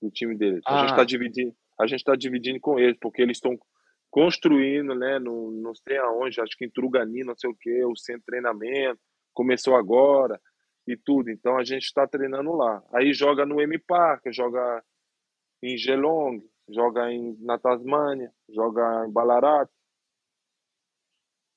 [0.00, 0.62] O time deles.
[0.66, 0.78] A Ah.
[0.80, 3.58] gente está dividindo, a gente tá dividindo com eles, porque eles estão
[4.10, 5.18] construindo, né?
[5.18, 8.26] No, não sei aonde, acho que em Trugani, não sei o que, o centro de
[8.26, 9.00] treinamento
[9.34, 10.40] começou agora
[10.86, 11.30] e tudo.
[11.30, 12.82] Então a gente está treinando lá.
[12.92, 14.82] Aí joga no M Park, joga
[15.62, 19.70] em Geelong, joga em, na Tasmânia, joga em Ballarat.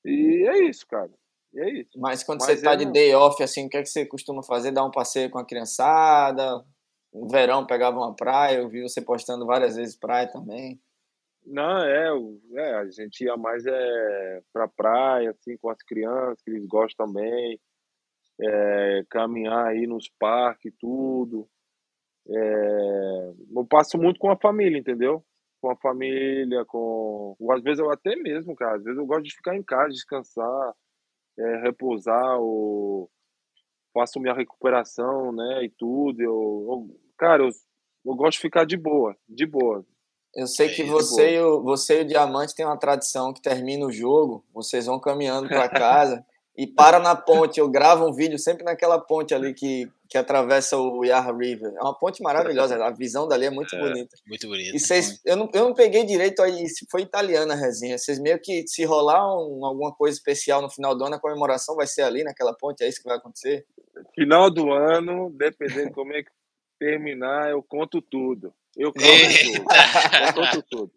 [0.04, 1.10] E é isso, cara.
[1.52, 1.98] E é isso.
[1.98, 2.92] Mas quando Mas você tá é de não.
[2.92, 4.70] day off, assim, o que é que você costuma fazer?
[4.70, 6.64] Dar um passeio com a criançada?
[7.12, 10.80] No verão pegava uma praia, eu vi você postando várias vezes praia também.
[11.46, 12.10] Não, é,
[12.56, 17.06] é, a gente ia mais é, pra praia, assim, com as crianças, que eles gostam
[17.06, 17.58] também,
[18.40, 21.48] é, caminhar aí nos parques, tudo.
[22.28, 25.24] É, eu passo muito com a família, entendeu?
[25.60, 27.36] Com a família, com.
[27.38, 29.88] ou Às vezes eu até mesmo, cara, às vezes eu gosto de ficar em casa,
[29.90, 30.74] descansar,
[31.38, 33.10] é, repousar, ou
[33.94, 36.20] faço minha recuperação, né, e tudo.
[36.20, 37.48] Eu, eu- cara, eu,
[38.04, 39.84] eu gosto de ficar de boa, de boa.
[40.34, 43.40] Eu sei É que você e, o, você e o Diamante tem uma tradição que
[43.40, 46.22] termina o jogo, vocês vão caminhando para casa
[46.54, 47.58] e para na ponte.
[47.58, 51.72] Eu gravo um vídeo sempre naquela ponte ali que, que atravessa o Yarra River.
[51.76, 54.16] É uma ponte maravilhosa, a visão dali é muito É, bonita.
[54.26, 54.74] Muito bonito.
[54.76, 57.98] E vocês, eu não, eu não peguei direito aí se foi italiana a resenha.
[57.98, 61.74] Vocês meio que, se rolar um- alguma coisa especial no final do ano, a comemoração
[61.76, 63.64] vai ser ali naquela ponte, é isso que vai acontecer?
[64.14, 66.30] Final do ano, dependendo como é que
[66.78, 68.52] terminar, eu conto tudo.
[68.76, 69.64] Eu conto tudo.
[70.26, 70.92] Eu conto tudo.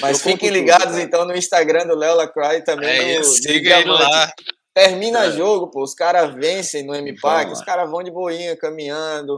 [0.00, 3.30] Mas Eu fiquem ligados tudo, então no Instagram do Léo Lacroix também É no, isso,
[3.30, 4.32] no siga ele lá.
[4.74, 5.30] Termina É.
[5.32, 6.94] jogo, pô, os caras vencem no
[7.44, 9.36] Vamos os caras vão de boinha, caminhando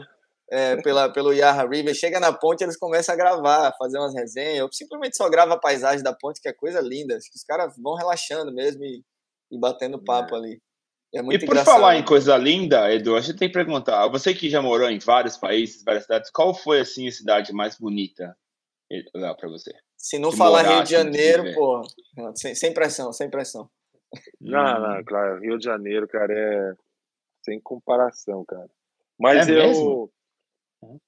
[0.51, 4.62] é, pela, pelo Yarra River, chega na ponte, eles começam a gravar, fazer umas resenhas,
[4.62, 7.44] ou simplesmente só grava a paisagem da ponte, que é coisa linda, acho que os
[7.44, 9.02] caras vão relaxando mesmo e,
[9.51, 10.61] e batendo papo ali.
[11.15, 11.65] É e por engraçado.
[11.65, 14.98] falar em coisa linda, Edu, a gente tem que perguntar, você que já morou em
[14.98, 18.36] vários países, várias cidades, qual foi assim a cidade mais bonita,
[19.39, 19.73] para você?
[19.97, 21.82] Se não falar morar, Rio de assim, Janeiro, pô,
[22.35, 23.70] sem, sem pressão, sem pressão.
[24.40, 26.74] Não, não, claro, Rio de Janeiro, cara, é
[27.42, 28.68] sem comparação, cara.
[29.18, 30.10] Mas É eu,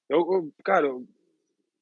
[0.08, 1.06] eu, eu- cara, eu,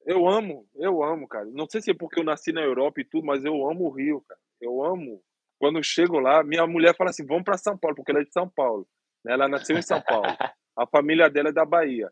[0.07, 1.45] eu amo, eu amo, cara.
[1.47, 3.91] Não sei se é porque eu nasci na Europa e tudo, mas eu amo o
[3.91, 4.41] Rio, cara.
[4.61, 5.23] Eu amo.
[5.59, 8.25] Quando eu chego lá, minha mulher fala assim: vamos para São Paulo, porque ela é
[8.25, 8.87] de São Paulo.
[9.25, 9.33] né?
[9.33, 10.27] Ela nasceu em São Paulo.
[10.77, 12.11] A família dela é da Bahia.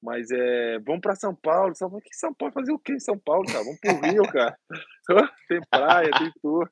[0.00, 1.74] Mas é, vamos para São Paulo.
[1.74, 3.64] São Paulo, que São Paulo fazer o quê em São Paulo, cara?
[3.64, 4.56] Vamos pro Rio, cara.
[5.48, 6.70] Tem praia, tem tudo.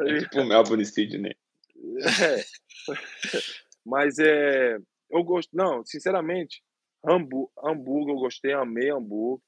[0.00, 1.36] É tipo Melbourne Sydney.
[1.76, 2.44] É.
[3.84, 4.78] Mas é.
[5.10, 5.50] Eu gosto.
[5.52, 6.62] Não, sinceramente,
[7.04, 9.42] Hamburgo, Hamburgo eu gostei, amei Hamburgo.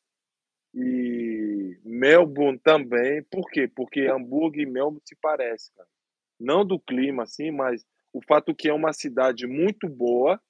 [0.74, 3.22] E Melbourne também.
[3.30, 3.68] Por quê?
[3.68, 5.88] Porque Hamburgo e Melbourne se parecem, cara.
[6.38, 10.40] Não do clima, assim, mas o fato que é uma cidade muito boa,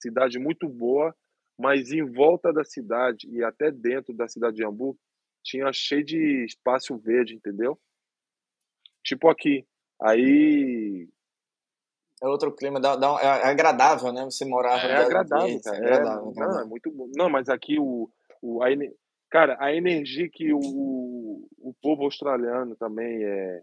[0.00, 1.14] cidade muito boa,
[1.58, 4.98] mas em volta da cidade e até dentro da cidade de Hamburgo
[5.42, 7.78] tinha cheio de espaço verde, entendeu?
[9.04, 9.66] Tipo aqui.
[10.02, 11.06] Aí
[12.22, 14.24] É outro clima, dá, dá um- é é agradável, né?
[14.24, 15.76] Você morar É agradável, verdes, cara.
[15.76, 17.10] É É, agradável, não, é muito bom.
[17.14, 18.08] Não, mas aqui o,
[18.40, 18.68] o a,
[19.30, 23.62] cara, a energia que o, o, povo australiano também é,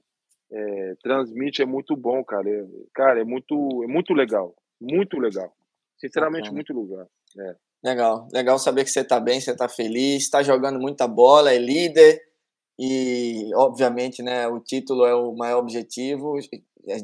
[0.51, 2.47] é, transmite é muito bom, cara.
[2.47, 5.51] É, cara, é muito, é muito legal, muito legal.
[5.97, 6.55] Sinceramente, Bacana.
[6.55, 7.07] muito legal.
[7.39, 7.55] É.
[7.83, 11.57] Legal, legal saber que você está bem, você está feliz, está jogando muita bola, é
[11.57, 12.21] líder
[12.79, 16.37] e, obviamente, né, o título é o maior objetivo.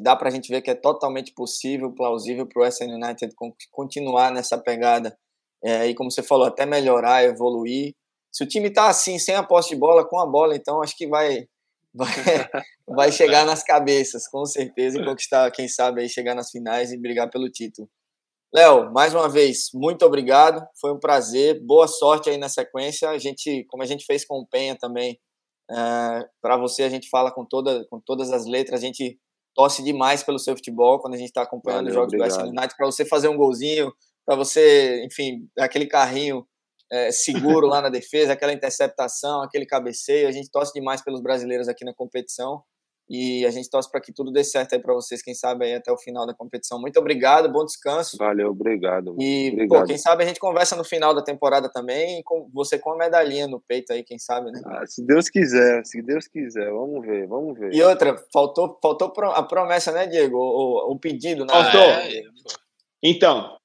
[0.02, 3.54] Dá para a gente ver que é totalmente possível, plausível para o SN United con-
[3.70, 5.16] continuar nessa pegada
[5.62, 7.94] é, e, como você falou, até melhorar, evoluir.
[8.32, 10.96] Se o time está assim, sem a posse de bola, com a bola, então acho
[10.96, 11.46] que vai,
[11.94, 12.08] vai,
[12.86, 16.98] vai chegar nas cabeças, com certeza, e conquistar, quem sabe, aí chegar nas finais e
[16.98, 17.88] brigar pelo título.
[18.52, 20.66] Léo, mais uma vez, muito obrigado.
[20.80, 21.60] Foi um prazer.
[21.66, 23.10] Boa sorte aí na sequência.
[23.10, 25.18] A gente, como a gente fez com o Penha também,
[25.68, 28.80] para você a gente fala com, toda, com todas as letras.
[28.80, 29.18] A gente
[29.54, 32.38] torce demais pelo seu futebol quando a gente está acompanhando Valeu, os jogos obrigado.
[32.38, 32.76] do West United.
[32.76, 33.92] Para você fazer um golzinho,
[34.24, 36.46] para você, enfim, aquele carrinho
[36.90, 40.28] é, seguro lá na defesa, aquela interceptação, aquele cabeceio.
[40.28, 42.62] A gente torce demais pelos brasileiros aqui na competição.
[43.08, 45.74] E a gente torce para que tudo dê certo aí para vocês, quem sabe aí
[45.74, 46.80] até o final da competição.
[46.80, 48.16] Muito obrigado, bom descanso.
[48.18, 49.16] Valeu, obrigado.
[49.18, 49.80] E, obrigado.
[49.80, 52.96] pô, quem sabe a gente conversa no final da temporada também, com você com a
[52.96, 54.60] medalhinha no peito aí, quem sabe, né?
[54.64, 57.72] Ah, se Deus quiser, se Deus quiser, vamos ver, vamos ver.
[57.72, 60.36] E outra, faltou, faltou a promessa, né, Diego?
[60.38, 61.52] O, o- pedido, né?
[61.52, 61.80] Faltou.
[61.80, 62.22] é.
[63.02, 63.56] Então,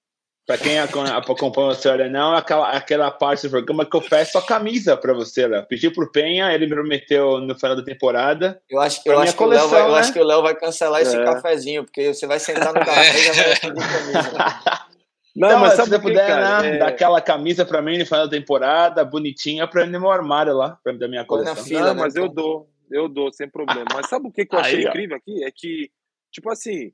[0.45, 4.37] para quem acom- acompanha a história, não, aquela, aquela parte do programa que eu peço
[4.37, 5.65] a camisa para você, Léo.
[5.67, 8.61] Pedi pro Penha, ele me prometeu no final da temporada.
[8.69, 9.99] Eu acho, Pra eu acho, que, o Léo vai, coleção, eu né?
[9.99, 11.23] acho que o Léo vai cancelar esse É.
[11.23, 14.83] cafezinho, porque você vai sentar no café e já vai pedir camisa.
[15.35, 16.61] Não, Então, mas se você puder, cara?
[16.61, 19.99] né, É- dar aquela camisa para mim no final da temporada, bonitinha, para ir no
[19.99, 21.63] meu armário lá, pra, da minha Põe na coleção.
[21.65, 22.35] fila, Não, né, mas eu então.
[22.35, 23.85] dou, eu dou, sem problema.
[23.93, 25.43] Mas sabe o que, que eu achei Aí, incrível aqui?
[25.43, 25.89] É que,
[26.31, 26.91] tipo assim,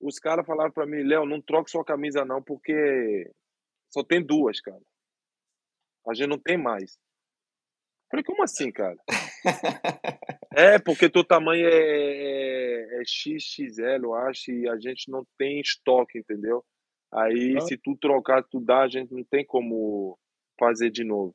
[0.00, 3.30] os caras falaram pra mim, Léo, não troque sua camisa não, porque
[3.92, 4.80] só tem duas, cara.
[6.06, 6.98] A gente não tem mais.
[8.10, 8.96] Falei, como assim, cara?
[10.54, 15.60] é, porque teu tamanho é, é, é XXL, eu acho, e a gente não tem
[15.60, 16.64] estoque, entendeu?
[17.12, 17.60] Aí, Ah.
[17.62, 20.18] se tu trocar, tu dá, a gente não tem como
[20.58, 21.34] fazer de novo.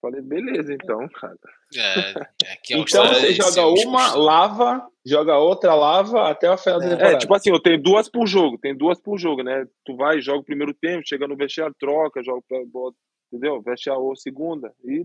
[0.00, 1.36] Falei, beleza, então, cara.
[1.76, 6.30] É, aqui é Então Austrália, você esse joga é o uma, lava, joga outra, lava,
[6.30, 7.14] até o final da É, temporada.
[7.16, 9.64] É, tipo assim, eu tenho duas por jogo, tem duas por jogo, né?
[9.84, 12.40] Tu vai, joga o primeiro tempo, chega no vestiário, troca, joga,
[12.72, 12.96] bota,
[13.32, 13.60] entendeu?
[13.60, 15.04] Veste a o segunda e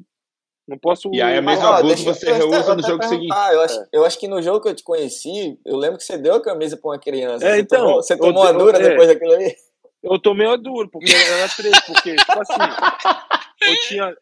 [0.68, 1.10] não posso.
[1.12, 3.36] E aí a Mas, mesma ó, blusa você eu- eu reusa até no jogo seguinte.
[3.52, 6.18] Eu acho, eu acho que no jogo que eu te conheci, eu lembro que você
[6.20, 7.46] deu a camisa pra uma criança.
[7.48, 8.90] É, você então, tomou, você eu- tomou a eu- dura é.
[8.90, 9.56] depois daquilo ali?
[10.04, 12.54] Eu tomei uma dura, porque era três, porque, tipo assim,
[13.62, 14.16] eu tinha,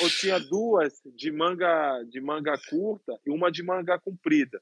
[0.00, 4.60] eu tinha duas de manga, de manga curta e uma de manga comprida.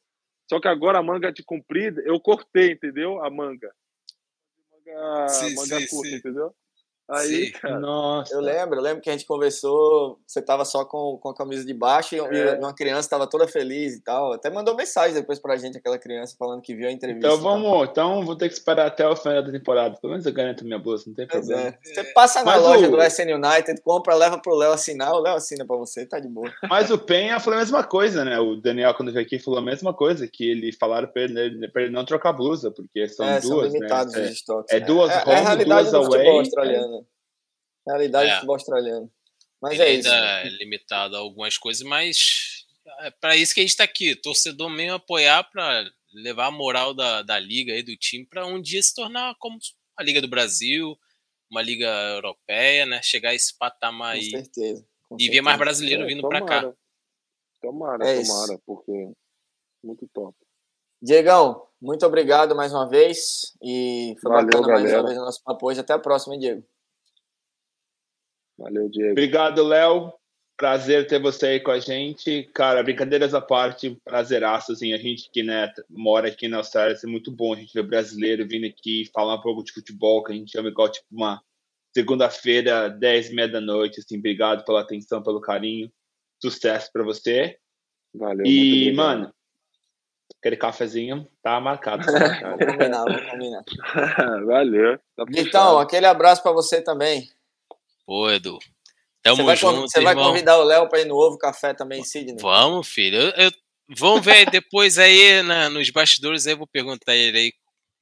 [0.49, 3.23] Só que agora a manga de comprida, eu cortei, entendeu?
[3.25, 3.73] A manga.
[4.73, 6.17] manga, Sim, manga sim, curta, sim.
[6.17, 6.55] entendeu?
[7.09, 7.53] Aí, Sim.
[7.53, 8.35] cara, Nossa.
[8.35, 11.65] Eu lembro, eu lembro que a gente conversou, você tava só com, com a camisa
[11.65, 12.55] de baixo e, É.
[12.59, 14.33] uma criança tava toda feliz e tal.
[14.33, 17.27] Até mandou mensagem depois pra gente, aquela criança, falando que viu a entrevista.
[17.29, 17.53] Então tal.
[17.61, 19.97] vamos, então vou ter que esperar até o final da temporada.
[20.01, 21.69] Pelo menos eu garanto minha bolsa, não tem Pois problema.
[21.71, 21.79] é.
[21.83, 25.21] Você passa na Mas loja o- do SN United, compra, leva pro Léo assinar, o
[25.21, 26.53] Léo assina pra você, tá de boa.
[26.69, 28.39] Mas o Penha falou a mesma coisa, né?
[28.41, 31.83] O Daniel, quando veio aqui, falou a mesma coisa, que ele falaram pra ele, pra
[31.83, 34.23] ele não trocar blusa, porque são é, são duas, limitados né?
[34.23, 34.75] os estoques.
[34.75, 34.87] é né?
[34.87, 36.96] duas é, é a home, realidade duas do futebol away.
[37.87, 37.99] Australiano.
[37.99, 38.31] Realidade É.
[38.31, 39.13] do futebol australiano.
[39.63, 40.09] Mas Ele é isso.
[40.11, 42.67] ainda é limitado a algumas coisas, mas
[43.01, 44.15] é para isso que a gente tá aqui.
[44.15, 48.61] Torcedor mesmo apoiar para levar a moral da, da liga e do time para um
[48.61, 49.59] dia se tornar como
[49.99, 50.97] a Liga do Brasil,
[51.51, 53.01] uma liga europeia, né?
[53.03, 54.87] Chegar a esse patamar Com aí certeza.
[55.09, 55.43] com e ver certeza.
[55.43, 56.61] mais brasileiro é, vindo para cá.
[56.61, 56.77] tomara.
[57.63, 58.31] Tomara, É isso.
[58.33, 59.13] tomara, porque
[59.83, 60.37] muito top.
[61.03, 63.55] Diegão, muito obrigado mais uma vez.
[63.63, 65.01] E foi Valeu, bacana mais galera.
[65.01, 65.81] uma vez o nosso papo hoje.
[65.81, 66.67] Até a próxima, hein, Diego.
[68.59, 69.13] Valeu, Diego.
[69.13, 70.13] Obrigado, Léo.
[70.57, 72.45] Prazer ter você aí com a gente.
[72.55, 77.07] Cara, brincadeiras à parte, prazeraço, assim, a gente que né, mora aqui na Austrália, é
[77.07, 80.35] muito bom a gente ver brasileiro vindo aqui falar um pouco de futebol, que a
[80.35, 81.43] gente ama igual, tipo, uma
[81.95, 85.93] segunda-feira, 10 e meia da noite, assim, obrigado pela atenção, pelo carinho,
[86.41, 87.59] sucesso pra você.
[88.15, 89.31] Valeu, E, mano,
[90.39, 92.07] aquele cafezinho tá marcado.
[93.05, 93.65] vamos combinar.
[94.47, 94.99] Valeu.
[95.15, 97.29] Tá Então, aquele abraço pra você também.
[98.07, 98.59] Pô, Edu.
[98.59, 98.69] Você
[99.23, 102.01] Tamo vai, con- junto, você vai convidar o Léo pra ir no Ovo Café também
[102.01, 102.37] em Sydney?
[102.41, 103.17] Vamos, filho.
[103.19, 103.53] Eu, eu-
[103.99, 107.53] vamos ver depois aí na- nos bastidores aí, eu vou perguntar a ele aí,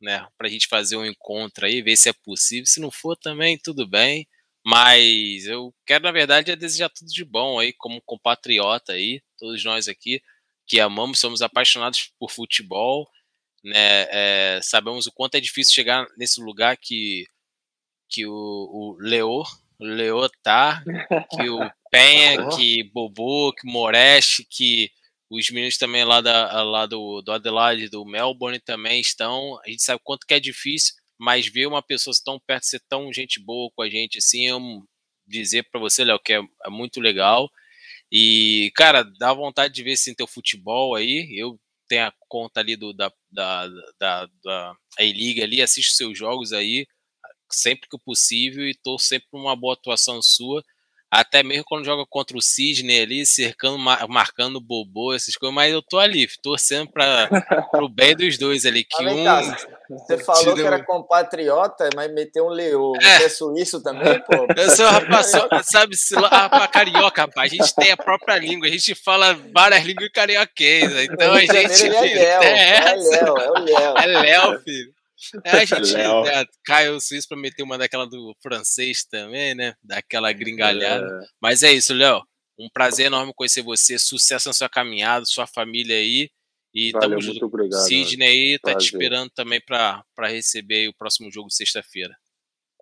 [0.01, 2.67] né, pra gente fazer um encontro aí, ver se é possível.
[2.67, 4.27] Se não for também, tudo bem.
[4.67, 9.63] Mas eu quero, na verdade, é desejar tudo de bom aí, como compatriota aí, todos
[9.65, 10.23] nós aqui,
[10.67, 13.07] que amamos, somos apaixonados por futebol,
[13.63, 17.27] né, é, sabemos o quanto é difícil chegar nesse lugar que,
[18.09, 19.43] que o, o Leo,
[19.85, 20.83] o Leo tá,
[21.31, 24.91] que o Penha, que Bobo, que Moreste, que
[25.31, 29.61] os meninos também lá, da, lá do, do Adelaide, do Melbourne também estão.
[29.65, 32.81] A gente sabe o quanto que é difícil, mas ver uma pessoa tão perto, ser
[32.89, 34.61] tão gente boa com a gente, assim, eu
[35.27, 37.51] dizer para você, Léo, que é, é muito legal.
[38.11, 41.35] E, cara, dá vontade de ver esse teu futebol aí.
[41.37, 41.59] Eu
[41.89, 46.87] tenho a conta ali do, da, da, da, da A-League ali, assisto seus jogos aí
[47.55, 50.63] sempre que possível e tô sempre com uma boa atuação sua.
[51.11, 55.55] Até mesmo quando joga contra o Sidney ali, cercando, mar- marcando o Bobô, essas coisas,
[55.55, 57.29] mas eu tô ali, torcendo para
[57.81, 58.83] o bem dos dois ali.
[58.83, 59.23] Que um.
[59.23, 59.41] cá,
[59.89, 62.95] você falou que era compatriota, mas meteu um Leo.
[63.01, 63.19] É.
[63.19, 64.45] Você é suíço também, pô?
[64.61, 65.31] Eu sou rapaz,
[65.71, 67.53] sabe, rapaz, carioca, rapaz.
[67.53, 70.93] A gente tem a própria língua, a gente fala várias línguas carioquês.
[70.93, 71.05] né?
[71.05, 71.85] Então a gente.
[71.85, 72.95] Ele é Léo, é é.
[72.97, 73.99] Léo, é o Léo.
[73.99, 74.93] É Léo, filho.
[75.45, 76.23] É, a gente Léo.
[76.25, 79.75] né, cai o Suíço pra meter uma daquela do francês também, né?
[79.83, 81.05] Daquela gringalhada.
[81.23, 82.23] É, Mas é isso, Léo.
[82.59, 83.99] Um prazer enorme conhecer você.
[83.99, 86.31] Sucesso na sua caminhada, sua família aí.
[86.73, 87.33] E valeu, tamo junto.
[87.35, 87.81] muito obrigado.
[87.87, 88.87] Sidney aí tá te Prazer.
[88.89, 92.15] esperando também pra, pra receber aí o próximo jogo sexta-feira.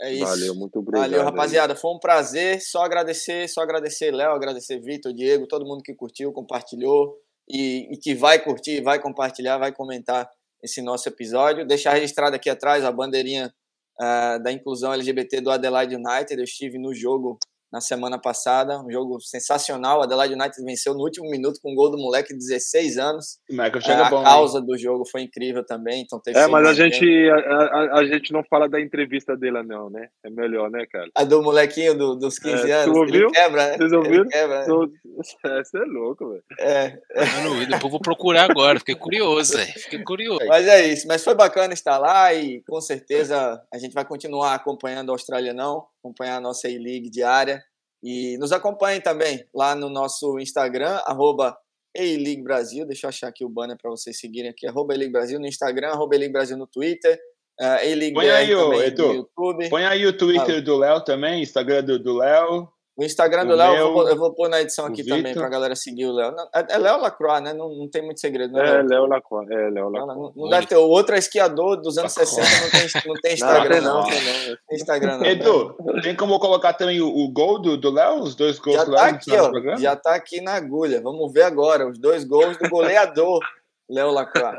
[0.00, 0.24] É isso.
[0.24, 1.02] Valeu, muito obrigado.
[1.02, 1.24] Valeu, aí.
[1.26, 1.76] rapaziada.
[1.76, 2.60] Foi um prazer.
[2.62, 7.14] Só agradecer, só agradecer Léo, agradecer Vitor, Diego, todo mundo que curtiu, compartilhou
[7.48, 10.28] e, e que vai curtir, vai compartilhar, vai comentar
[10.62, 11.66] esse nosso episódio.
[11.66, 13.52] Deixar registrado aqui atrás a bandeirinha
[14.00, 16.34] ah, da inclusão LGBT do Adelaide United.
[16.38, 17.38] Eu estive no jogo
[17.72, 20.00] na semana passada, um jogo sensacional.
[20.00, 23.38] O Adelaide United venceu no último minuto com um gol do moleque de 16 anos.
[23.50, 24.18] Michael chega a bom.
[24.18, 24.24] hein?
[24.24, 28.04] causa do jogo foi incrível também, então teve É, mas a gente, a, a, a
[28.04, 30.08] gente não fala da entrevista dele, não, né?
[30.24, 31.08] É melhor, né, cara?
[31.14, 32.98] A do molequinho do- dos 15 É, tu anos.
[32.98, 33.14] ouviu?
[33.28, 33.76] Ele quebra, né?
[33.78, 34.28] Vocês Ele ouviram?
[34.28, 34.66] quebra, né?
[34.66, 34.88] Tô-
[35.62, 36.42] Você é louco, velho.
[36.58, 36.98] É,
[37.44, 38.78] não depois eu vou procurar agora.
[38.78, 39.72] Fiquei curioso, velho.
[39.72, 40.44] Fiquei curioso.
[40.46, 41.06] mas é isso.
[41.06, 45.84] Mas foi bacana estar lá e com certeza a gente vai continuar acompanhando a Australianão,
[46.02, 47.62] acompanhar a nossa E-League diária.
[48.02, 51.56] E nos acompanhem também lá no nosso Instagram, arroba
[51.96, 52.84] E-League Brasil.
[52.84, 55.90] Deixa eu achar aqui o banner para vocês seguirem aqui, arroba E-League Brasil no Instagram,
[55.90, 57.18] arroba E-League Brasil no Twitter,
[57.60, 59.06] uh, Põe aí, também Edu.
[59.06, 59.68] no YouTube.
[59.70, 62.68] Põe aí o Twitter do Léo também, Instagram do Léo.
[62.94, 65.16] O Instagram do Léo, eu eu vou pôr na edição aqui Vitor.
[65.16, 66.32] também, pra galera seguir o Léo.
[66.32, 67.54] Não, É é Léo Lacroix, né?
[67.54, 68.60] Não, não tem muito segredo, né?
[68.60, 68.86] É, Léo?
[68.88, 69.50] Léo Lacroix.
[69.50, 70.16] É, Léo Não, Lacroix.
[70.18, 70.76] não, não deve ter.
[70.76, 74.02] O outro é esquiador dos anos 60, não tem, não tem Instagram, não, não.
[74.02, 74.56] Não não.
[74.72, 75.24] Instagram, não.
[75.26, 78.20] Edu, tem como colocar também o, o gol do, do Léo?
[78.20, 79.76] Os dois gols Já do tá Léo no aqui, ó.
[79.78, 81.00] Já tá aqui na agulha.
[81.00, 83.40] Vamos ver agora os dois gols do goleador,
[83.88, 84.58] Léo Lacroix.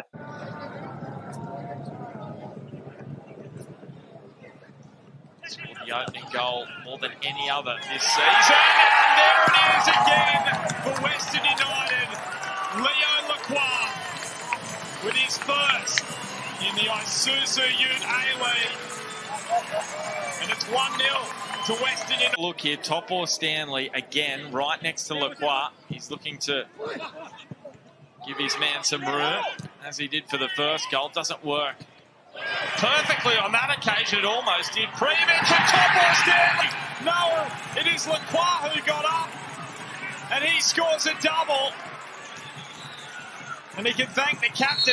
[5.86, 8.24] The opening goal more than any other this season.
[8.24, 10.44] And there it is again
[10.84, 12.08] for Western United.
[12.76, 13.90] Leo Lacroix
[15.04, 16.02] with his first
[16.62, 18.78] in the Isuzu Ute A-League.
[20.42, 21.10] And it's 1 0
[21.66, 22.40] to Western United.
[22.40, 25.68] Look here, Topo Stanley again, right next to Lacroix.
[25.90, 26.66] He's looking to
[28.26, 29.44] give his man some room,
[29.86, 31.10] as he did for the first goal.
[31.14, 31.76] Doesn't work
[32.34, 34.20] perfectly on that occasion.
[34.20, 34.90] It almost did.
[35.00, 36.70] Previch to Topo Stanley.
[37.06, 37.48] No,
[37.80, 39.30] it is Lacroix who got up,
[40.32, 41.72] and he scores a double.
[43.76, 44.92] And he can thank the captain.